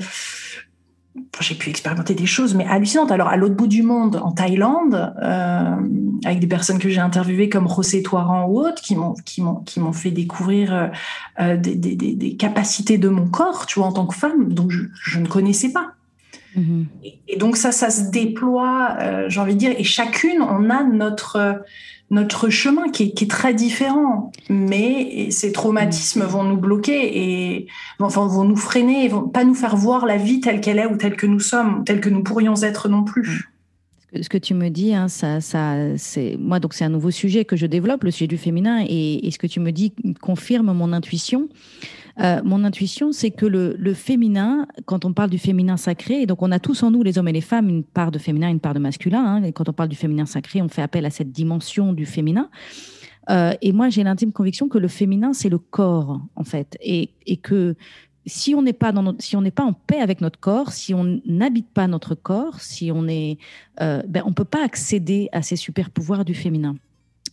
j'ai 1.41 1.55
pu 1.55 1.69
expérimenter 1.69 2.13
des 2.13 2.25
choses, 2.25 2.55
mais 2.55 2.65
hallucinantes. 2.65 3.11
Alors, 3.11 3.27
à 3.27 3.35
l'autre 3.35 3.55
bout 3.55 3.67
du 3.67 3.83
monde, 3.83 4.15
en 4.23 4.31
Thaïlande, 4.31 5.13
euh, 5.21 5.75
avec 6.23 6.39
des 6.39 6.47
personnes 6.47 6.79
que 6.79 6.89
j'ai 6.89 7.01
interviewées 7.01 7.49
comme 7.49 7.67
José 7.67 8.03
Toiran 8.03 8.45
ou 8.45 8.59
autres, 8.59 8.81
qui 8.81 8.95
m'ont 8.95 9.13
qui 9.13 9.41
m'ont 9.41 9.93
fait 9.93 10.11
découvrir 10.11 10.91
euh, 11.39 11.57
des, 11.57 11.75
des, 11.75 11.95
des, 11.95 12.35
capacités 12.35 12.97
de 12.97 13.09
mon 13.09 13.27
corps, 13.27 13.65
tu 13.65 13.79
vois, 13.79 13.89
en 13.89 13.93
tant 13.93 14.05
que 14.05 14.15
femme, 14.15 14.53
donc 14.53 14.71
je, 14.71 14.83
je 14.93 15.19
ne 15.19 15.27
connaissais 15.27 15.71
pas. 15.71 15.93
Mmh. 16.55 16.83
Et, 17.03 17.19
et, 17.27 17.37
donc 17.37 17.57
ça, 17.57 17.71
ça 17.71 17.89
se 17.89 18.11
déploie, 18.11 18.95
euh, 18.99 19.25
j'ai 19.29 19.39
envie 19.39 19.53
de 19.53 19.59
dire, 19.59 19.73
et 19.77 19.83
chacune, 19.83 20.41
on 20.41 20.69
a 20.69 20.83
notre 20.83 21.63
notre 22.13 22.49
chemin 22.49 22.89
qui 22.89 23.03
est, 23.03 23.11
qui 23.11 23.23
est, 23.23 23.27
très 23.27 23.53
différent. 23.53 24.31
Mais 24.49 25.31
ces 25.31 25.51
traumatismes 25.51 26.23
vont 26.23 26.43
nous 26.43 26.57
bloquer 26.57 27.17
et 27.17 27.67
enfin, 27.99 28.27
vont 28.27 28.43
nous 28.43 28.55
freiner, 28.55 29.05
et 29.05 29.07
vont 29.07 29.27
pas 29.27 29.43
nous 29.43 29.55
faire 29.55 29.75
voir 29.75 30.05
la 30.05 30.17
vie 30.17 30.39
telle 30.39 30.61
qu'elle 30.61 30.79
est 30.79 30.85
ou 30.85 30.95
telle 30.95 31.15
que 31.15 31.25
nous 31.25 31.39
sommes, 31.39 31.83
telle 31.83 31.99
que 31.99 32.09
nous 32.09 32.23
pourrions 32.23 32.55
être 32.61 32.87
non 32.87 33.03
plus. 33.03 33.49
Ce 34.21 34.29
que 34.29 34.37
tu 34.37 34.53
me 34.53 34.69
dis, 34.69 34.93
hein, 34.93 35.07
ça, 35.07 35.41
ça, 35.41 35.75
c'est 35.97 36.37
moi 36.39 36.59
donc 36.59 36.75
c'est 36.75 36.85
un 36.85 36.89
nouveau 36.89 37.09
sujet 37.09 37.45
que 37.45 37.55
je 37.55 37.65
développe, 37.65 38.03
le 38.03 38.11
sujet 38.11 38.27
du 38.27 38.37
féminin, 38.37 38.85
et, 38.87 39.25
et 39.25 39.31
ce 39.31 39.39
que 39.39 39.47
tu 39.47 39.59
me 39.59 39.71
dis 39.71 39.91
confirme 40.21 40.71
mon 40.71 40.93
intuition. 40.93 41.49
Euh, 42.19 42.41
mon 42.43 42.63
intuition, 42.63 43.11
c'est 43.11 43.31
que 43.31 43.45
le, 43.45 43.93
féminin, 43.93 44.67
quand 44.85 45.05
on 45.05 45.13
parle 45.13 45.29
du 45.29 45.39
féminin 45.39 45.77
sacré, 45.77 46.21
et 46.21 46.25
donc 46.25 46.41
on 46.41 46.51
a 46.51 46.59
tous 46.59 46.83
en 46.83 46.91
nous, 46.91 47.03
les 47.03 47.17
hommes 47.17 47.27
et 47.27 47.33
les 47.33 47.41
femmes, 47.41 47.69
une 47.69 47.83
part 47.83 48.11
de 48.11 48.19
féminin, 48.19 48.49
une 48.49 48.59
part 48.59 48.73
de 48.73 48.79
masculin. 48.79 49.23
Hein, 49.23 49.43
et 49.43 49.51
quand 49.51 49.67
on 49.69 49.73
parle 49.73 49.89
du 49.89 49.95
féminin 49.95 50.25
sacré, 50.25 50.61
on 50.61 50.69
fait 50.69 50.81
appel 50.81 51.05
à 51.05 51.09
cette 51.09 51.31
dimension 51.31 51.93
du 51.93 52.05
féminin. 52.05 52.49
Euh, 53.29 53.53
et 53.61 53.71
moi, 53.71 53.89
j'ai 53.89 54.03
l'intime 54.03 54.31
conviction 54.31 54.67
que 54.67 54.77
le 54.77 54.87
féminin, 54.87 55.33
c'est 55.33 55.49
le 55.49 55.57
corps, 55.57 56.21
en 56.35 56.43
fait, 56.43 56.77
et, 56.81 57.09
que 57.41 57.75
si 58.25 58.53
on 58.53 58.61
n'est 58.61 58.73
pas 58.73 58.93
en 58.93 59.73
paix 59.73 59.99
avec 59.99 60.21
notre 60.21 60.39
corps, 60.39 60.71
si 60.71 60.93
on 60.93 61.19
n'habite 61.25 61.69
pas 61.69 61.87
notre 61.87 62.15
corps, 62.15 62.59
si 62.59 62.91
on 62.93 63.07
est, 63.07 63.37
euh, 63.81 64.03
ben 64.07 64.23
peut 64.33 64.45
pas 64.45 64.63
accéder 64.63 65.29
à 65.31 65.41
ces 65.41 65.55
super 65.55 65.89
pouvoirs 65.89 66.25
du 66.25 66.33
féminin. 66.33 66.75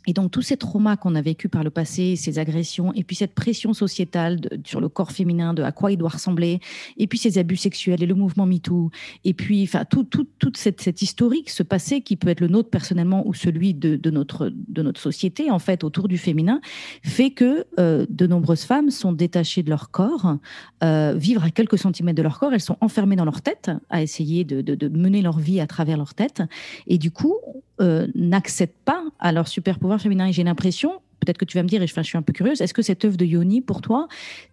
Et 0.06 0.12
donc 0.14 0.30
tous 0.30 0.42
ces 0.42 0.56
traumas 0.56 0.96
qu'on 0.96 1.14
a 1.14 1.20
vécu 1.20 1.48
par 1.48 1.62
le 1.62 1.70
passé, 1.70 2.16
ces 2.16 2.38
agressions, 2.38 2.92
et 2.94 3.04
puis 3.04 3.16
cette 3.16 3.34
pression 3.34 3.74
sociétale 3.74 4.40
sur 4.64 4.80
le 4.80 4.88
corps 4.88 5.12
féminin, 5.12 5.52
de 5.52 5.62
à 5.62 5.72
quoi 5.72 5.92
il 5.92 5.98
doit 5.98 6.08
ressembler, 6.08 6.60
et 6.96 7.06
puis 7.06 7.18
ces 7.18 7.36
abus 7.36 7.56
sexuels 7.56 8.02
et 8.02 8.06
le 8.06 8.14
mouvement 8.14 8.46
MeToo, 8.46 8.90
et 9.24 9.34
puis 9.34 9.62
enfin 9.62 9.84
tout, 9.84 10.04
tout, 10.04 10.26
toute 10.38 10.56
cette, 10.56 10.80
cette, 10.80 11.02
historique, 11.02 11.50
ce 11.50 11.62
passé 11.62 12.00
qui 12.00 12.16
peut 12.16 12.28
être 12.28 12.40
le 12.40 12.48
nôtre 12.48 12.70
personnellement 12.70 13.26
ou 13.26 13.34
celui 13.34 13.74
de, 13.74 14.10
notre, 14.10 14.50
de 14.68 14.82
notre 14.82 15.00
société 15.00 15.50
en 15.50 15.58
fait 15.58 15.84
autour 15.84 16.08
du 16.08 16.16
féminin, 16.16 16.60
fait 17.02 17.30
que 17.30 17.66
euh, 17.78 18.06
de 18.08 18.26
nombreuses 18.26 18.64
femmes 18.64 18.90
sont 18.90 19.12
détachées 19.12 19.62
de 19.62 19.68
leur 19.68 19.90
corps, 19.90 20.36
euh, 20.82 21.14
vivre 21.14 21.44
à 21.44 21.50
quelques 21.50 21.78
centimètres 21.78 22.16
de 22.16 22.22
leur 22.22 22.38
corps, 22.38 22.54
elles 22.54 22.60
sont 22.60 22.78
enfermées 22.80 23.16
dans 23.16 23.26
leur 23.26 23.42
tête 23.42 23.70
à 23.90 24.02
essayer 24.02 24.44
de, 24.44 24.62
de 24.62 24.88
mener 24.88 25.20
leur 25.20 25.38
vie 25.38 25.60
à 25.60 25.66
travers 25.66 25.98
leur 25.98 26.14
tête, 26.14 26.42
et 26.86 26.96
du 26.96 27.10
coup 27.10 27.36
euh, 27.80 28.06
n'accèdent 28.14 28.74
pas 28.84 29.02
à 29.18 29.32
leur 29.32 29.48
super 29.48 29.78
pouvoir 29.78 30.00
féminin. 30.00 30.26
Et 30.26 30.32
j'ai 30.32 30.44
l'impression, 30.44 31.00
peut-être 31.20 31.38
que 31.38 31.44
tu 31.44 31.56
vas 31.56 31.62
me 31.62 31.68
dire, 31.68 31.82
et 31.82 31.86
je, 31.86 32.00
suis 32.02 32.18
un 32.18 32.22
peu 32.22 32.32
curieuse, 32.32 32.60
est-ce 32.60 32.74
que 32.74 32.82
cette 32.82 33.04
œuvre 33.04 33.16
de 33.16 33.24
Yoni, 33.24 33.60
pour 33.60 33.80
toi, 33.80 34.08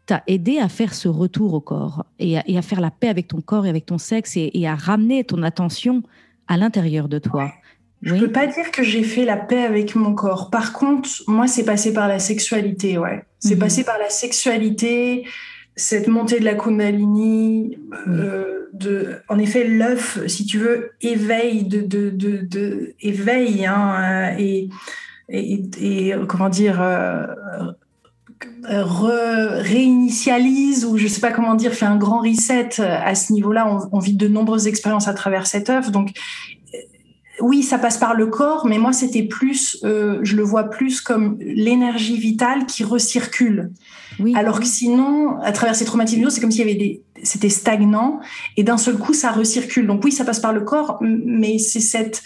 t'a 0.05 0.23
aidé 0.27 0.59
à 0.59 0.69
faire 0.69 0.93
ce 0.93 1.07
retour 1.07 1.53
au 1.53 1.61
corps 1.61 2.05
et 2.19 2.37
à, 2.37 2.43
et 2.47 2.57
à, 2.57 2.61
faire 2.61 2.81
la 2.81 2.91
paix 2.91 3.09
avec 3.09 3.27
ton 3.27 3.41
corps 3.41 3.65
et 3.65 3.69
avec 3.69 3.85
ton 3.85 3.97
sexe 3.97 4.37
et, 4.37 4.51
et 4.53 4.67
à 4.67 4.75
ramener 4.75 5.23
ton 5.23 5.43
attention 5.43 6.03
à 6.47 6.57
l'intérieur 6.57 7.09
de 7.09 7.19
toi? 7.19 7.51
Je 8.01 8.13
oui. 8.13 8.19
peux 8.19 8.31
pas 8.31 8.45
dire 8.45 8.71
que 8.71 8.83
j'ai 8.83 9.03
fait 9.03 9.25
la 9.25 9.37
paix 9.37 9.63
avec 9.63 9.95
mon 9.95 10.13
corps. 10.13 10.49
Par 10.49 10.71
contre, 10.71 11.09
moi, 11.27 11.47
c'est 11.47 11.65
passé 11.65 11.93
par 11.93 12.07
la 12.07 12.19
sexualité, 12.19 12.97
ouais. 12.97 13.23
C'est 13.39 13.55
mmh. 13.55 13.59
passé 13.59 13.83
par 13.83 13.97
la 13.97 14.09
sexualité, 14.09 15.25
cette 15.77 16.07
montée 16.07 16.39
de 16.39 16.45
la 16.45 16.55
Kundalini, 16.55 17.77
mmh. 17.77 18.19
euh, 18.19 18.69
de, 18.73 19.15
en 19.29 19.39
effet, 19.39 19.65
l'œuf, 19.65 20.19
si 20.27 20.45
tu 20.45 20.57
veux, 20.57 20.91
éveille, 21.01 21.63
de, 21.63 21.81
de, 21.81 22.09
de, 22.09 22.37
de 22.37 22.93
éveille, 22.99 23.65
hein, 23.65 24.35
et, 24.37 24.69
et, 25.29 25.61
et, 25.79 26.15
comment 26.27 26.49
dire, 26.49 26.81
euh, 26.81 27.25
re, 28.65 29.61
réinitialise 29.61 30.83
ou 30.83 30.97
je 30.97 31.07
sais 31.07 31.21
pas 31.21 31.31
comment 31.31 31.55
dire, 31.55 31.73
fait 31.73 31.85
un 31.85 31.97
grand 31.97 32.19
reset 32.19 32.81
à 32.81 33.15
ce 33.15 33.31
niveau-là. 33.31 33.67
On, 33.67 33.97
on, 33.97 33.99
vit 33.99 34.15
de 34.15 34.27
nombreuses 34.27 34.67
expériences 34.67 35.07
à 35.07 35.13
travers 35.13 35.47
cette 35.47 35.69
œuf, 35.69 35.91
donc 35.91 36.11
oui, 37.39 37.63
ça 37.63 37.77
passe 37.77 37.97
par 37.97 38.13
le 38.13 38.27
corps, 38.27 38.65
mais 38.65 38.77
moi, 38.77 38.93
c'était 38.93 39.23
plus, 39.23 39.77
euh, 39.83 40.19
je 40.23 40.35
le 40.35 40.43
vois 40.43 40.69
plus 40.69 41.01
comme 41.01 41.37
l'énergie 41.39 42.17
vitale 42.17 42.65
qui 42.65 42.83
recircule. 42.83 43.71
Oui. 44.19 44.33
Alors 44.35 44.59
que 44.59 44.65
sinon, 44.65 45.39
à 45.41 45.51
travers 45.51 45.75
ces 45.75 45.85
traumatismes, 45.85 46.29
c'est 46.29 46.41
comme 46.41 46.51
s'il 46.51 46.61
y 46.61 46.69
avait 46.69 46.75
des, 46.75 47.03
c'était 47.23 47.49
stagnant, 47.49 48.19
et 48.55 48.63
d'un 48.63 48.77
seul 48.77 48.97
coup, 48.97 49.13
ça 49.13 49.31
recircule. 49.31 49.87
Donc 49.87 50.03
oui, 50.03 50.11
ça 50.11 50.25
passe 50.25 50.39
par 50.39 50.53
le 50.53 50.61
corps, 50.61 50.97
mais 51.01 51.59
c'est 51.59 51.79
cette, 51.79 52.23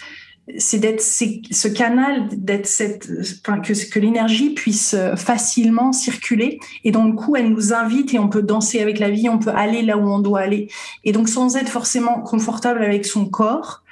c'est 0.58 0.80
d'être 0.80 1.02
ce 1.02 1.68
canal, 1.68 2.28
d'être 2.32 2.66
cette, 2.66 3.10
enfin, 3.44 3.60
que, 3.60 3.74
que 3.90 4.00
l'énergie 4.00 4.52
puisse 4.52 4.96
facilement 5.16 5.92
circuler. 5.92 6.60
Et 6.84 6.92
donc, 6.92 7.16
coup, 7.16 7.36
elle 7.36 7.50
nous 7.50 7.74
invite 7.74 8.14
et 8.14 8.20
on 8.20 8.28
peut 8.28 8.42
danser 8.42 8.82
avec 8.82 9.00
la 9.00 9.10
vie, 9.10 9.30
on 9.30 9.38
peut 9.38 9.52
aller 9.52 9.82
là 9.82 9.98
où 9.98 10.10
on 10.10 10.20
doit 10.20 10.40
aller. 10.40 10.70
Et 11.04 11.12
donc, 11.12 11.30
sans 11.30 11.56
être 11.58 11.70
forcément 11.70 12.22
confortable 12.22 12.84
avec 12.84 13.06
son 13.06 13.26
corps, 13.26 13.84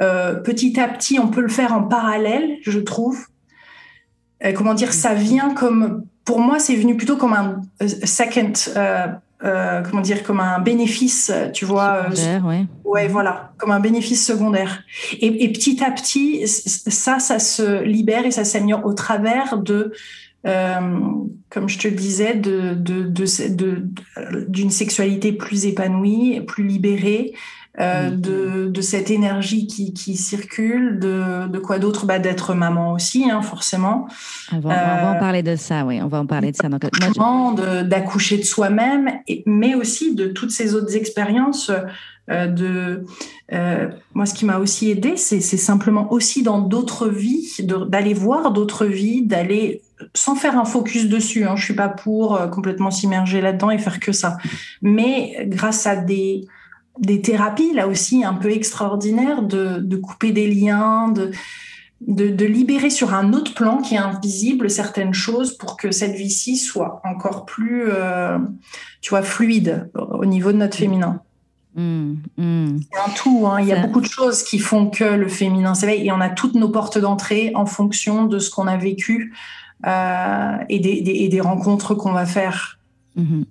euh, 0.00 0.34
petit 0.34 0.78
à 0.80 0.88
petit, 0.88 1.18
on 1.18 1.28
peut 1.28 1.40
le 1.40 1.48
faire 1.48 1.72
en 1.72 1.82
parallèle, 1.82 2.58
je 2.62 2.78
trouve. 2.80 3.26
Euh, 4.44 4.52
comment 4.52 4.74
dire, 4.74 4.92
ça 4.92 5.14
vient 5.14 5.54
comme, 5.54 6.04
pour 6.24 6.40
moi, 6.40 6.58
c'est 6.58 6.76
venu 6.76 6.96
plutôt 6.96 7.16
comme 7.16 7.34
un 7.34 7.62
second 8.04 8.52
euh, 8.76 9.06
euh, 9.44 9.82
comment 9.82 10.00
dire, 10.00 10.22
comme 10.22 10.40
un 10.40 10.58
bénéfice, 10.58 11.30
tu 11.52 11.66
vois. 11.66 12.06
Secondaire, 12.10 12.46
ouais. 12.46 12.66
Ouais, 12.84 13.08
voilà, 13.08 13.52
comme 13.58 13.72
un 13.72 13.80
bénéfice 13.80 14.24
secondaire. 14.24 14.82
Et, 15.20 15.52
petit 15.52 15.84
à 15.84 15.90
petit, 15.90 16.46
ça, 16.46 17.18
ça 17.18 17.38
se 17.38 17.82
libère 17.82 18.24
et 18.24 18.30
ça 18.30 18.44
s'améliore 18.44 18.86
au 18.86 18.94
travers 18.94 19.58
de, 19.58 19.92
euh, 20.46 20.80
comme 21.50 21.68
je 21.68 21.78
te 21.78 21.88
le 21.88 21.94
disais, 21.94 22.34
de, 22.34 22.72
de, 22.74 23.84
d'une 24.48 24.70
sexualité 24.70 25.32
plus 25.32 25.66
épanouie, 25.66 26.40
plus 26.46 26.64
libérée, 26.64 27.34
euh, 27.80 28.10
mm. 28.10 28.20
de, 28.20 28.68
de, 28.68 28.80
cette 28.80 29.10
énergie 29.10 29.66
qui, 29.66 29.92
qui 29.92 30.16
circule, 30.16 30.98
de, 30.98 31.48
de 31.48 31.58
quoi 31.58 31.78
d'autre? 31.78 32.06
Bah, 32.06 32.18
D'être 32.18 32.54
maman 32.54 32.92
aussi, 32.92 33.30
hein, 33.30 33.42
forcément. 33.42 34.06
On 34.52 34.60
va, 34.60 34.70
on 34.70 34.72
va, 34.72 35.10
en 35.10 35.16
euh, 35.16 35.18
parler 35.18 35.42
de 35.42 35.56
ça, 35.56 35.84
oui, 35.84 36.00
on 36.02 36.08
va 36.08 36.20
en 36.20 36.26
parler 36.26 36.52
de 36.52 36.56
ça. 36.56 36.68
Donc, 36.68 36.82
D'accoucher 37.88 38.38
de, 38.38 38.44
soi-même, 38.44 39.10
mais 39.46 39.74
aussi 39.74 40.14
de 40.14 40.28
toutes 40.28 40.50
ces 40.50 40.74
autres 40.74 40.96
expériences. 40.96 41.70
Euh, 42.30 42.46
de 42.46 43.04
euh, 43.52 43.90
moi, 44.14 44.24
ce 44.24 44.32
qui 44.32 44.46
m'a 44.46 44.58
aussi 44.58 44.90
aidé, 44.90 45.16
c'est 45.16 45.40
simplement 45.40 46.10
aussi 46.10 46.42
dans 46.42 46.60
d'autres 46.60 47.08
vies, 47.08 47.56
d'aller 47.60 48.14
voir 48.14 48.50
d'autres 48.50 48.86
vies, 48.86 49.22
d'aller 49.22 49.82
sans 50.14 50.34
faire 50.34 50.58
un 50.58 50.64
focus 50.64 51.08
dessus. 51.08 51.44
Hein, 51.44 51.56
je 51.56 51.64
suis 51.64 51.74
pas 51.74 51.88
pour 51.88 52.36
euh, 52.36 52.48
complètement 52.48 52.90
s'immerger 52.90 53.42
là-dedans 53.42 53.70
et 53.70 53.78
faire 53.78 54.00
que 54.00 54.12
ça, 54.12 54.38
mais 54.80 55.46
grâce 55.48 55.86
à 55.86 55.96
des 55.96 56.46
des 56.98 57.20
thérapies 57.20 57.72
là 57.72 57.88
aussi 57.88 58.24
un 58.24 58.34
peu 58.34 58.50
extraordinaires 58.50 59.42
de, 59.42 59.96
couper 59.96 60.32
des 60.32 60.48
liens, 60.48 61.08
de, 61.08 61.32
de, 62.00 62.44
libérer 62.44 62.90
sur 62.90 63.14
un 63.14 63.32
autre 63.32 63.54
plan 63.54 63.78
qui 63.78 63.94
est 63.94 63.98
invisible 63.98 64.70
certaines 64.70 65.14
choses 65.14 65.56
pour 65.56 65.76
que 65.76 65.90
cette 65.90 66.14
vie-ci 66.14 66.56
soit 66.56 67.00
encore 67.04 67.44
plus, 67.46 67.84
euh, 67.88 68.38
tu 69.00 69.10
vois, 69.10 69.22
fluide 69.22 69.90
au 69.94 70.24
niveau 70.24 70.52
de 70.52 70.58
notre 70.58 70.76
féminin. 70.76 71.20
Mmh, 71.74 72.14
mmh. 72.36 72.76
C'est 72.92 72.98
un 73.00 73.14
tout. 73.16 73.46
Hein. 73.48 73.60
Il 73.60 73.66
y 73.66 73.72
a 73.72 73.84
beaucoup 73.84 74.00
de 74.00 74.06
choses 74.06 74.44
qui 74.44 74.60
font 74.60 74.88
que 74.88 75.04
le 75.04 75.28
féminin 75.28 75.74
s'éveille 75.74 76.06
et 76.06 76.12
on 76.12 76.20
a 76.20 76.28
toutes 76.28 76.54
nos 76.54 76.68
portes 76.68 76.98
d'entrée 76.98 77.50
en 77.54 77.66
fonction 77.66 78.26
de 78.26 78.38
ce 78.38 78.50
qu'on 78.50 78.68
a 78.68 78.76
vécu 78.76 79.34
euh, 79.86 80.56
et, 80.68 81.28
des, 81.28 81.40
rencontres 81.40 81.94
qu'on 81.94 82.12
va 82.12 82.26
faire. 82.26 82.78
Mmh. 83.16 83.42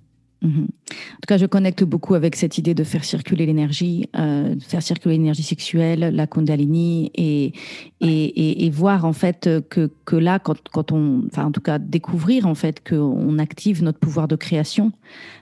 En 0.90 1.22
tout 1.22 1.28
cas, 1.28 1.38
je 1.38 1.46
connecte 1.46 1.84
beaucoup 1.84 2.14
avec 2.14 2.36
cette 2.36 2.58
idée 2.58 2.74
de 2.74 2.84
faire 2.84 3.04
circuler 3.04 3.46
l'énergie, 3.46 4.10
euh, 4.18 4.56
faire 4.60 4.82
circuler 4.82 5.18
l'énergie 5.18 5.44
sexuelle, 5.44 6.12
la 6.14 6.28
Kundalini, 6.28 7.12
et, 7.16 7.54
et, 8.02 8.66
et, 8.66 8.70
voir 8.70 9.06
en 9.06 9.14
fait 9.14 9.50
que, 9.70 9.90
que 10.06 10.16
là, 10.16 10.40
quand, 10.40 10.58
quand 10.72 10.92
on, 10.92 11.24
enfin 11.28 11.46
en 11.46 11.52
tout 11.52 11.62
cas, 11.62 11.80
découvrir 11.80 12.48
en 12.48 12.56
fait 12.56 12.88
qu'on 12.88 13.40
active 13.40 13.84
notre 13.84 14.00
pouvoir 14.00 14.28
de 14.28 14.36
création 14.36 14.92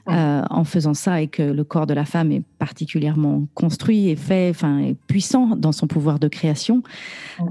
euh, 0.09 0.41
en 0.49 0.63
faisant 0.63 0.95
ça 0.95 1.21
et 1.21 1.27
que 1.27 1.43
le 1.43 1.63
corps 1.63 1.85
de 1.85 1.93
la 1.93 2.05
femme 2.05 2.31
est 2.31 2.41
particulièrement 2.57 3.45
construit 3.53 4.09
et 4.09 4.15
fait, 4.15 4.49
enfin, 4.49 4.79
est 4.79 4.95
puissant 5.07 5.55
dans 5.55 5.71
son 5.71 5.85
pouvoir 5.85 6.17
de 6.17 6.27
création. 6.27 6.81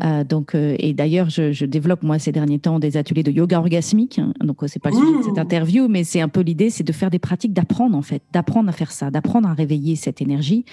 Euh, 0.02 0.24
donc, 0.24 0.56
euh, 0.56 0.74
et 0.80 0.92
d'ailleurs, 0.92 1.30
je, 1.30 1.52
je, 1.52 1.64
développe 1.64 2.02
moi 2.02 2.18
ces 2.18 2.32
derniers 2.32 2.58
temps 2.58 2.80
des 2.80 2.96
ateliers 2.96 3.22
de 3.22 3.30
yoga 3.30 3.58
orgasmique. 3.58 4.20
Donc, 4.42 4.58
c'est 4.66 4.82
pas 4.82 4.90
le 4.90 4.96
sujet 4.96 5.18
de 5.18 5.22
cette 5.22 5.38
interview, 5.38 5.86
mais 5.86 6.02
c'est 6.02 6.20
un 6.20 6.28
peu 6.28 6.40
l'idée, 6.40 6.70
c'est 6.70 6.82
de 6.82 6.92
faire 6.92 7.10
des 7.10 7.20
pratiques 7.20 7.52
d'apprendre 7.80 7.96
en 7.96 8.02
fait, 8.02 8.22
d'apprendre 8.32 8.68
à 8.68 8.72
faire 8.72 8.92
ça, 8.92 9.10
d'apprendre 9.10 9.48
à 9.48 9.54
réveiller 9.54 9.96
cette 9.96 10.20
énergie 10.20 10.64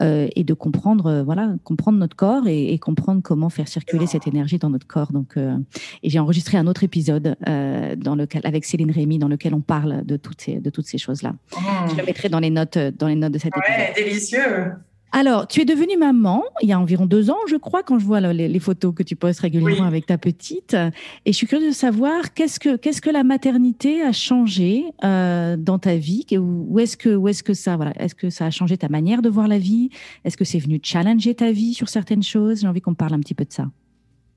euh, 0.00 0.28
et 0.34 0.44
de 0.44 0.54
comprendre, 0.54 1.06
euh, 1.06 1.22
voilà, 1.22 1.54
comprendre 1.64 1.98
notre 1.98 2.16
corps 2.16 2.46
et, 2.46 2.72
et, 2.72 2.78
comprendre 2.78 3.20
comment 3.22 3.50
faire 3.50 3.68
circuler 3.68 4.06
cette 4.06 4.26
énergie 4.26 4.58
dans 4.58 4.70
notre 4.70 4.86
corps. 4.86 5.12
Donc, 5.12 5.36
euh, 5.36 5.56
et 6.02 6.10
j'ai 6.10 6.18
enregistré 6.18 6.56
un 6.56 6.66
autre 6.66 6.84
épisode 6.84 7.36
dans 7.46 8.14
lequel, 8.14 8.42
avec 8.44 8.64
Céline 8.64 8.90
Rémy, 8.90 9.18
dans 9.18 9.28
lequel 9.28 9.54
on 9.54 9.60
parle 9.60 10.04
de 10.04 10.16
toutes 10.16 10.40
ces, 10.40 10.60
de 10.60 10.70
toutes 10.70 10.86
ces 10.86 10.98
choses-là. 10.98 11.30
Mmh. 11.30 11.90
Je 11.90 11.96
le 11.96 12.04
mettrai 12.04 12.28
dans 12.28 12.40
les 12.40 12.50
notes, 12.50 12.78
dans 12.78 13.08
les 13.08 13.16
notes 13.16 13.32
de 13.32 13.38
cet 13.38 13.54
ouais, 13.56 13.92
délicieux. 13.94 14.72
Alors, 15.16 15.48
tu 15.48 15.62
es 15.62 15.64
devenue 15.64 15.96
maman 15.96 16.44
il 16.60 16.68
y 16.68 16.74
a 16.74 16.78
environ 16.78 17.06
deux 17.06 17.30
ans, 17.30 17.38
je 17.48 17.56
crois, 17.56 17.82
quand 17.82 17.98
je 17.98 18.04
vois 18.04 18.20
les, 18.20 18.58
photos 18.58 18.94
que 18.94 19.02
tu 19.02 19.16
postes 19.16 19.40
régulièrement 19.40 19.86
avec 19.86 20.04
ta 20.04 20.18
petite. 20.18 20.76
Et 21.24 21.32
je 21.32 21.36
suis 21.36 21.46
curieuse 21.46 21.70
de 21.70 21.74
savoir 21.74 22.34
qu'est-ce 22.34 22.60
que 22.60 22.76
qu'est-ce 22.76 23.00
que 23.00 23.08
la 23.08 23.24
maternité 23.24 24.02
a 24.02 24.12
changé 24.12 24.84
euh, 25.04 25.56
dans 25.56 25.78
ta 25.78 25.96
vie? 25.96 26.26
Où 26.32 26.78
est-ce 26.80 26.98
que 26.98 27.16
où 27.16 27.28
est-ce 27.28 27.42
que 27.42 27.54
ça 27.54 27.76
voilà 27.76 27.94
Est-ce 27.98 28.14
que 28.14 28.28
ça 28.28 28.44
a 28.44 28.50
changé 28.50 28.76
ta 28.76 28.90
manière 28.90 29.22
de 29.22 29.30
voir 29.30 29.48
la 29.48 29.56
vie? 29.56 29.88
Est-ce 30.26 30.36
que 30.36 30.44
c'est 30.44 30.58
venu 30.58 30.80
challenger 30.82 31.34
ta 31.34 31.50
vie 31.50 31.72
sur 31.72 31.88
certaines 31.88 32.22
choses? 32.22 32.60
J'ai 32.60 32.68
envie 32.68 32.82
qu'on 32.82 32.94
parle 32.94 33.14
un 33.14 33.20
petit 33.20 33.34
peu 33.34 33.46
de 33.46 33.52
ça. 33.54 33.70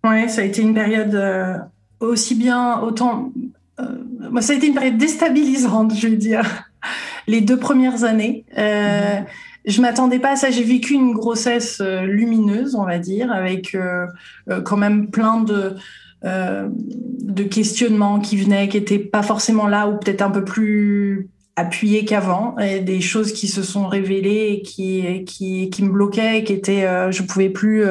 Oui, 0.06 0.30
ça 0.30 0.44
a 0.44 0.44
été 0.46 0.62
une 0.62 0.74
période 0.74 1.14
euh, 1.14 1.58
aussi 2.00 2.36
bien 2.36 2.80
autant. 2.80 3.34
Euh, 3.82 4.40
ça 4.40 4.54
a 4.54 4.56
été 4.56 4.68
une 4.68 4.76
période 4.76 4.98
déstabilisante, 4.98 5.94
je 5.94 6.08
veux 6.08 6.16
dire, 6.16 6.70
les 7.28 7.42
deux 7.42 7.60
premières 7.60 8.06
années. 8.06 8.46
Mm-hmm 8.56 9.26
je 9.70 9.82
m'attendais 9.82 10.20
pas 10.20 10.32
à 10.32 10.36
ça. 10.36 10.52
J'ai 10.52 10.64
vécu 10.64 10.94
une 10.94 11.14
grossesse 11.14 11.80
euh, 11.82 12.02
lumineuse, 12.02 12.76
on 12.76 12.84
va 12.84 13.00
dire, 13.00 13.32
avec 13.32 13.76
euh, 13.76 14.08
euh, 14.50 14.62
quand 14.62 14.78
même 14.78 15.10
plein 15.10 15.42
de 15.42 15.76
de 16.22 17.44
questionnements 17.44 18.20
qui 18.20 18.36
venaient, 18.36 18.68
qui 18.68 18.76
étaient 18.76 19.00
pas 19.00 19.24
forcément 19.24 19.68
là, 19.68 19.88
ou 19.88 19.98
peut-être 19.98 20.22
un 20.22 20.32
peu 20.32 20.44
plus 20.44 21.30
appuyés 21.56 22.04
qu'avant, 22.04 22.58
des 22.58 23.00
choses 23.00 23.32
qui 23.32 23.48
se 23.48 23.64
sont 23.64 23.88
révélées 23.88 24.50
et 24.52 24.62
qui 24.62 25.24
qui 25.24 25.82
me 25.82 25.90
bloquaient, 25.90 26.40
et 26.40 26.44
qui 26.44 26.52
étaient, 26.52 26.86
je 27.14 27.24
pouvais 27.24 27.48
plus 27.48 27.86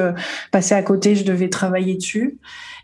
passer 0.51 0.75
à 0.75 0.83
côté, 0.83 1.15
je 1.15 1.25
devais 1.25 1.49
travailler 1.49 1.95
dessus. 1.95 2.37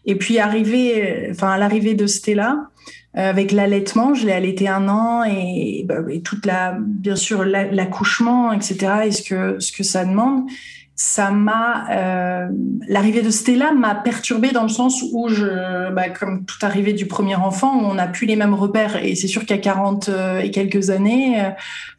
Et 0.05 0.15
puis 0.15 0.39
arriver, 0.39 1.27
enfin 1.31 1.49
à 1.49 1.57
l'arrivée 1.57 1.95
de 1.95 2.07
Stella, 2.07 2.69
euh, 3.17 3.29
avec 3.29 3.51
l'allaitement, 3.51 4.13
je 4.13 4.25
l'ai 4.25 4.33
allaité 4.33 4.67
un 4.67 4.89
an 4.89 5.23
et, 5.23 5.85
bah, 5.87 5.95
et 6.09 6.21
toute 6.21 6.45
la, 6.45 6.77
bien 6.79 7.15
sûr, 7.15 7.45
l'accouchement, 7.45 8.51
etc. 8.51 9.03
Et 9.05 9.11
ce 9.11 9.21
que 9.21 9.59
ce 9.59 9.71
que 9.71 9.83
ça 9.83 10.03
demande 10.03 10.49
ça 10.95 11.29
m'a 11.29 11.87
euh, 11.91 12.47
l'arrivée 12.87 13.21
de 13.21 13.29
Stella 13.29 13.73
m'a 13.73 13.95
perturbée 13.95 14.51
dans 14.51 14.63
le 14.63 14.69
sens 14.69 15.03
où 15.11 15.27
je 15.27 15.91
bah, 15.91 16.09
comme 16.09 16.45
toute 16.45 16.63
arrivée 16.63 16.93
du 16.93 17.05
premier 17.05 17.35
enfant 17.35 17.77
on 17.77 17.95
n'a 17.95 18.07
plus 18.07 18.25
les 18.25 18.37
mêmes 18.37 18.53
repères. 18.53 19.03
Et 19.03 19.15
c'est 19.15 19.27
sûr 19.27 19.45
qu'à 19.45 19.57
40 19.57 20.07
euh, 20.07 20.39
et 20.39 20.51
quelques 20.51 20.91
années 20.91 21.41
euh, 21.41 21.49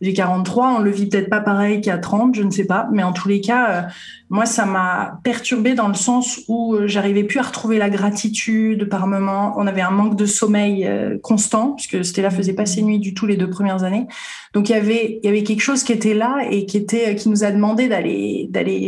j'ai 0.00 0.14
43 0.14 0.76
on 0.76 0.78
le 0.78 0.90
vit 0.90 1.08
peut-être 1.08 1.28
pas 1.28 1.40
pareil 1.40 1.82
qu'à 1.82 1.98
30 1.98 2.34
je 2.34 2.42
ne 2.42 2.50
sais 2.50 2.64
pas. 2.64 2.88
Mais 2.90 3.02
en 3.02 3.12
tous 3.12 3.28
les 3.28 3.42
cas 3.42 3.70
euh, 3.70 3.82
moi 4.30 4.46
ça 4.46 4.64
m'a 4.64 5.20
perturbée 5.22 5.74
dans 5.74 5.88
le 5.88 5.94
sens 5.94 6.40
où 6.48 6.76
j'arrivais 6.86 7.24
plus 7.24 7.38
à 7.38 7.42
retrouver 7.42 7.76
la 7.76 7.90
gratitude 7.90 8.88
par 8.88 9.06
moment. 9.06 9.52
On 9.58 9.66
avait 9.66 9.82
un 9.82 9.90
manque 9.90 10.16
de 10.16 10.26
sommeil 10.26 10.88
constant 11.22 11.72
puisque 11.72 12.02
Stella 12.02 12.30
faisait 12.30 12.54
pas 12.54 12.66
ses 12.66 12.82
nuits 12.82 12.98
du 12.98 13.12
tout 13.12 13.26
les 13.26 13.36
deux 13.36 13.50
premières 13.50 13.84
années. 13.84 14.06
Donc 14.54 14.70
il 14.70 14.72
y 14.72 14.76
avait 14.76 15.20
il 15.22 15.26
y 15.26 15.28
avait 15.28 15.42
quelque 15.42 15.60
chose 15.60 15.84
qui 15.84 15.92
était 15.92 16.14
là 16.14 16.38
et 16.50 16.64
qui 16.64 16.78
était 16.78 17.14
qui 17.14 17.28
nous 17.28 17.44
a 17.44 17.52
demandé 17.52 17.88
d'aller 17.88 18.48
d'aller 18.50 18.85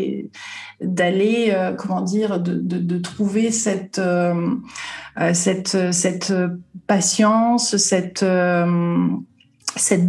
d'aller 0.81 1.51
euh, 1.53 1.73
comment 1.73 2.03
dire 2.03 2.41
de, 2.41 2.99
trouver 2.99 3.51
cette 3.51 3.99
euh, 3.99 4.55
euh, 5.21 5.33
cette 5.35 6.33
patience 6.87 7.77
cette 7.77 8.25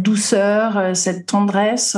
douceur 0.02 0.96
cette 0.96 1.26
tendresse 1.26 1.96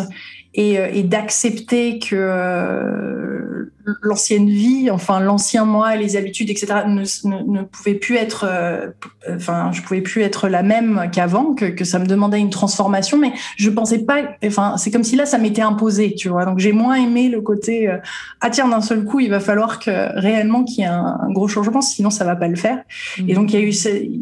et, 0.55 0.75
et 0.75 1.03
d'accepter 1.03 1.99
que 1.99 3.63
l'ancienne 4.03 4.49
vie, 4.49 4.91
enfin 4.91 5.21
l'ancien 5.21 5.65
moi, 5.65 5.97
les 5.97 6.17
habitudes, 6.17 6.51
etc., 6.51 6.85
ne, 6.87 7.03
ne, 7.51 7.63
pouvaient 7.63 7.95
plus 7.95 8.17
être, 8.17 8.47
euh, 8.49 8.89
enfin, 9.29 9.71
je 9.73 9.83
pouvais 9.83 10.01
plus 10.01 10.23
être 10.23 10.49
la 10.49 10.63
même 10.63 11.11
qu'avant, 11.13 11.55
que, 11.55 11.67
que, 11.67 11.85
ça 11.85 11.99
me 11.99 12.07
demandait 12.07 12.39
une 12.39 12.51
transformation, 12.51 13.19
mais 13.19 13.33
je 13.57 13.71
pensais 13.71 14.01
pas, 14.01 14.23
enfin, 14.45 14.77
c'est 14.77 14.91
comme 14.91 15.05
si 15.05 15.17
là, 15.17 15.27
ça 15.27 15.39
m'était 15.39 15.63
imposé, 15.63 16.15
tu 16.15 16.29
vois. 16.29 16.45
Donc 16.45 16.59
j'ai 16.59 16.73
moins 16.73 16.95
aimé 16.95 17.29
le 17.29 17.41
côté, 17.41 17.89
euh, 17.89 17.99
ah 18.41 18.51
tiens, 18.51 18.69
d'un 18.69 18.81
seul 18.81 19.05
coup, 19.05 19.21
il 19.21 19.31
va 19.31 19.41
falloir 19.41 19.79
que 19.79 20.19
réellement 20.19 20.65
qu'il 20.65 20.81
y 20.81 20.83
ait 20.83 20.91
un, 20.91 21.19
gros 21.31 21.49
changement, 21.49 21.81
sinon 21.81 22.11
ça 22.11 22.25
va 22.25 22.37
pas 22.37 22.49
le 22.49 22.57
faire. 22.57 22.83
Mmh. 23.19 23.29
Et 23.29 23.35
donc 23.35 23.53
il 23.53 23.61
y 23.61 23.63
a 23.63 23.67
eu, 23.67 23.73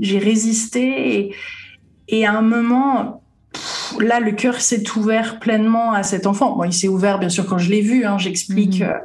j'ai 0.01 0.19
résisté 0.19 1.19
et, 1.19 1.35
et 2.09 2.27
à 2.27 2.33
un 2.33 2.43
moment, 2.43 3.20
là, 4.01 4.21
le 4.21 4.33
cœur 4.33 4.61
s'est 4.61 4.85
ouvert 4.97 5.39
pleinement 5.39 5.93
à 5.93 6.03
cet 6.03 6.27
enfant. 6.27 6.57
Bon, 6.57 6.65
il 6.65 6.73
s'est 6.73 6.89
ouvert, 6.89 7.19
bien 7.19 7.29
sûr, 7.29 7.47
quand 7.47 7.59
je 7.59 7.71
l'ai 7.71 7.81
vu. 7.81 8.05
Hein, 8.05 8.19
J'explique. 8.19 8.81
Mmh. 8.81 8.85
Euh, 8.85 8.99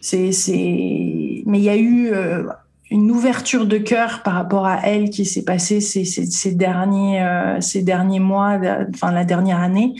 c'est, 0.00 0.32
c'est, 0.32 1.42
mais 1.46 1.58
il 1.58 1.64
y 1.64 1.68
a 1.68 1.76
eu 1.76 2.10
euh, 2.12 2.44
une 2.90 3.10
ouverture 3.10 3.66
de 3.66 3.78
cœur 3.78 4.22
par 4.22 4.34
rapport 4.34 4.66
à 4.66 4.80
elle 4.84 5.10
qui 5.10 5.24
s'est 5.24 5.44
passée 5.44 5.80
ces, 5.80 6.04
ces, 6.04 6.52
derniers, 6.52 7.22
euh, 7.22 7.60
ces 7.60 7.82
derniers 7.82 8.20
mois, 8.20 8.58
enfin 8.90 9.12
la 9.12 9.24
dernière 9.24 9.60
année, 9.60 9.94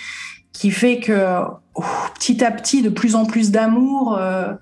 qui 0.53 0.71
fait 0.71 1.01
que 1.01 1.43
oh, 1.75 1.83
petit 2.15 2.45
à 2.45 2.51
petit, 2.51 2.83
de 2.83 2.89
plus 2.89 3.15
en 3.15 3.27
plus 3.27 3.51
d'amour 3.51 4.17
euh, 4.17 4.53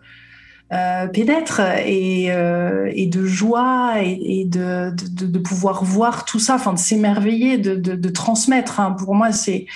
euh 0.73 1.07
pénètre 1.07 1.61
et, 1.85 2.25
et, 2.27 3.07
de 3.07 3.25
joie 3.25 4.03
et, 4.03 4.41
et 4.41 4.45
de, 4.45 4.91
de, 4.91 5.27
de, 5.27 5.39
pouvoir 5.39 5.85
voir 5.85 6.25
tout 6.25 6.41
ça, 6.41 6.57
enfin 6.57 6.73
de 6.73 6.79
s'émerveiller, 6.79 7.57
de, 7.59 7.77
de, 7.77 8.09
transmettre. 8.09 8.81
Hein. 8.81 8.97
Pour 8.99 9.15
moi, 9.15 9.31
c'est 9.31 9.67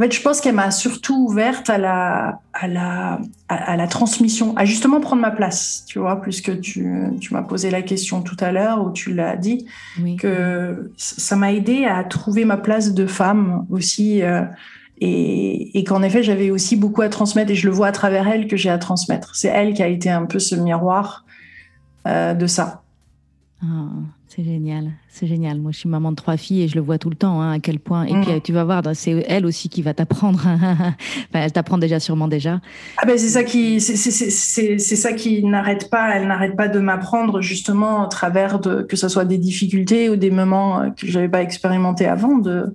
en 0.00 0.02
fait, 0.02 0.12
je 0.12 0.22
pense 0.22 0.40
qu'elle 0.40 0.54
m'a 0.54 0.70
surtout 0.70 1.26
ouverte 1.26 1.68
à 1.68 1.76
la, 1.76 2.40
à 2.54 2.68
la, 2.68 3.20
à, 3.48 3.76
la 3.76 3.86
transmission, 3.86 4.56
à 4.56 4.64
justement 4.64 4.98
prendre 4.98 5.20
ma 5.20 5.30
place, 5.30 5.84
tu 5.86 5.98
vois, 5.98 6.22
puisque 6.22 6.58
tu, 6.60 6.88
tu 7.20 7.34
m'as 7.34 7.42
posé 7.42 7.70
la 7.70 7.82
question 7.82 8.22
tout 8.22 8.36
à 8.40 8.50
l'heure 8.50 8.82
où 8.82 8.92
tu 8.92 9.12
l'as 9.12 9.36
dit, 9.36 9.66
que 10.18 10.90
ça 10.96 11.36
m'a 11.36 11.52
aidé 11.52 11.84
à 11.84 12.02
trouver 12.04 12.46
ma 12.46 12.56
place 12.56 12.94
de 12.94 13.06
femme 13.06 13.66
aussi. 13.68 14.22
Euh, 14.22 14.40
et, 15.00 15.78
et 15.78 15.84
qu'en 15.84 16.02
effet, 16.02 16.22
j'avais 16.22 16.50
aussi 16.50 16.76
beaucoup 16.76 17.02
à 17.02 17.08
transmettre 17.08 17.50
et 17.50 17.54
je 17.54 17.66
le 17.66 17.72
vois 17.72 17.88
à 17.88 17.92
travers 17.92 18.28
elle 18.28 18.46
que 18.46 18.56
j'ai 18.56 18.70
à 18.70 18.78
transmettre. 18.78 19.34
C'est 19.34 19.48
elle 19.48 19.72
qui 19.72 19.82
a 19.82 19.88
été 19.88 20.10
un 20.10 20.26
peu 20.26 20.38
ce 20.38 20.54
miroir 20.54 21.24
euh, 22.06 22.34
de 22.34 22.46
ça. 22.46 22.82
Ah, 23.62 23.88
c'est 24.28 24.44
génial, 24.44 24.92
c'est 25.08 25.26
génial. 25.26 25.58
Moi, 25.58 25.70
je 25.72 25.78
suis 25.78 25.88
maman 25.88 26.10
de 26.12 26.16
trois 26.16 26.36
filles 26.36 26.62
et 26.62 26.68
je 26.68 26.74
le 26.76 26.80
vois 26.80 26.98
tout 26.98 27.10
le 27.10 27.16
temps, 27.16 27.40
hein, 27.42 27.52
à 27.52 27.58
quel 27.58 27.78
point. 27.78 28.04
Et 28.04 28.12
puis, 28.12 28.32
mm. 28.32 28.40
tu 28.42 28.52
vas 28.52 28.64
voir, 28.64 28.82
c'est 28.94 29.24
elle 29.28 29.44
aussi 29.44 29.68
qui 29.68 29.82
va 29.82 29.92
t'apprendre. 29.92 30.40
enfin, 30.46 30.94
elle 31.32 31.52
t'apprend 31.52 31.76
déjà, 31.76 31.98
sûrement 31.98 32.28
déjà. 32.28 32.60
Ah 32.98 33.06
ben, 33.06 33.18
c'est 33.18 33.28
ça 33.28 33.44
qui, 33.44 33.80
c'est 33.80 34.78
ça 34.78 35.12
qui 35.14 35.44
n'arrête 35.44 35.90
pas. 35.90 36.14
Elle 36.14 36.26
n'arrête 36.26 36.56
pas 36.56 36.68
de 36.68 36.78
m'apprendre 36.78 37.40
justement 37.40 38.04
à 38.04 38.08
travers 38.08 38.60
de 38.60 38.82
que 38.82 38.96
ce 38.96 39.08
soit 39.08 39.24
des 39.24 39.38
difficultés 39.38 40.08
ou 40.08 40.16
des 40.16 40.30
moments 40.30 40.90
que 40.90 41.06
j'avais 41.06 41.28
pas 41.28 41.42
expérimenté 41.42 42.06
avant 42.06 42.38
de 42.38 42.74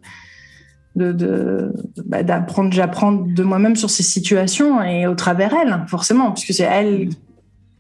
de, 0.96 1.74
bah, 2.06 2.24
d'apprendre 2.24 2.72
j'apprends 2.72 3.12
de 3.12 3.44
moi-même 3.44 3.76
sur 3.76 3.90
ces 3.90 4.04
situations 4.04 4.82
et 4.82 5.08
au 5.08 5.16
travers 5.16 5.54
elle 5.54 5.86
forcément 5.88 6.32
puisque 6.32 6.54
c'est 6.54 6.64
elle 6.64 7.10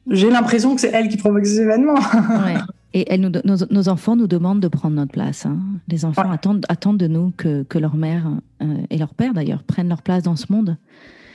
j'ai 0.10 0.30
l'impression 0.30 0.76
que 0.76 0.82
c'est 0.82 0.92
elle 0.94 1.08
qui 1.08 1.18
provoque 1.18 1.46
ces 1.46 1.62
événements. 1.62 1.96
Et 2.98 3.18
nous, 3.18 3.30
nos, 3.44 3.90
enfants 3.90 4.16
nous 4.16 4.28
demandent 4.28 4.62
de 4.62 4.70
prendre 4.70 4.96
notre 4.96 5.12
place 5.12 5.46
hein. 5.46 5.60
les 5.90 6.06
enfants 6.06 6.32
attendent, 6.32 6.66
attendent 6.70 6.98
de 6.98 7.08
nous 7.08 7.34
que, 7.36 7.64
que 7.64 7.78
leur 7.78 7.98
mère 7.98 8.26
euh, 8.62 8.78
et 8.90 8.98
leur 8.98 9.14
père 9.14 9.34
d'ailleurs 9.34 9.64
prennent 9.64 9.90
leur 9.90 10.02
place 10.02 10.24
dans 10.24 10.38
ce 10.38 10.46
monde. 10.50 10.78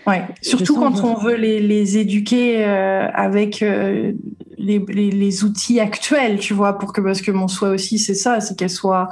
Ouais. 0.07 0.24
Surtout 0.41 0.76
quand 0.76 1.05
on 1.05 1.16
veut 1.16 1.37
les, 1.37 1.61
les 1.61 1.99
éduquer 1.99 2.64
euh, 2.64 3.09
avec 3.12 3.62
euh, 3.62 4.12
les, 4.57 4.78
les, 4.89 5.11
les, 5.11 5.45
outils 5.45 5.81
actuels 5.81 6.39
tu 6.39 6.55
vois 6.55 6.78
pour 6.78 6.95
que 6.95 7.03
parce 7.03 7.20
que 7.20 7.31
mon 7.31 7.47
souhait 7.47 7.68
aussi 7.68 7.99
c'est 7.99 8.14
ça 8.14 8.41
c'est 8.41 8.57
qu'elles 8.59 8.70
soient 8.70 9.11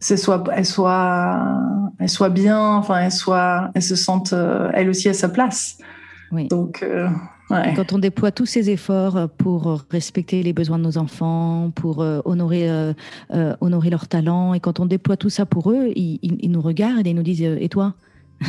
soit, 0.00 0.44
elle 0.54 0.66
soit, 0.66 1.60
elle 1.98 2.08
soit 2.08 2.28
bien, 2.28 2.60
enfin, 2.76 3.00
elle 3.00 3.12
soit, 3.12 3.70
elle 3.74 3.82
se 3.82 3.96
sente 3.96 4.32
euh, 4.32 4.70
elle 4.74 4.88
aussi 4.88 5.08
à 5.08 5.14
sa 5.14 5.28
place. 5.28 5.78
Oui. 6.30 6.46
Donc, 6.48 6.82
euh, 6.82 7.08
quand 7.48 7.92
on 7.94 7.98
déploie 7.98 8.30
tous 8.30 8.46
ces 8.46 8.68
efforts 8.68 9.28
pour 9.38 9.84
respecter 9.90 10.42
les 10.42 10.52
besoins 10.52 10.78
de 10.78 10.84
nos 10.84 10.98
enfants, 10.98 11.72
pour 11.74 12.02
euh, 12.02 12.20
honorer, 12.26 12.68
honorer 13.60 13.90
leurs 13.90 14.06
talents, 14.06 14.52
et 14.52 14.60
quand 14.60 14.80
on 14.80 14.86
déploie 14.86 15.16
tout 15.16 15.30
ça 15.30 15.46
pour 15.46 15.70
eux, 15.70 15.90
ils, 15.96 16.18
ils 16.22 16.50
nous 16.50 16.60
regardent 16.60 17.06
et 17.06 17.10
ils 17.10 17.16
nous 17.16 17.22
disent 17.22 17.42
Et 17.42 17.68
toi? 17.68 17.94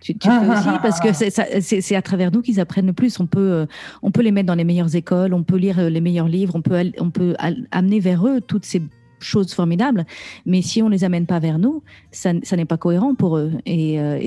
Tu, 0.00 0.16
tu 0.16 0.26
peux 0.28 0.52
aussi 0.52 0.68
parce 0.82 1.00
que 1.00 1.12
c'est 1.12 1.96
à 1.96 2.00
travers 2.00 2.30
nous 2.30 2.40
qu'ils 2.40 2.60
apprennent 2.60 2.86
le 2.86 2.92
plus. 2.94 3.20
On 3.20 3.26
peut, 3.26 3.66
on 4.00 4.10
peut 4.10 4.22
les 4.22 4.30
mettre 4.30 4.46
dans 4.46 4.54
les 4.54 4.64
meilleures 4.64 4.94
écoles, 4.94 5.34
on 5.34 5.42
peut 5.42 5.56
lire 5.56 5.90
les 5.90 6.00
meilleurs 6.00 6.28
livres, 6.28 6.54
on 6.54 6.62
peut, 6.62 6.92
on 6.98 7.10
peut 7.10 7.34
amener 7.70 8.00
vers 8.00 8.26
eux 8.26 8.40
toutes 8.40 8.64
ces 8.64 8.80
chose 9.20 9.52
formidable, 9.52 10.06
mais 10.46 10.62
si 10.62 10.82
on 10.82 10.88
les 10.88 11.04
amène 11.04 11.26
pas 11.26 11.38
vers 11.38 11.58
nous, 11.58 11.82
ça, 12.10 12.32
n'est 12.32 12.64
pas 12.64 12.76
cohérent 12.76 13.14
pour 13.14 13.36
eux. 13.36 13.52
Et, 13.66 14.00
euh, 14.00 14.18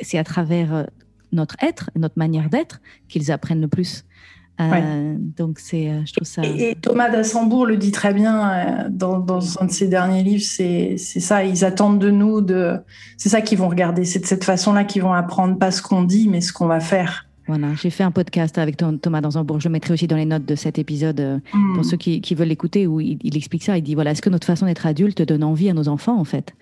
c'est 0.00 0.18
à 0.18 0.24
travers 0.24 0.74
euh, 0.74 0.84
notre 1.32 1.56
être, 1.62 1.90
notre 1.96 2.18
manière 2.18 2.50
d'être, 2.50 2.80
qu'ils 3.08 3.30
apprennent 3.30 3.60
le 3.60 3.68
plus. 3.68 4.04
Euh, 4.60 5.14
donc 5.18 5.58
c'est, 5.58 5.90
je 6.04 6.12
trouve 6.12 6.28
ça. 6.28 6.42
Et, 6.44 6.76
Thomas 6.82 7.08
d'Assembourg 7.08 7.64
le 7.64 7.78
dit 7.78 7.92
très 7.92 8.12
bien 8.12 8.88
dans, 8.90 9.24
un 9.58 9.64
de 9.64 9.70
ses 9.70 9.88
derniers 9.88 10.22
livres. 10.22 10.44
C'est, 10.44 10.98
ça, 10.98 11.44
ils 11.44 11.64
attendent 11.64 11.98
de 11.98 12.10
nous 12.10 12.42
de. 12.42 12.76
C'est 13.16 13.30
ça 13.30 13.40
qu'ils 13.40 13.56
vont 13.56 13.68
regarder. 13.68 14.04
C'est 14.04 14.20
de 14.20 14.26
cette 14.26 14.44
façon-là 14.44 14.84
qu'ils 14.84 15.00
vont 15.00 15.14
apprendre 15.14 15.58
pas 15.58 15.70
ce 15.70 15.80
qu'on 15.80 16.02
dit, 16.02 16.28
mais 16.28 16.42
ce 16.42 16.52
qu'on 16.52 16.66
va 16.66 16.80
faire. 16.80 17.29
Voilà, 17.50 17.74
j'ai 17.74 17.90
fait 17.90 18.04
un 18.04 18.12
podcast 18.12 18.58
avec 18.58 18.76
Thomas 18.76 19.20
Danzambourg. 19.20 19.58
Je 19.58 19.68
mettrai 19.68 19.92
aussi 19.92 20.06
dans 20.06 20.14
les 20.14 20.24
notes 20.24 20.44
de 20.44 20.54
cet 20.54 20.78
épisode 20.78 21.18
euh, 21.18 21.38
mm. 21.52 21.74
pour 21.74 21.84
ceux 21.84 21.96
qui, 21.96 22.20
veulent 22.36 22.46
l'écouter 22.46 22.86
où 22.86 23.00
il, 23.00 23.36
explique 23.36 23.64
ça. 23.64 23.76
Il 23.76 23.82
dit 23.82 23.96
voilà, 23.96 24.12
est-ce 24.12 24.22
que 24.22 24.30
notre 24.30 24.46
façon 24.46 24.66
d'être 24.66 24.86
adulte 24.86 25.20
donne 25.22 25.42
envie 25.42 25.68
à 25.68 25.74
nos 25.74 25.88
enfants 25.88 26.16
en 26.16 26.22
fait? 26.22 26.54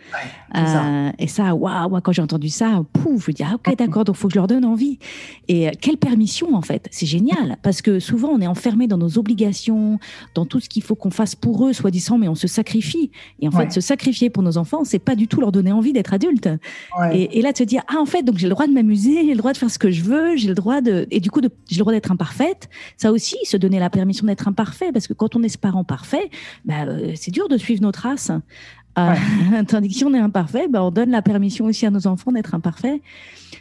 Euh, 0.57 1.11
Et 1.19 1.27
ça, 1.27 1.55
waouh, 1.55 2.01
quand 2.01 2.13
j'ai 2.13 2.23
entendu 2.23 2.49
ça, 2.49 2.83
pouf, 2.95 3.27
je 3.27 3.33
dis 3.33 3.43
ah, 3.43 3.57
ok, 3.57 3.77
d'accord, 3.77 4.05
donc 4.05 4.17
faut 4.17 4.29
que 4.29 4.33
je 4.33 4.39
leur 4.39 4.47
donne 4.47 4.65
envie. 4.65 4.99
Et 5.49 5.69
euh, 5.69 5.73
quelle 5.79 5.99
permission 5.99 6.55
en 6.55 6.63
fait? 6.63 6.89
C'est 6.91 7.05
génial 7.05 7.59
parce 7.61 7.83
que 7.83 8.01
souvent 8.01 8.31
on 8.31 8.41
est 8.41 8.47
enfermé 8.47 8.87
dans 8.87 8.97
nos 8.97 9.19
obligations, 9.19 9.99
dans 10.35 10.47
tout 10.47 10.59
ce 10.59 10.71
qu'il 10.71 10.83
faut 10.83 10.95
qu'on 10.95 11.11
fasse 11.11 11.35
pour 11.35 11.67
eux, 11.67 11.75
soi-disant, 11.75 12.17
mais 12.17 12.29
on 12.29 12.35
se 12.35 12.49
sacrifie. 12.49 13.11
Et 13.41 13.49
en 13.49 13.51
fait, 13.51 13.73
se 13.73 13.83
sacrifier 13.83 14.31
pour 14.31 14.43
nos 14.43 14.57
enfants, 14.57 14.85
c'est 14.85 14.99
pas 14.99 15.17
du 15.17 15.29
tout 15.29 15.43
leur 15.43 15.53
donner 15.53 15.71
envie 15.71 15.93
d'être 15.93 16.15
adulte. 16.15 16.49
Et, 17.13 17.39
et, 17.39 17.43
là, 17.43 17.53
de 17.53 17.59
se 17.59 17.65
dire 17.65 17.83
ah 17.89 17.99
en 18.01 18.07
fait, 18.07 18.23
donc 18.23 18.39
j'ai 18.39 18.47
le 18.47 18.55
droit 18.55 18.67
de 18.67 18.73
m'amuser, 18.73 19.27
j'ai 19.27 19.33
le 19.33 19.37
droit 19.37 19.53
de 19.53 19.59
faire 19.59 19.71
ce 19.71 19.79
que 19.79 19.91
je 19.91 20.03
veux, 20.03 20.35
j'ai 20.37 20.49
le 20.49 20.55
droit 20.55 20.78
et 20.87 21.21
du 21.21 21.31
coup, 21.31 21.41
j'ai 21.69 21.77
le 21.77 21.81
droit 21.81 21.93
d'être 21.93 22.13
imparfaite. 22.13 22.69
Ça 22.97 23.13
aussi, 23.13 23.37
se 23.45 23.57
donner 23.57 23.79
la 23.79 23.91
permission 23.91 24.27
d'être 24.27 24.49
imparfait, 24.49 24.93
parce 24.93 25.07
que 25.07 25.15
quand 25.15 25.37
on 25.37 25.43
est 25.43 25.49
ce 25.49 25.59
parent 25.59 25.85
parfait, 25.85 26.31
bah, 26.65 26.85
euh, 26.87 27.13
c'est 27.17 27.31
dur 27.31 27.49
de 27.49 27.57
suivre 27.57 27.83
nos 27.83 27.93
traces. 27.93 28.31
Euh, 28.99 29.15
tandis 29.69 29.89
que 29.89 29.95
si 29.95 30.05
on 30.05 30.15
est 30.15 30.19
imparfait, 30.19 30.69
bah, 30.69 30.83
on 30.83 30.91
donne 30.91 31.11
la 31.11 31.23
permission 31.23 31.67
aussi 31.67 31.87
à 31.87 31.91
nos 31.91 32.07
enfants 32.07 32.33
d'être 32.33 32.55
imparfaits. 32.55 33.01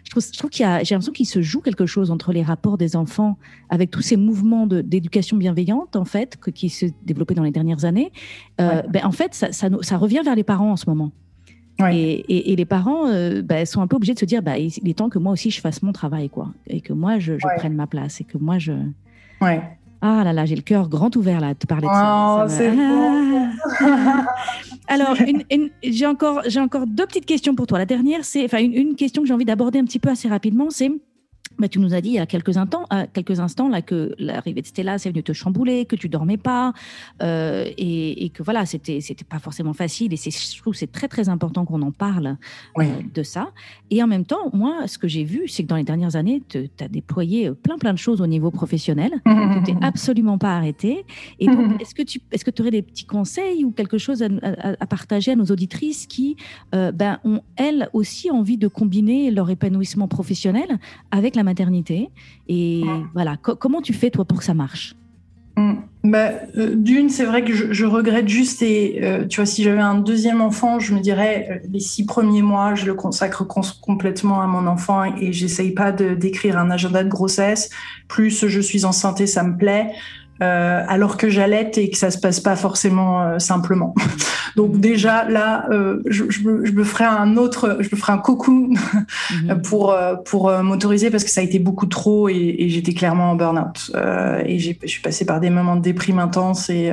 Je 0.04 0.10
trouve, 0.12 0.24
je 0.24 0.38
trouve 0.38 0.50
qu'il 0.50 0.64
y 0.64 0.66
a, 0.66 0.84
j'ai 0.84 0.96
l'impression 0.96 1.14
qu'il 1.14 1.28
se 1.28 1.42
joue 1.42 1.62
quelque 1.62 1.86
chose 1.86 2.12
entre 2.12 2.32
les 2.32 2.44
rapports 2.44 2.78
des 2.78 2.96
enfants 2.96 3.38
avec 3.70 3.92
tous 3.92 4.02
ces 4.02 4.18
mouvements 4.18 4.68
d'éducation 4.68 5.38
bienveillante, 5.38 5.96
en 5.96 6.06
fait, 6.06 6.38
qui 6.54 6.70
se 6.70 6.86
développaient 7.04 7.36
dans 7.36 7.44
les 7.44 7.52
dernières 7.52 7.86
années. 7.86 8.12
Euh, 8.62 8.82
ben, 8.90 9.06
en 9.06 9.12
fait, 9.12 9.34
ça, 9.34 9.52
ça, 9.52 9.70
ça 9.82 9.98
revient 9.98 10.22
vers 10.24 10.36
les 10.36 10.44
parents 10.44 10.72
en 10.72 10.78
ce 10.78 10.90
moment. 10.90 11.12
Et, 11.80 12.56
les 12.56 12.66
parents 12.66 13.08
euh, 13.08 13.42
bah, 13.42 13.66
sont 13.66 13.82
un 13.82 13.88
peu 13.88 13.96
obligés 13.96 14.14
de 14.14 14.20
se 14.20 14.26
dire 14.26 14.42
bah, 14.42 14.58
il 14.58 14.90
est 14.90 14.98
temps 14.98 15.10
que 15.10 15.20
moi 15.20 15.32
aussi 15.34 15.52
je 15.52 15.62
fasse 15.62 15.84
mon 15.84 15.92
travail, 15.92 16.30
quoi. 16.30 16.50
Et 16.68 16.82
que 16.82 16.94
moi 16.94 17.20
je, 17.20 17.34
prenne 17.58 17.74
ma 17.74 17.88
place. 17.88 18.22
Et 18.22 18.24
que 18.24 18.38
moi 18.38 18.58
je. 18.58 18.74
Ouais. 19.42 19.62
Ah 20.02 20.24
là 20.24 20.32
là, 20.32 20.46
j'ai 20.46 20.56
le 20.56 20.62
cœur 20.62 20.90
grand 20.90 21.16
ouvert 21.16 21.40
là 21.40 21.54
de 21.54 21.60
te 21.60 21.66
parler 21.66 21.88
de 21.88 21.92
ça. 21.92 22.44
Oh, 22.44 22.48
c'est 22.48 22.72
ah. 23.82 24.26
Alors, 24.88 25.16
j'ai 25.84 26.06
encore, 26.06 26.42
j'ai 26.48 26.60
encore 26.60 26.86
deux 26.86 27.06
petites 27.06 27.26
questions 27.26 27.56
pour 27.56 27.66
toi. 27.68 27.80
La 27.80 27.86
dernière, 27.86 28.24
c'est, 28.24 28.46
enfin, 28.46 28.60
une, 28.60 28.74
une 28.74 28.96
question 28.96 29.24
que 29.24 29.28
j'ai 29.28 29.34
envie 29.34 29.46
d'aborder 29.46 29.80
un 29.80 29.86
petit 29.86 30.00
peu 30.00 30.10
assez 30.10 30.28
rapidement, 30.28 30.70
c'est 30.70 30.92
bah, 31.60 31.68
tu 31.68 31.80
nous 31.80 31.94
as 31.94 32.02
dit 32.02 32.10
il 32.10 32.16
y 32.16 32.20
a 32.20 32.26
quelques 32.26 32.58
instants, 32.58 32.86
euh, 32.94 33.06
quelques 33.12 33.40
instants 33.40 33.68
là 33.68 33.82
que 33.82 34.14
l'arrivée 34.20 34.62
de 34.62 34.68
Stella 34.68 34.98
c'est 34.98 35.10
venu 35.10 35.24
te 35.24 35.34
chambouler, 35.34 35.86
que 35.86 35.96
tu 35.96 36.10
dormais 36.10 36.38
pas 36.38 36.74
euh, 37.22 37.66
et, 37.78 38.26
et, 38.26 38.30
que 38.30 38.44
voilà 38.44 38.66
c'était 38.66 39.02
c'était 39.02 39.26
pas 39.26 39.40
forcément 39.40 39.74
facile 39.74 40.14
et 40.14 40.18
je 40.18 40.58
trouve 40.60 40.76
c'est 40.76 40.92
très 40.92 41.08
très 41.08 41.30
important 41.30 41.66
qu'on 41.66 41.82
en 41.82 41.92
parle 41.92 42.38
euh, 42.78 42.84
de 43.14 43.24
ça. 43.24 43.52
Et 43.90 44.04
en 44.04 44.08
même 44.08 44.26
temps 44.26 44.50
moi 44.54 44.88
ce 44.88 44.98
que 44.98 45.08
j'ai 45.08 45.24
vu 45.24 45.48
c'est 45.48 45.64
que 45.64 45.68
dans 45.68 45.76
les 45.76 45.84
dernières 45.84 46.16
années 46.16 46.44
tu 46.48 46.70
as 46.80 46.88
déployé 46.88 47.52
plein 47.52 47.78
plein 47.78 47.94
de 47.94 47.98
choses 47.98 48.22
au 48.22 48.28
niveau 48.28 48.52
professionnel 48.52 49.12
tu 49.26 49.64
t'es 49.64 49.76
absolument 49.82 50.38
pas 50.38 50.56
arrêté 50.56 51.06
et 51.40 51.48
donc 51.48 51.82
est-ce 51.82 51.96
que 51.96 52.04
tu 52.04 52.20
est-ce 52.32 52.46
que 52.46 52.52
tu 52.52 52.62
aurais 52.62 52.72
des 52.72 52.82
petits 52.84 53.06
conseils 53.06 53.66
ou 53.66 53.72
quelque 53.72 53.98
chose 53.98 54.22
à, 54.22 54.28
à, 54.80 54.86
partager 54.86 55.32
à 55.32 55.36
nos 55.36 55.46
auditrices 55.46 56.06
qui 56.06 56.36
ben 56.72 57.20
ont 57.24 57.42
elles 57.56 57.90
aussi 57.94 58.30
envie 58.30 58.58
de 58.58 58.68
combiner 58.68 59.32
leur 59.32 59.50
épanouissement 59.50 60.08
professionnel 60.08 60.80
avec 61.12 61.36
la 61.36 61.44
maternité. 61.48 62.10
Et 62.48 62.84
voilà, 63.14 63.38
comment 63.38 63.82
tu 63.82 63.94
fais 63.94 64.12
toi 64.12 64.26
pour 64.26 64.38
que 64.38 64.44
ça 64.44 64.54
marche? 64.54 64.96
Mm. 65.58 65.74
bah, 66.04 66.34
euh, 66.58 66.76
D'une, 66.76 67.10
c'est 67.10 67.26
vrai 67.26 67.44
que 67.44 67.52
je, 67.52 67.86
regrette 67.86 68.28
juste, 68.28 68.62
et 68.62 69.00
euh, 69.02 69.26
tu 69.26 69.38
vois, 69.38 69.48
si 69.48 69.64
j'avais 69.64 69.82
un 69.82 69.96
deuxième 69.96 70.40
enfant, 70.40 70.80
je 70.80 70.94
me 70.94 71.00
dirais, 71.00 71.48
euh, 71.50 71.68
les 71.72 71.80
six 71.80 72.06
premiers 72.06 72.44
mois, 72.44 72.76
je 72.76 72.86
le 72.86 72.94
consacre 72.94 73.44
complètement 73.82 74.42
à 74.42 74.48
mon 74.48 74.68
enfant 74.68 75.04
et 75.04 75.34
j'essaye 75.34 75.72
pas 75.72 75.92
d'écrire 75.92 76.60
un 76.60 76.70
agenda 76.70 77.04
de 77.04 77.10
grossesse. 77.10 77.72
Plus 78.08 78.48
je 78.48 78.62
suis 78.62 78.86
enceinte 78.86 79.20
et 79.20 79.28
ça 79.28 79.44
me 79.44 79.58
plaît, 79.58 79.92
euh, 80.42 80.84
alors 80.88 81.18
que 81.18 81.30
j'allaite 81.30 81.78
et 81.78 81.90
que 81.90 81.98
ça 81.98 82.12
se 82.12 82.20
passe 82.20 82.40
pas 82.40 82.56
forcément 82.56 83.22
euh, 83.22 83.40
simplement. 83.40 83.96
Donc 84.56 84.74
mhm. 84.74 84.80
déjà 84.80 85.28
là, 85.28 85.66
euh, 85.72 86.02
je, 86.06 86.30
je, 86.30 86.42
me, 86.44 86.66
je, 86.66 86.72
me, 86.72 86.84
ferai 86.84 87.06
un 87.06 87.38
autre, 87.38 87.78
je 87.80 87.90
me 87.92 88.00
ferai 88.00 88.14
un 88.14 88.18
cocoon 88.18 88.74
mhm. 89.44 89.62
pour 89.64 89.96
pour 90.26 90.52
m'autoriser 90.64 91.10
parce 91.10 91.24
que 91.24 91.30
ça 91.30 91.42
a 91.42 91.44
été 91.44 91.60
beaucoup 91.60 91.88
trop 91.88 92.30
et, 92.30 92.56
et 92.60 92.70
j'étais 92.70 92.94
clairement 92.94 93.32
en 93.32 93.36
burn-out 93.36 93.92
et 94.46 94.60
je 94.60 94.74
suis 94.86 95.02
passée 95.02 95.26
par 95.26 95.40
des 95.40 95.50
moments 95.50 95.76
de 95.76 95.82
déprime 95.82 96.20
intense 96.20 96.70
et 96.70 96.92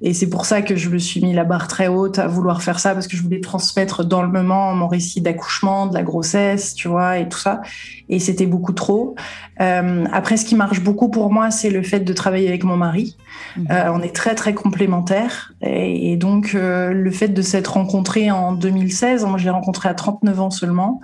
et 0.00 0.12
c'est 0.12 0.28
pour 0.28 0.44
ça 0.44 0.60
que 0.60 0.76
je 0.76 0.90
me 0.90 0.98
suis 0.98 1.20
mis 1.22 1.32
la 1.32 1.44
barre 1.44 1.66
très 1.66 1.88
haute 1.88 2.18
à 2.18 2.26
vouloir 2.26 2.62
faire 2.62 2.78
ça 2.78 2.92
parce 2.92 3.06
que 3.06 3.16
je 3.16 3.22
voulais 3.22 3.40
transmettre 3.40 4.04
dans 4.04 4.22
le 4.22 4.28
moment 4.28 4.74
mon 4.74 4.86
récit 4.86 5.20
d'accouchement, 5.20 5.86
de 5.86 5.94
la 5.94 6.02
grossesse, 6.02 6.74
tu 6.74 6.88
vois, 6.88 7.18
et 7.18 7.28
tout 7.28 7.38
ça. 7.38 7.62
Et 8.08 8.18
c'était 8.18 8.46
beaucoup 8.46 8.72
trop. 8.72 9.14
Après, 9.58 10.36
ce 10.36 10.44
qui 10.44 10.56
marche 10.56 10.80
beaucoup 10.80 11.08
pour 11.08 11.32
moi, 11.32 11.50
c'est 11.50 11.70
le 11.70 11.82
fait 11.82 12.00
de 12.00 12.12
travailler 12.12 12.48
avec 12.48 12.63
mon 12.64 12.76
mari. 12.76 13.16
Mhm. 13.56 13.66
Euh, 13.70 13.92
on 13.92 14.02
est 14.02 14.14
très 14.14 14.34
très 14.34 14.54
complémentaires 14.54 15.52
et, 15.62 16.16
donc 16.16 16.54
euh, 16.54 16.92
le 16.92 17.10
fait 17.10 17.28
de 17.28 17.42
s'être 17.42 17.74
rencontrés 17.74 18.30
en 18.30 18.52
2016, 18.52 19.24
moi 19.24 19.38
je 19.38 19.44
l'ai 19.44 19.50
rencontré 19.50 19.88
à 19.88 19.94
39 19.94 20.40
ans 20.40 20.50
seulement. 20.50 21.00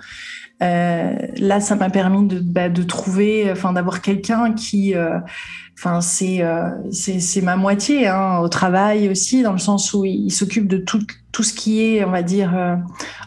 Euh, 0.61 1.13
là, 1.37 1.59
ça 1.59 1.75
m'a 1.75 1.89
permis 1.89 2.27
de, 2.27 2.39
bah, 2.39 2.69
de 2.69 2.83
trouver, 2.83 3.51
enfin, 3.51 3.73
d'avoir 3.73 4.01
quelqu'un 4.01 4.53
qui, 4.53 4.93
enfin, 5.75 6.01
c'est, 6.01 6.43
c'est, 6.91 7.19
c'est 7.19 7.41
ma 7.41 7.55
moitié 7.55 8.07
hein, 8.07 8.37
au 8.37 8.47
travail 8.47 9.09
aussi, 9.09 9.41
dans 9.41 9.53
le 9.53 9.57
sens 9.57 9.91
où 9.95 10.05
il, 10.05 10.29
s'occupe 10.29 10.67
de 10.67 10.77
tout, 10.77 11.01
tout 11.31 11.41
ce 11.41 11.53
qui 11.53 11.81
est, 11.81 12.05
on 12.05 12.11
va 12.11 12.21
dire, 12.21 12.53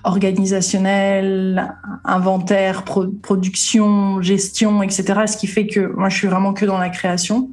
organisationnel, 0.04 1.74
inventaire, 2.04 2.84
production, 2.84 4.22
gestion, 4.22 4.84
etc. 4.84 5.22
Ce 5.26 5.36
qui 5.36 5.48
fait 5.48 5.66
que 5.66 5.92
moi, 5.96 6.08
je 6.08 6.16
suis 6.16 6.28
vraiment 6.28 6.52
que 6.52 6.64
dans 6.64 6.78
la 6.78 6.88
création. 6.88 7.50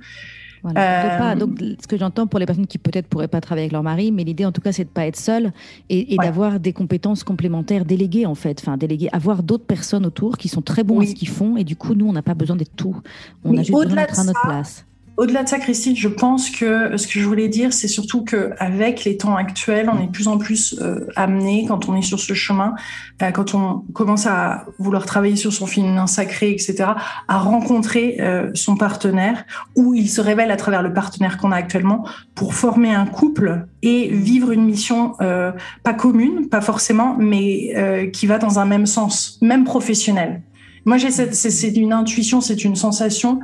Voilà. 0.63 1.35
donc, 1.35 1.59
ce 1.59 1.87
que 1.87 1.97
j'entends 1.97 2.27
pour 2.27 2.39
les 2.39 2.45
personnes 2.45 2.67
qui 2.67 2.77
peut-être 2.77 3.07
pourraient 3.07 3.27
pas 3.27 3.41
travailler 3.41 3.65
avec 3.65 3.73
leur 3.73 3.83
mari, 3.83 4.11
mais 4.11 4.23
l'idée 4.23 4.45
en 4.45 4.51
tout 4.51 4.61
cas 4.61 4.71
c'est 4.71 4.83
de 4.83 4.89
pas 4.89 5.05
être 5.07 5.17
seul 5.17 5.51
et, 5.89 6.15
d'avoir 6.17 6.59
des 6.59 6.73
compétences 6.73 7.23
complémentaires 7.23 7.85
déléguées 7.85 8.25
en 8.25 8.35
fait, 8.35 8.61
enfin 8.61 8.77
déléguées, 8.77 9.09
avoir 9.11 9.43
d'autres 9.43 9.65
personnes 9.65 10.05
autour 10.05 10.37
qui 10.37 10.49
sont 10.49 10.61
très 10.61 10.83
bons 10.83 11.01
à 11.01 11.05
ce 11.05 11.13
qu'ils 11.13 11.29
font 11.29 11.57
et 11.57 11.63
du 11.63 11.75
coup 11.75 11.95
nous 11.95 12.07
on 12.07 12.13
n'a 12.13 12.21
pas 12.21 12.35
besoin 12.35 12.55
d'être 12.55 12.75
tout, 12.75 12.95
on 13.43 13.57
a 13.57 13.63
juste 13.63 13.71
besoin 13.71 13.95
d'être 13.95 14.19
à 14.19 14.23
notre 14.23 14.41
place. 14.41 14.85
Au-delà 15.21 15.43
de 15.43 15.49
ça, 15.49 15.59
Christine, 15.59 15.95
je 15.95 16.07
pense 16.07 16.49
que 16.49 16.97
ce 16.97 17.05
que 17.05 17.19
je 17.19 17.27
voulais 17.27 17.47
dire, 17.47 17.73
c'est 17.73 17.87
surtout 17.87 18.23
qu'avec 18.23 19.03
les 19.03 19.17
temps 19.17 19.35
actuels, 19.35 19.87
on 19.93 20.01
est 20.01 20.07
de 20.07 20.11
plus 20.11 20.27
en 20.27 20.39
plus 20.39 20.75
euh, 20.81 21.05
amené, 21.15 21.65
quand 21.67 21.87
on 21.87 21.95
est 21.95 22.01
sur 22.01 22.19
ce 22.19 22.33
chemin, 22.33 22.73
euh, 23.21 23.29
quand 23.29 23.53
on 23.53 23.83
commence 23.93 24.25
à 24.25 24.65
vouloir 24.79 25.05
travailler 25.05 25.35
sur 25.35 25.53
son 25.53 25.67
féminin 25.67 26.07
sacré, 26.07 26.49
etc., 26.49 26.93
à 27.27 27.37
rencontrer 27.37 28.17
euh, 28.19 28.49
son 28.55 28.75
partenaire, 28.75 29.45
ou 29.75 29.93
il 29.93 30.09
se 30.09 30.21
révèle 30.21 30.49
à 30.49 30.57
travers 30.57 30.81
le 30.81 30.91
partenaire 30.91 31.37
qu'on 31.37 31.51
a 31.51 31.55
actuellement, 31.57 32.03
pour 32.33 32.55
former 32.55 32.91
un 32.91 33.05
couple 33.05 33.67
et 33.83 34.07
vivre 34.07 34.49
une 34.49 34.65
mission 34.65 35.13
pas 35.19 35.93
commune, 35.93 36.49
pas 36.49 36.61
forcément, 36.61 37.15
mais 37.19 38.09
qui 38.11 38.25
va 38.25 38.39
dans 38.39 38.57
un 38.57 38.65
même 38.65 38.87
sens, 38.87 39.37
même 39.41 39.65
professionnel. 39.65 40.41
Moi, 40.85 40.97
j'ai 40.97 41.11
c'est 41.11 41.77
une 41.77 41.93
intuition, 41.93 42.41
c'est 42.41 42.63
une 42.63 42.75
sensation 42.75 43.39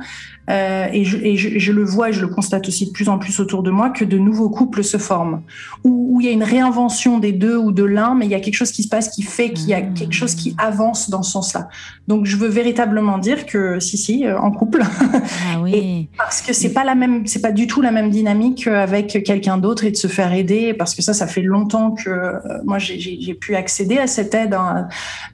euh, 0.48 0.86
et, 0.92 1.04
je, 1.04 1.16
et, 1.18 1.36
je, 1.36 1.58
je, 1.58 1.72
le 1.72 1.84
vois 1.84 2.10
et 2.10 2.12
je 2.12 2.20
le 2.20 2.28
constate 2.28 2.68
aussi 2.68 2.86
de 2.86 2.92
plus 2.92 3.08
en 3.08 3.18
plus 3.18 3.38
autour 3.40 3.62
de 3.62 3.70
moi 3.70 3.90
que 3.90 4.04
de 4.04 4.18
nouveaux 4.18 4.48
couples 4.48 4.82
se 4.82 4.96
forment 4.96 5.42
où, 5.84 6.16
où 6.16 6.20
il 6.20 6.26
y 6.26 6.30
a 6.30 6.32
une 6.32 6.42
réinvention 6.42 7.18
des 7.18 7.32
deux 7.32 7.56
ou 7.56 7.72
de 7.72 7.84
l'un, 7.84 8.14
mais 8.14 8.26
il 8.26 8.30
y 8.30 8.34
a 8.34 8.40
quelque 8.40 8.54
chose 8.54 8.72
qui 8.72 8.82
se 8.82 8.88
passe 8.88 9.08
qui 9.08 9.22
fait 9.22 9.52
qu'il 9.52 9.68
y 9.68 9.74
a 9.74 9.82
quelque 9.82 10.14
chose 10.14 10.34
qui 10.34 10.54
avance 10.58 11.10
dans 11.10 11.22
ce 11.22 11.32
sens-là. 11.32 11.68
Donc 12.06 12.24
je 12.24 12.36
veux 12.36 12.48
véritablement 12.48 13.18
dire 13.18 13.46
que 13.46 13.78
si 13.80 13.98
si 13.98 14.26
euh, 14.26 14.38
en 14.38 14.50
couple, 14.50 14.82
ah 14.82 15.60
oui. 15.62 16.08
parce 16.16 16.40
que 16.40 16.52
c'est 16.52 16.72
pas 16.72 16.84
la 16.84 16.94
même, 16.94 17.26
c'est 17.26 17.42
pas 17.42 17.52
du 17.52 17.66
tout 17.66 17.82
la 17.82 17.90
même 17.90 18.10
dynamique 18.10 18.66
avec 18.66 19.22
quelqu'un 19.24 19.58
d'autre 19.58 19.84
et 19.84 19.90
de 19.90 19.96
se 19.96 20.06
faire 20.06 20.32
aider 20.32 20.74
parce 20.74 20.94
que 20.94 21.02
ça 21.02 21.12
ça 21.12 21.26
fait 21.26 21.42
longtemps 21.42 21.92
que 21.92 22.08
euh, 22.08 22.38
moi 22.64 22.78
j'ai 22.78 23.34
pu 23.34 23.54
accéder 23.54 23.98
à 23.98 24.06
cette 24.06 24.34
aide, 24.34 24.54
hein. 24.54 24.88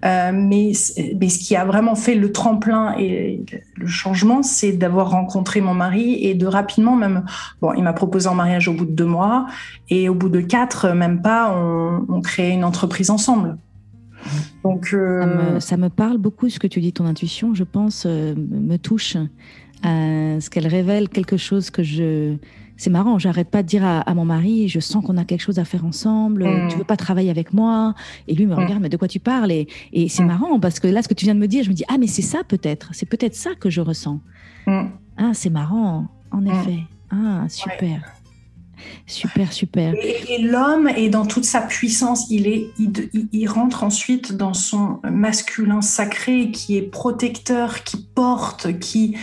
euh, 0.05 0.33
mais 0.35 0.73
mais 1.21 1.29
ce 1.29 1.39
qui 1.39 1.57
a 1.57 1.65
vraiment 1.65 1.95
fait 1.95 2.15
le 2.15 2.33
tremplin 2.33 2.95
et 2.99 3.41
le 3.77 3.87
changement, 3.87 4.43
c'est 4.43 4.73
d'avoir 4.73 5.04
rencontré 5.05 5.61
mon 5.61 5.75
mari 5.75 6.25
et 6.25 6.35
de 6.35 6.47
rapidement 6.47 6.97
même, 6.97 7.25
bon, 7.61 7.73
il 7.75 7.83
m'a 7.83 7.93
proposé 7.93 8.29
en 8.29 8.35
mariage 8.35 8.69
au 8.69 8.75
bout 8.75 8.87
de 8.87 8.93
deux 8.93 9.07
mois 9.07 9.47
et 9.89 10.09
au 10.09 10.15
bout 10.15 10.29
de 10.29 10.41
quatre, 10.41 10.91
même 10.91 11.23
pas, 11.23 11.55
on, 11.57 12.05
on 12.09 12.21
crée 12.21 12.51
une 12.51 12.65
entreprise 12.65 13.11
ensemble. 13.11 13.57
Donc, 14.63 14.91
euh, 14.93 15.61
ça, 15.61 15.77
me, 15.77 15.89
parle 15.89 16.19
beaucoup 16.19 16.49
ce 16.49 16.59
que 16.59 16.67
tu 16.67 16.81
dis, 16.81 16.93
ton 16.93 17.07
intuition, 17.07 17.55
je 17.55 17.65
pense, 17.65 18.05
euh, 18.07 18.35
me 18.37 18.77
touche. 18.77 19.17
Euh, 19.85 20.41
ce 20.41 20.49
qu'elle 20.49 20.67
révèle 20.67 21.09
quelque 21.09 21.37
chose 21.37 21.71
que 21.71 21.83
je. 21.83 22.37
C'est 22.77 22.91
marrant, 22.91 23.21
j'arrête 23.21 23.51
pas 23.51 23.63
de 23.63 23.69
dire 23.69 23.85
à, 23.85 24.15
mon 24.15 24.25
mari, 24.25 24.69
je 24.69 24.81
sens 24.81 25.05
qu'on 25.05 25.17
a 25.17 25.25
quelque 25.25 25.43
chose 25.43 25.61
à 25.61 25.65
faire 25.65 25.85
ensemble, 25.85 26.45
mm. 26.45 26.69
tu 26.71 26.77
veux 26.77 26.85
pas 26.85 26.97
travailler 26.97 27.31
avec 27.31 27.53
moi 27.53 27.95
Et 28.27 28.35
lui 28.35 28.47
me 28.47 28.55
mm. 28.57 28.59
regarde, 28.59 28.83
mais 28.83 28.89
de 28.89 28.97
quoi 28.97 29.07
tu 29.07 29.21
parles 29.21 29.53
Et, 29.53 29.69
et 29.93 30.09
c'est 30.09 30.25
mm. 30.25 30.27
marrant 30.27 30.59
parce 30.59 30.81
que 30.81 30.89
là, 30.89 31.01
ce 31.01 31.07
que 31.07 31.15
tu 31.15 31.25
viens 31.25 31.37
de 31.37 31.41
me 31.41 31.47
dire, 31.47 31.63
je 31.63 31.69
me 31.69 31.75
dis, 31.75 31.85
ah, 31.87 31.99
mais 32.01 32.09
c'est 32.09 32.23
ça 32.23 32.43
peut-être, 32.43 32.89
c'est 32.93 33.07
peut-être 33.07 33.37
ça 33.37 33.51
que 33.55 33.71
je 33.71 33.81
ressens. 33.81 34.19
Mm. 34.67 34.87
Ah, 35.17 35.31
c'est 35.33 35.51
marrant, 35.51 36.07
en 36.31 36.41
mm. 36.41 36.49
effet. 36.49 36.81
Ah, 37.11 37.45
super. 37.49 38.01
Super, 39.07 39.53
super. 39.53 39.95
Et, 39.95 40.43
l'homme 40.43 40.89
est 40.89 41.09
dans 41.09 41.27
toute 41.27 41.45
sa 41.45 41.61
puissance. 41.61 42.27
Il, 42.31 42.47
est, 42.47 42.67
il, 42.79 43.49
rentre 43.49 43.85
ensuite 43.85 44.33
dans 44.33 44.55
son 44.55 45.01
masculin 45.05 45.81
sacré 45.81 46.51
qui 46.51 46.77
est 46.77 46.83
protecteur, 46.83 47.85
qui 47.85 47.99
porte, 48.15 48.79
qui 48.79 49.17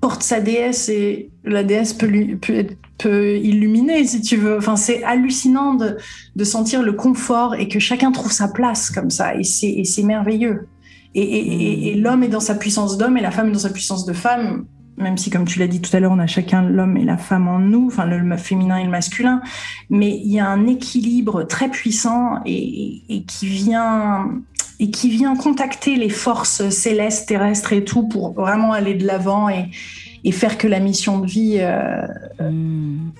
porte 0.00 0.22
sa 0.22 0.40
déesse 0.40 0.88
et 0.88 1.30
la 1.44 1.64
déesse 1.64 1.92
peut, 1.92 2.06
lui, 2.06 2.36
peut, 2.36 3.36
illuminer 3.36 4.04
si 4.06 4.20
tu 4.20 4.36
veux. 4.36 4.58
Enfin, 4.58 4.76
c'est 4.76 5.02
hallucinant 5.02 5.74
de, 5.74 5.96
de, 6.36 6.44
sentir 6.44 6.82
le 6.82 6.92
confort 6.92 7.54
et 7.54 7.68
que 7.68 7.78
chacun 7.78 8.12
trouve 8.12 8.32
sa 8.32 8.48
place 8.48 8.90
comme 8.90 9.10
ça. 9.10 9.34
Et 9.36 9.44
c'est 9.44 10.02
merveilleux. 10.02 10.68
Et, 11.14 11.90
et 11.90 11.96
mm. 11.96 12.02
l'homme 12.02 12.22
est 12.22 12.28
dans 12.28 12.40
sa 12.40 12.54
puissance 12.54 12.96
d'homme 12.96 13.16
et 13.16 13.22
la 13.22 13.30
femme 13.30 13.48
est 13.48 13.52
dans 13.52 13.58
sa 13.58 13.70
puissance 13.70 14.04
de 14.06 14.12
femme 14.12 14.66
même 14.98 15.18
si, 15.18 15.30
comme 15.30 15.44
tu 15.44 15.58
l'as 15.58 15.66
dit 15.66 15.80
tout 15.80 15.94
à 15.94 16.00
l'heure, 16.00 16.12
on 16.12 16.18
a 16.18 16.26
chacun 16.26 16.62
l'homme 16.62 16.96
et 16.96 17.04
la 17.04 17.16
femme 17.16 17.48
en 17.48 17.58
nous, 17.58 17.88
enfin 17.88 18.06
le 18.06 18.36
féminin 18.36 18.78
et 18.78 18.84
le 18.84 18.90
masculin, 18.90 19.42
mais 19.90 20.10
il 20.10 20.32
y 20.32 20.40
a 20.40 20.48
un 20.48 20.66
équilibre 20.66 21.42
très 21.44 21.68
puissant 21.68 22.40
et, 22.46 23.24
qui 23.26 23.46
vient 23.46 24.30
et 24.78 24.90
qui 24.90 25.08
vient 25.08 25.34
contacter 25.36 25.96
les 25.96 26.10
forces 26.10 26.68
célestes, 26.68 27.28
terrestres 27.28 27.72
et 27.72 27.84
tout 27.84 28.08
pour 28.08 28.32
vraiment 28.32 28.72
aller 28.72 28.94
de 28.94 29.06
l'avant 29.06 29.48
et, 29.48 29.70
faire 30.32 30.58
que 30.58 30.66
la 30.66 30.80
mission 30.80 31.20
de 31.20 31.26
vie 31.26 31.58
euh, 31.60 32.04
hmm. 32.40 33.12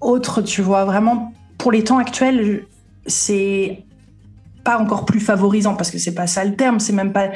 autre, 0.00 0.40
tu 0.40 0.62
vois, 0.62 0.86
vraiment 0.86 1.34
pour 1.58 1.72
les 1.72 1.84
temps 1.84 1.98
actuels, 1.98 2.64
c'est 3.06 3.84
pas 4.64 4.78
encore 4.78 5.04
plus 5.04 5.20
favorisant 5.20 5.74
parce 5.74 5.90
que 5.90 5.98
c'est 5.98 6.14
pas 6.14 6.26
ça 6.26 6.42
le 6.42 6.56
terme, 6.56 6.80
c'est 6.80 6.94
même 6.94 7.12
pas 7.12 7.28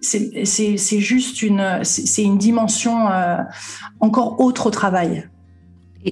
c'est 0.00 1.00
juste 1.00 1.42
une, 1.42 1.80
c'est 1.82 2.22
une 2.22 2.38
dimension 2.38 3.08
euh, 3.08 3.38
encore 4.00 4.40
autre 4.40 4.66
au 4.66 4.70
travail. 4.70 5.28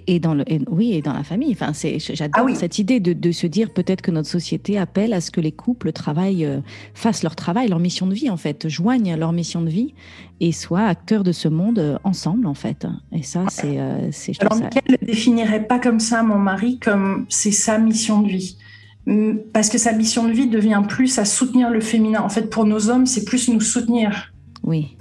Et, 0.08 0.18
dans 0.18 0.34
le, 0.34 0.44
oui, 0.68 0.94
et 0.94 1.02
dans 1.02 1.12
la 1.12 1.22
famille. 1.22 1.52
Enfin, 1.52 1.70
j'adore 1.72 2.48
ah 2.50 2.54
cette 2.56 2.80
idée 2.80 2.98
de, 2.98 3.32
se 3.32 3.46
dire 3.46 3.72
peut-être 3.72 4.02
que 4.02 4.10
notre 4.10 4.28
société 4.28 4.76
appelle 4.76 5.12
à 5.12 5.20
ce 5.20 5.30
que 5.30 5.40
les 5.40 5.52
couples 5.52 5.92
travaillent, 5.92 6.44
euh, 6.44 6.58
fassent 6.94 7.22
leur 7.22 7.36
travail, 7.36 7.68
leur 7.68 7.78
mission 7.78 8.08
de 8.08 8.14
vie 8.14 8.28
en 8.28 8.36
fait, 8.36 8.68
joignent 8.68 9.14
leur 9.14 9.32
mission 9.32 9.62
de 9.62 9.70
vie 9.70 9.94
et 10.40 10.50
soient 10.50 10.86
acteurs 10.86 11.22
de 11.22 11.30
ce 11.30 11.46
monde 11.46 11.78
euh, 11.78 11.96
ensemble 12.02 12.48
en 12.48 12.54
fait. 12.54 12.88
Et 13.12 13.22
ça, 13.22 13.44
c'est. 13.50 13.78
Alors, 14.40 14.56
Michael 14.56 14.82
ne 15.00 15.06
définirait 15.06 15.64
pas 15.64 15.78
comme 15.78 16.00
ça 16.00 16.24
mon 16.24 16.38
mari, 16.38 16.80
comme 16.80 17.26
c'est 17.28 17.52
sa 17.52 17.78
mission 17.78 18.20
de 18.20 18.28
vie 18.28 18.58
parce 19.52 19.68
que 19.68 19.78
sa 19.78 19.92
mission 19.92 20.26
de 20.26 20.32
vie 20.32 20.46
devient 20.46 20.82
plus 20.88 21.18
à 21.18 21.24
soutenir 21.24 21.70
le 21.70 21.80
féminin. 21.80 22.22
En 22.22 22.28
fait, 22.28 22.48
pour 22.48 22.64
nos 22.64 22.88
hommes, 22.88 23.06
c'est 23.06 23.24
plus 23.24 23.48
nous 23.48 23.60
soutenir. 23.60 24.32
Oui. 24.62 24.96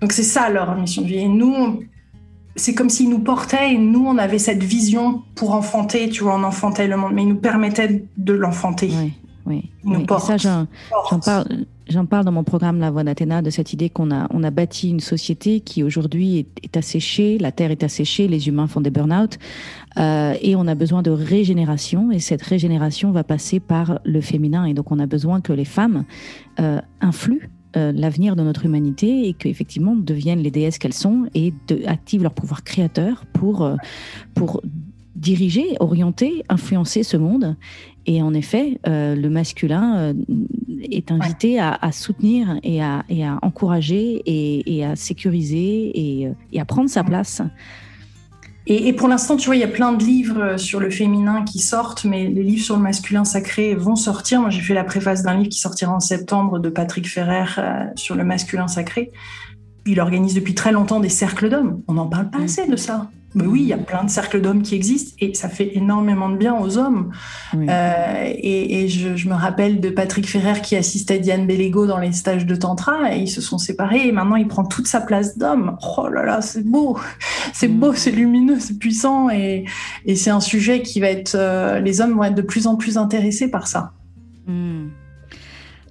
Donc 0.00 0.12
c'est 0.12 0.22
ça 0.22 0.48
leur 0.50 0.74
mission 0.76 1.02
de 1.02 1.08
vie. 1.08 1.16
Et 1.16 1.28
nous, 1.28 1.80
c'est 2.56 2.74
comme 2.74 2.90
s'ils 2.90 3.08
nous 3.08 3.18
portaient 3.18 3.72
et 3.72 3.78
nous, 3.78 4.04
on 4.06 4.18
avait 4.18 4.38
cette 4.38 4.62
vision 4.62 5.22
pour 5.34 5.54
enfanter, 5.54 6.08
tu 6.08 6.22
vois, 6.22 6.36
on 6.36 6.44
enfantait 6.44 6.86
le 6.86 6.96
monde, 6.96 7.12
mais 7.12 7.22
ils 7.22 7.28
nous 7.28 7.34
permettaient 7.36 8.04
de 8.16 8.32
l'enfanter. 8.32 8.90
Oui, 8.96 9.12
oui. 9.46 9.70
oui. 9.84 10.06
ça, 10.20 10.36
j'en 10.36 10.66
parle, 11.18 11.66
J'en 11.86 12.06
parle 12.06 12.24
dans 12.24 12.32
mon 12.32 12.44
programme 12.44 12.80
La 12.80 12.90
Voix 12.90 13.04
d'Athéna 13.04 13.42
de 13.42 13.50
cette 13.50 13.74
idée 13.74 13.90
qu'on 13.90 14.10
a, 14.10 14.26
on 14.30 14.42
a 14.42 14.50
bâti 14.50 14.88
une 14.88 15.00
société 15.00 15.60
qui 15.60 15.82
aujourd'hui 15.82 16.46
est, 16.62 16.76
asséchée, 16.78 17.36
la 17.36 17.52
terre 17.52 17.70
est 17.70 17.82
asséchée, 17.82 18.26
les 18.26 18.48
humains 18.48 18.66
font 18.66 18.80
des 18.80 18.88
burn-out, 18.88 19.38
euh, 19.98 20.34
et 20.40 20.56
on 20.56 20.66
a 20.66 20.74
besoin 20.74 21.02
de 21.02 21.10
régénération, 21.10 22.10
et 22.10 22.20
cette 22.20 22.40
régénération 22.40 23.12
va 23.12 23.22
passer 23.22 23.60
par 23.60 24.00
le 24.04 24.22
féminin, 24.22 24.64
et 24.64 24.72
donc 24.72 24.92
on 24.92 24.98
a 24.98 25.06
besoin 25.06 25.42
que 25.42 25.52
les 25.52 25.66
femmes 25.66 26.04
euh, 26.58 26.80
influent 27.02 27.46
euh, 27.76 27.92
l'avenir 27.92 28.34
de 28.34 28.42
notre 28.42 28.64
humanité 28.64 29.28
et 29.28 29.34
qu'effectivement 29.34 29.94
deviennent 29.94 30.40
les 30.40 30.50
déesses 30.50 30.78
qu'elles 30.78 30.94
sont 30.94 31.26
et 31.34 31.52
activent 31.84 32.22
leur 32.22 32.34
pouvoir 32.34 32.64
créateur 32.64 33.26
pour, 33.34 33.68
pour 34.34 34.62
diriger, 35.16 35.76
orienter, 35.80 36.44
influencer 36.48 37.02
ce 37.02 37.18
monde. 37.18 37.56
Et 38.06 38.22
en 38.22 38.32
effet, 38.32 38.78
le 38.84 39.28
masculin 39.28 40.14
est 40.90 41.10
invité 41.10 41.60
à, 41.60 41.92
soutenir 41.92 42.58
et 42.62 42.82
à, 42.82 43.04
et 43.08 43.24
à 43.24 43.38
encourager 43.42 44.22
et, 44.26 44.76
et, 44.76 44.84
à 44.84 44.96
sécuriser 44.96 45.90
et, 45.94 46.32
et, 46.52 46.60
à 46.60 46.64
prendre 46.64 46.88
sa 46.88 47.04
place. 47.04 47.42
Et, 48.66 48.94
pour 48.94 49.08
l'instant, 49.08 49.36
tu 49.36 49.46
vois, 49.46 49.56
il 49.56 49.60
y 49.60 49.64
a 49.64 49.68
plein 49.68 49.92
de 49.92 50.02
livres 50.02 50.56
sur 50.56 50.80
le 50.80 50.88
féminin 50.88 51.44
qui 51.44 51.58
sortent, 51.58 52.04
mais 52.06 52.28
les 52.28 52.42
livres 52.42 52.64
sur 52.64 52.76
le 52.76 52.82
masculin 52.82 53.24
sacré 53.24 53.74
vont 53.74 53.94
sortir. 53.94 54.40
Moi, 54.40 54.48
j'ai 54.48 54.62
fait 54.62 54.72
la 54.72 54.84
préface 54.84 55.22
d'un 55.22 55.34
livre 55.36 55.50
qui 55.50 55.58
sortira 55.58 55.94
en 55.94 56.00
septembre 56.00 56.58
de 56.58 56.70
Patrick 56.70 57.06
Ferrer 57.06 57.44
euh, 57.58 57.84
sur 57.94 58.14
le 58.14 58.24
masculin 58.24 58.66
sacré. 58.66 59.12
Il 59.84 60.00
organise 60.00 60.32
depuis 60.32 60.54
très 60.54 60.72
longtemps 60.72 60.98
des 60.98 61.10
cercles 61.10 61.50
d'hommes. 61.50 61.82
On 61.88 61.94
n'en 61.94 62.06
parle 62.06 62.30
pas 62.30 62.38
assez 62.38 62.66
de 62.66 62.76
ça. 62.76 63.10
Mais 63.34 63.46
oui, 63.46 63.62
il 63.62 63.66
y 63.66 63.72
a 63.72 63.78
plein 63.78 64.04
de 64.04 64.10
cercles 64.10 64.40
d'hommes 64.40 64.62
qui 64.62 64.74
existent 64.74 65.16
et 65.20 65.34
ça 65.34 65.48
fait 65.48 65.76
énormément 65.76 66.28
de 66.28 66.36
bien 66.36 66.54
aux 66.56 66.78
hommes. 66.78 67.10
Euh, 67.54 68.32
et, 68.36 68.88
je, 68.88 69.28
me 69.28 69.34
rappelle 69.34 69.80
de 69.80 69.90
Patrick 69.90 70.28
Ferrer 70.28 70.60
qui 70.60 70.76
assistait 70.76 71.18
Diane 71.18 71.46
Bellego 71.46 71.86
dans 71.86 71.98
les 71.98 72.12
stages 72.12 72.46
de 72.46 72.54
Tantra 72.54 73.14
et 73.14 73.18
ils 73.18 73.30
se 73.30 73.40
sont 73.40 73.58
séparés 73.58 74.06
et 74.06 74.12
maintenant 74.12 74.36
il 74.36 74.46
prend 74.46 74.64
toute 74.64 74.86
sa 74.86 75.00
place 75.00 75.36
d'homme. 75.36 75.76
Oh 75.98 76.08
là 76.08 76.24
là, 76.24 76.42
c'est 76.42 76.64
beau, 76.64 76.98
c'est 77.52 77.68
beau, 77.68 77.92
mm. 77.92 77.96
c'est 77.96 78.10
lumineux, 78.12 78.60
c'est 78.60 78.78
puissant 78.78 79.30
et, 79.30 79.64
c'est 80.14 80.30
un 80.30 80.40
sujet 80.40 80.82
qui 80.82 81.00
va 81.00 81.08
être. 81.08 81.34
Euh, 81.34 81.80
les 81.80 82.00
hommes 82.00 82.14
vont 82.14 82.24
être 82.24 82.34
de 82.34 82.42
plus 82.42 82.66
en 82.66 82.76
plus 82.76 82.98
intéressés 82.98 83.50
par 83.50 83.66
ça. 83.66 83.92
Mm. 84.46 84.88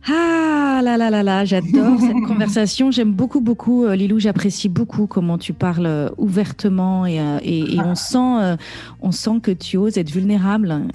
Ah 0.06 0.82
là 0.84 0.98
là 0.98 1.10
là 1.10 1.24
là, 1.24 1.46
j'adore 1.46 1.98
cette 2.02 2.24
conversation. 2.28 2.92
J'aime 2.92 3.14
beaucoup, 3.14 3.40
beaucoup, 3.40 3.86
euh, 3.86 3.96
Lilou. 3.96 4.20
J'apprécie 4.20 4.68
beaucoup 4.68 5.08
comment 5.08 5.38
tu 5.38 5.54
parles 5.54 5.86
euh, 5.86 6.10
ouvertement 6.18 7.06
et, 7.06 7.22
euh, 7.22 7.40
et, 7.42 7.76
et 7.76 7.80
on, 7.80 7.96
sent, 7.96 8.58
on 9.02 9.12
sent 9.12 9.40
que 9.42 9.52
tu 9.52 9.78
oses 9.78 9.98
être 9.98 10.12
vulnérable. 10.12 10.88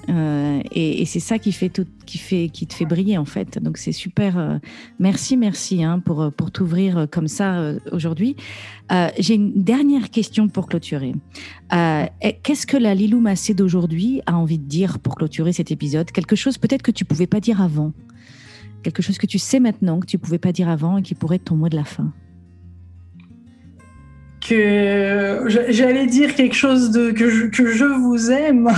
et, 0.71 1.01
et 1.01 1.05
c'est 1.05 1.19
ça 1.19 1.39
qui, 1.39 1.51
fait 1.51 1.69
tout, 1.69 1.87
qui, 2.05 2.19
fait, 2.19 2.49
qui 2.49 2.67
te 2.67 2.73
fait 2.73 2.85
briller 2.85 3.17
en 3.17 3.25
fait. 3.25 3.57
Donc 3.63 3.77
c'est 3.77 3.91
super. 3.91 4.59
merci, 4.99 5.37
merci 5.37 5.83
hein, 5.83 5.99
pour, 5.99 6.31
pour 6.31 6.51
t'ouvrir 6.51 7.07
comme 7.11 7.27
ça 7.27 7.73
aujourd'hui. 7.91 8.35
J'ai 9.17 9.35
une 9.35 9.53
dernière 9.63 10.11
question 10.11 10.49
pour 10.49 10.67
clôturer. 10.67 11.15
Qu'est-ce 11.71 12.67
que 12.67 12.77
la 12.77 12.93
Lilou 12.93 13.19
Massé 13.19 13.55
d'aujourd'hui 13.55 14.21
a 14.27 14.35
envie 14.35 14.59
de 14.59 14.67
dire 14.67 14.99
pour 14.99 15.15
clôturer 15.15 15.53
cet 15.53 15.71
épisode? 15.71 16.11
Quelque 16.11 16.35
chose 16.35 16.59
peut-être 16.59 16.83
que 16.83 16.91
tu 16.91 17.05
pouvais 17.05 17.27
pas 17.27 17.39
dire 17.39 17.61
avant 17.61 17.91
Quelque 18.83 19.01
chose 19.01 19.17
que 19.17 19.25
tu 19.25 19.39
sais 19.39 19.59
maintenant, 19.59 19.99
que 19.99 20.05
tu 20.05 20.17
ne 20.17 20.21
pouvais 20.21 20.37
pas 20.37 20.51
dire 20.51 20.69
avant 20.69 20.97
et 20.97 21.01
qui 21.01 21.15
pourrait 21.15 21.37
être 21.37 21.45
ton 21.45 21.55
mot 21.55 21.69
de 21.69 21.75
la 21.75 21.83
fin. 21.83 22.11
Que 24.41 25.43
j'allais 25.69 26.07
dire 26.07 26.33
quelque 26.33 26.55
chose 26.55 26.91
de 26.91 27.11
que 27.11 27.29
je, 27.29 27.47
que 27.47 27.67
je 27.71 27.85
vous 27.85 28.31
aime. 28.31 28.69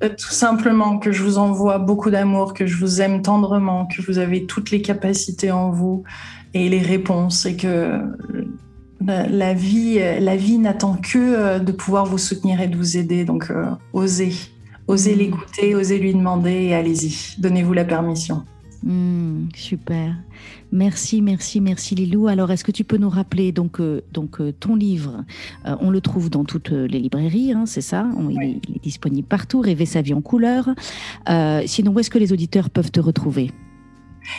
Tout 0.00 0.32
simplement 0.32 0.98
que 0.98 1.10
je 1.10 1.22
vous 1.22 1.38
envoie 1.38 1.78
beaucoup 1.78 2.10
d'amour 2.10 2.52
que 2.52 2.66
je 2.66 2.76
vous 2.76 3.00
aime 3.00 3.22
tendrement 3.22 3.86
que 3.86 4.02
vous 4.02 4.18
avez 4.18 4.44
toutes 4.44 4.70
les 4.70 4.82
capacités 4.82 5.50
en 5.50 5.70
vous 5.70 6.04
et 6.52 6.68
les 6.68 6.82
réponses 6.82 7.46
et 7.46 7.56
que 7.56 8.00
la, 9.00 9.54
vie 9.54 9.98
la 10.20 10.36
vie 10.36 10.58
n'attend 10.58 10.96
que 10.96 11.58
de 11.58 11.72
pouvoir 11.72 12.04
vous 12.04 12.18
soutenir 12.18 12.60
et 12.60 12.68
de 12.68 12.76
vous 12.76 12.98
aider. 12.98 13.24
Donc 13.24 13.50
euh, 13.50 13.64
osez 13.94 14.32
Osez 14.86 15.14
l'écouter, 15.14 15.74
osez 15.74 15.98
lui 15.98 16.12
demander 16.12 16.50
et 16.50 16.74
allez-y. 16.74 17.40
Donnez-vous 17.40 17.72
la 17.72 17.84
permission. 17.84 18.44
Mmh, 18.82 19.48
super. 19.54 20.14
Merci, 20.70 21.22
merci, 21.22 21.60
merci 21.62 21.94
Lilou. 21.94 22.26
Alors, 22.28 22.50
est-ce 22.50 22.64
que 22.64 22.72
tu 22.72 22.84
peux 22.84 22.98
nous 22.98 23.08
rappeler 23.08 23.50
donc, 23.50 23.80
euh, 23.80 24.02
donc 24.12 24.40
euh, 24.40 24.52
ton 24.52 24.76
livre? 24.76 25.24
Euh, 25.66 25.74
On 25.80 25.88
le 25.88 26.02
trouve 26.02 26.28
dans 26.28 26.44
toutes 26.44 26.70
les 26.70 26.98
librairies, 26.98 27.52
hein, 27.52 27.64
c'est 27.64 27.80
ça? 27.80 28.06
Il, 28.28 28.60
est, 28.76 28.82
disponible 28.82 29.26
partout. 29.26 29.60
Rêver 29.60 29.86
sa 29.86 30.02
vie 30.02 30.12
en 30.12 30.20
couleur. 30.20 30.68
sinon, 31.64 31.92
où 31.92 32.00
est-ce 32.00 32.10
que 32.10 32.18
les 32.18 32.32
auditeurs 32.32 32.68
peuvent 32.68 32.90
te 32.90 33.00
retrouver? 33.00 33.52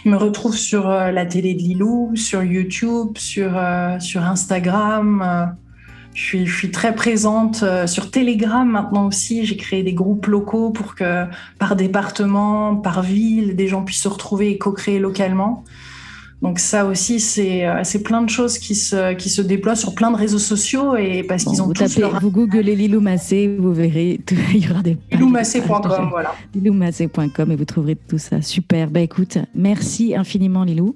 Ils 0.03 0.11
me 0.11 0.17
retrouvent 0.17 0.57
sur 0.57 0.89
la 0.89 1.25
télé 1.25 1.55
de 1.55 1.59
Lilou, 1.59 2.11
sur 2.15 2.43
YouTube, 2.43 3.17
sur, 3.17 3.59
sur 3.99 4.23
Instagram. 4.23 5.55
Je 6.16 6.45
suis, 6.45 6.72
très 6.72 6.95
présente 6.95 7.61
euh, 7.63 7.88
sur 7.88 8.09
Telegram 8.09 8.66
maintenant 8.66 9.05
aussi. 9.05 9.45
J'ai 9.45 9.57
créé 9.57 9.84
des 9.84 9.93
groupes 9.93 10.28
locaux 10.28 10.70
pour 10.70 10.95
que 10.95 11.26
par 11.59 11.76
département, 11.76 12.78
par 12.78 13.01
ville, 13.01 13.57
des 13.57 13.68
gens 13.68 13.84
puissent 13.84 14.03
se 14.03 14.07
retrouver 14.07 14.51
et 14.51 14.57
co-créer 14.57 14.97
localement. 14.97 15.66
Donc 16.41 16.59
ça 16.59 16.86
aussi, 16.86 17.19
c'est 17.19 17.65
euh, 17.65 17.81
plein 18.03 18.21
de 18.21 18.29
choses 18.29 18.57
qui 18.57 18.75
se, 18.75 19.13
qui 19.13 19.29
se 19.29 19.41
déploient 19.41 19.75
sur 19.75 19.95
plein 19.95 20.11
de 20.11 20.17
réseaux 20.17 20.39
sociaux 20.39 20.95
et 20.95 21.23
parce 21.23 21.43
qu'ils 21.43 21.61
ont 21.61 21.67
vous 21.67 21.73
tous 21.73 21.95
tapez, 21.95 22.07
Vous 22.21 22.29
googlez 22.29 22.75
Lilou 22.75 22.99
Massé, 22.99 23.55
vous 23.57 23.73
verrez, 23.73 24.19
il 24.53 24.65
y 24.65 24.69
aura 24.69 24.81
des 24.81 24.97
Liloumassé.com, 25.11 26.09
voilà. 26.11 26.36
Liloumassé.com 26.53 27.51
et 27.51 27.55
vous 27.55 27.65
trouverez 27.65 27.95
tout 27.95 28.17
ça. 28.17 28.41
Super. 28.41 28.89
Bah 28.89 28.99
écoute, 28.99 29.38
merci 29.55 30.15
infiniment 30.15 30.63
Lilou 30.63 30.95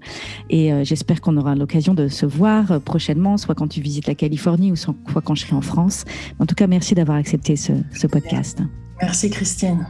et 0.49 0.73
euh, 0.73 0.83
j'espère 0.83 1.21
qu'on 1.21 1.37
aura 1.37 1.55
l'occasion 1.55 1.93
de 1.93 2.07
se 2.09 2.25
voir 2.25 2.71
euh, 2.71 2.79
prochainement, 2.79 3.37
soit 3.37 3.55
quand 3.55 3.67
tu 3.67 3.81
visites 3.81 4.07
la 4.07 4.15
Californie 4.15 4.71
ou 4.71 4.75
soit 4.75 4.95
quand 5.23 5.35
je 5.35 5.45
serai 5.45 5.55
en 5.55 5.61
France. 5.61 6.05
En 6.39 6.45
tout 6.45 6.55
cas, 6.55 6.67
merci 6.67 6.95
d'avoir 6.95 7.17
accepté 7.17 7.55
ce, 7.55 7.71
ce 7.93 8.07
podcast. 8.07 8.59
Merci 9.01 9.29
Christine. 9.29 9.87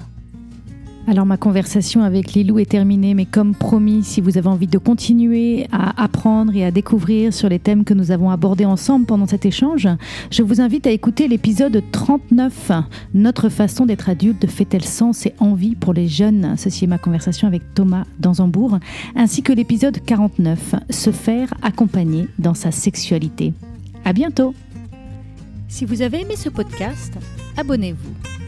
Alors 1.07 1.25
ma 1.25 1.37
conversation 1.37 2.03
avec 2.03 2.33
Lilou 2.33 2.59
est 2.59 2.69
terminée, 2.69 3.15
mais 3.15 3.25
comme 3.25 3.55
promis, 3.55 4.03
si 4.03 4.21
vous 4.21 4.37
avez 4.37 4.47
envie 4.47 4.67
de 4.67 4.77
continuer 4.77 5.65
à 5.71 6.03
apprendre 6.03 6.55
et 6.55 6.63
à 6.63 6.69
découvrir 6.69 7.33
sur 7.33 7.49
les 7.49 7.57
thèmes 7.57 7.83
que 7.83 7.95
nous 7.95 8.11
avons 8.11 8.29
abordés 8.29 8.65
ensemble 8.65 9.07
pendant 9.07 9.25
cet 9.25 9.45
échange, 9.45 9.87
je 10.29 10.43
vous 10.43 10.61
invite 10.61 10.85
à 10.85 10.91
écouter 10.91 11.27
l'épisode 11.27 11.81
39, 11.91 12.71
Notre 13.15 13.49
façon 13.49 13.87
d'être 13.87 14.09
adulte 14.09 14.47
fait-elle 14.47 14.85
sens 14.85 15.25
et 15.25 15.33
envie 15.39 15.75
pour 15.75 15.93
les 15.93 16.07
jeunes? 16.07 16.53
Ceci 16.57 16.83
est 16.83 16.87
ma 16.87 16.99
conversation 16.99 17.47
avec 17.47 17.73
Thomas 17.73 18.03
Danzambourg, 18.19 18.77
ainsi 19.15 19.41
que 19.41 19.53
l'épisode 19.53 19.97
49, 20.05 20.75
Se 20.91 21.11
faire 21.11 21.51
accompagner 21.63 22.27
dans 22.37 22.53
sa 22.53 22.71
sexualité. 22.71 23.53
À 24.05 24.13
bientôt! 24.13 24.53
Si 25.67 25.85
vous 25.85 26.01
avez 26.01 26.21
aimé 26.21 26.35
ce 26.35 26.49
podcast, 26.49 27.13
abonnez-vous 27.57 28.38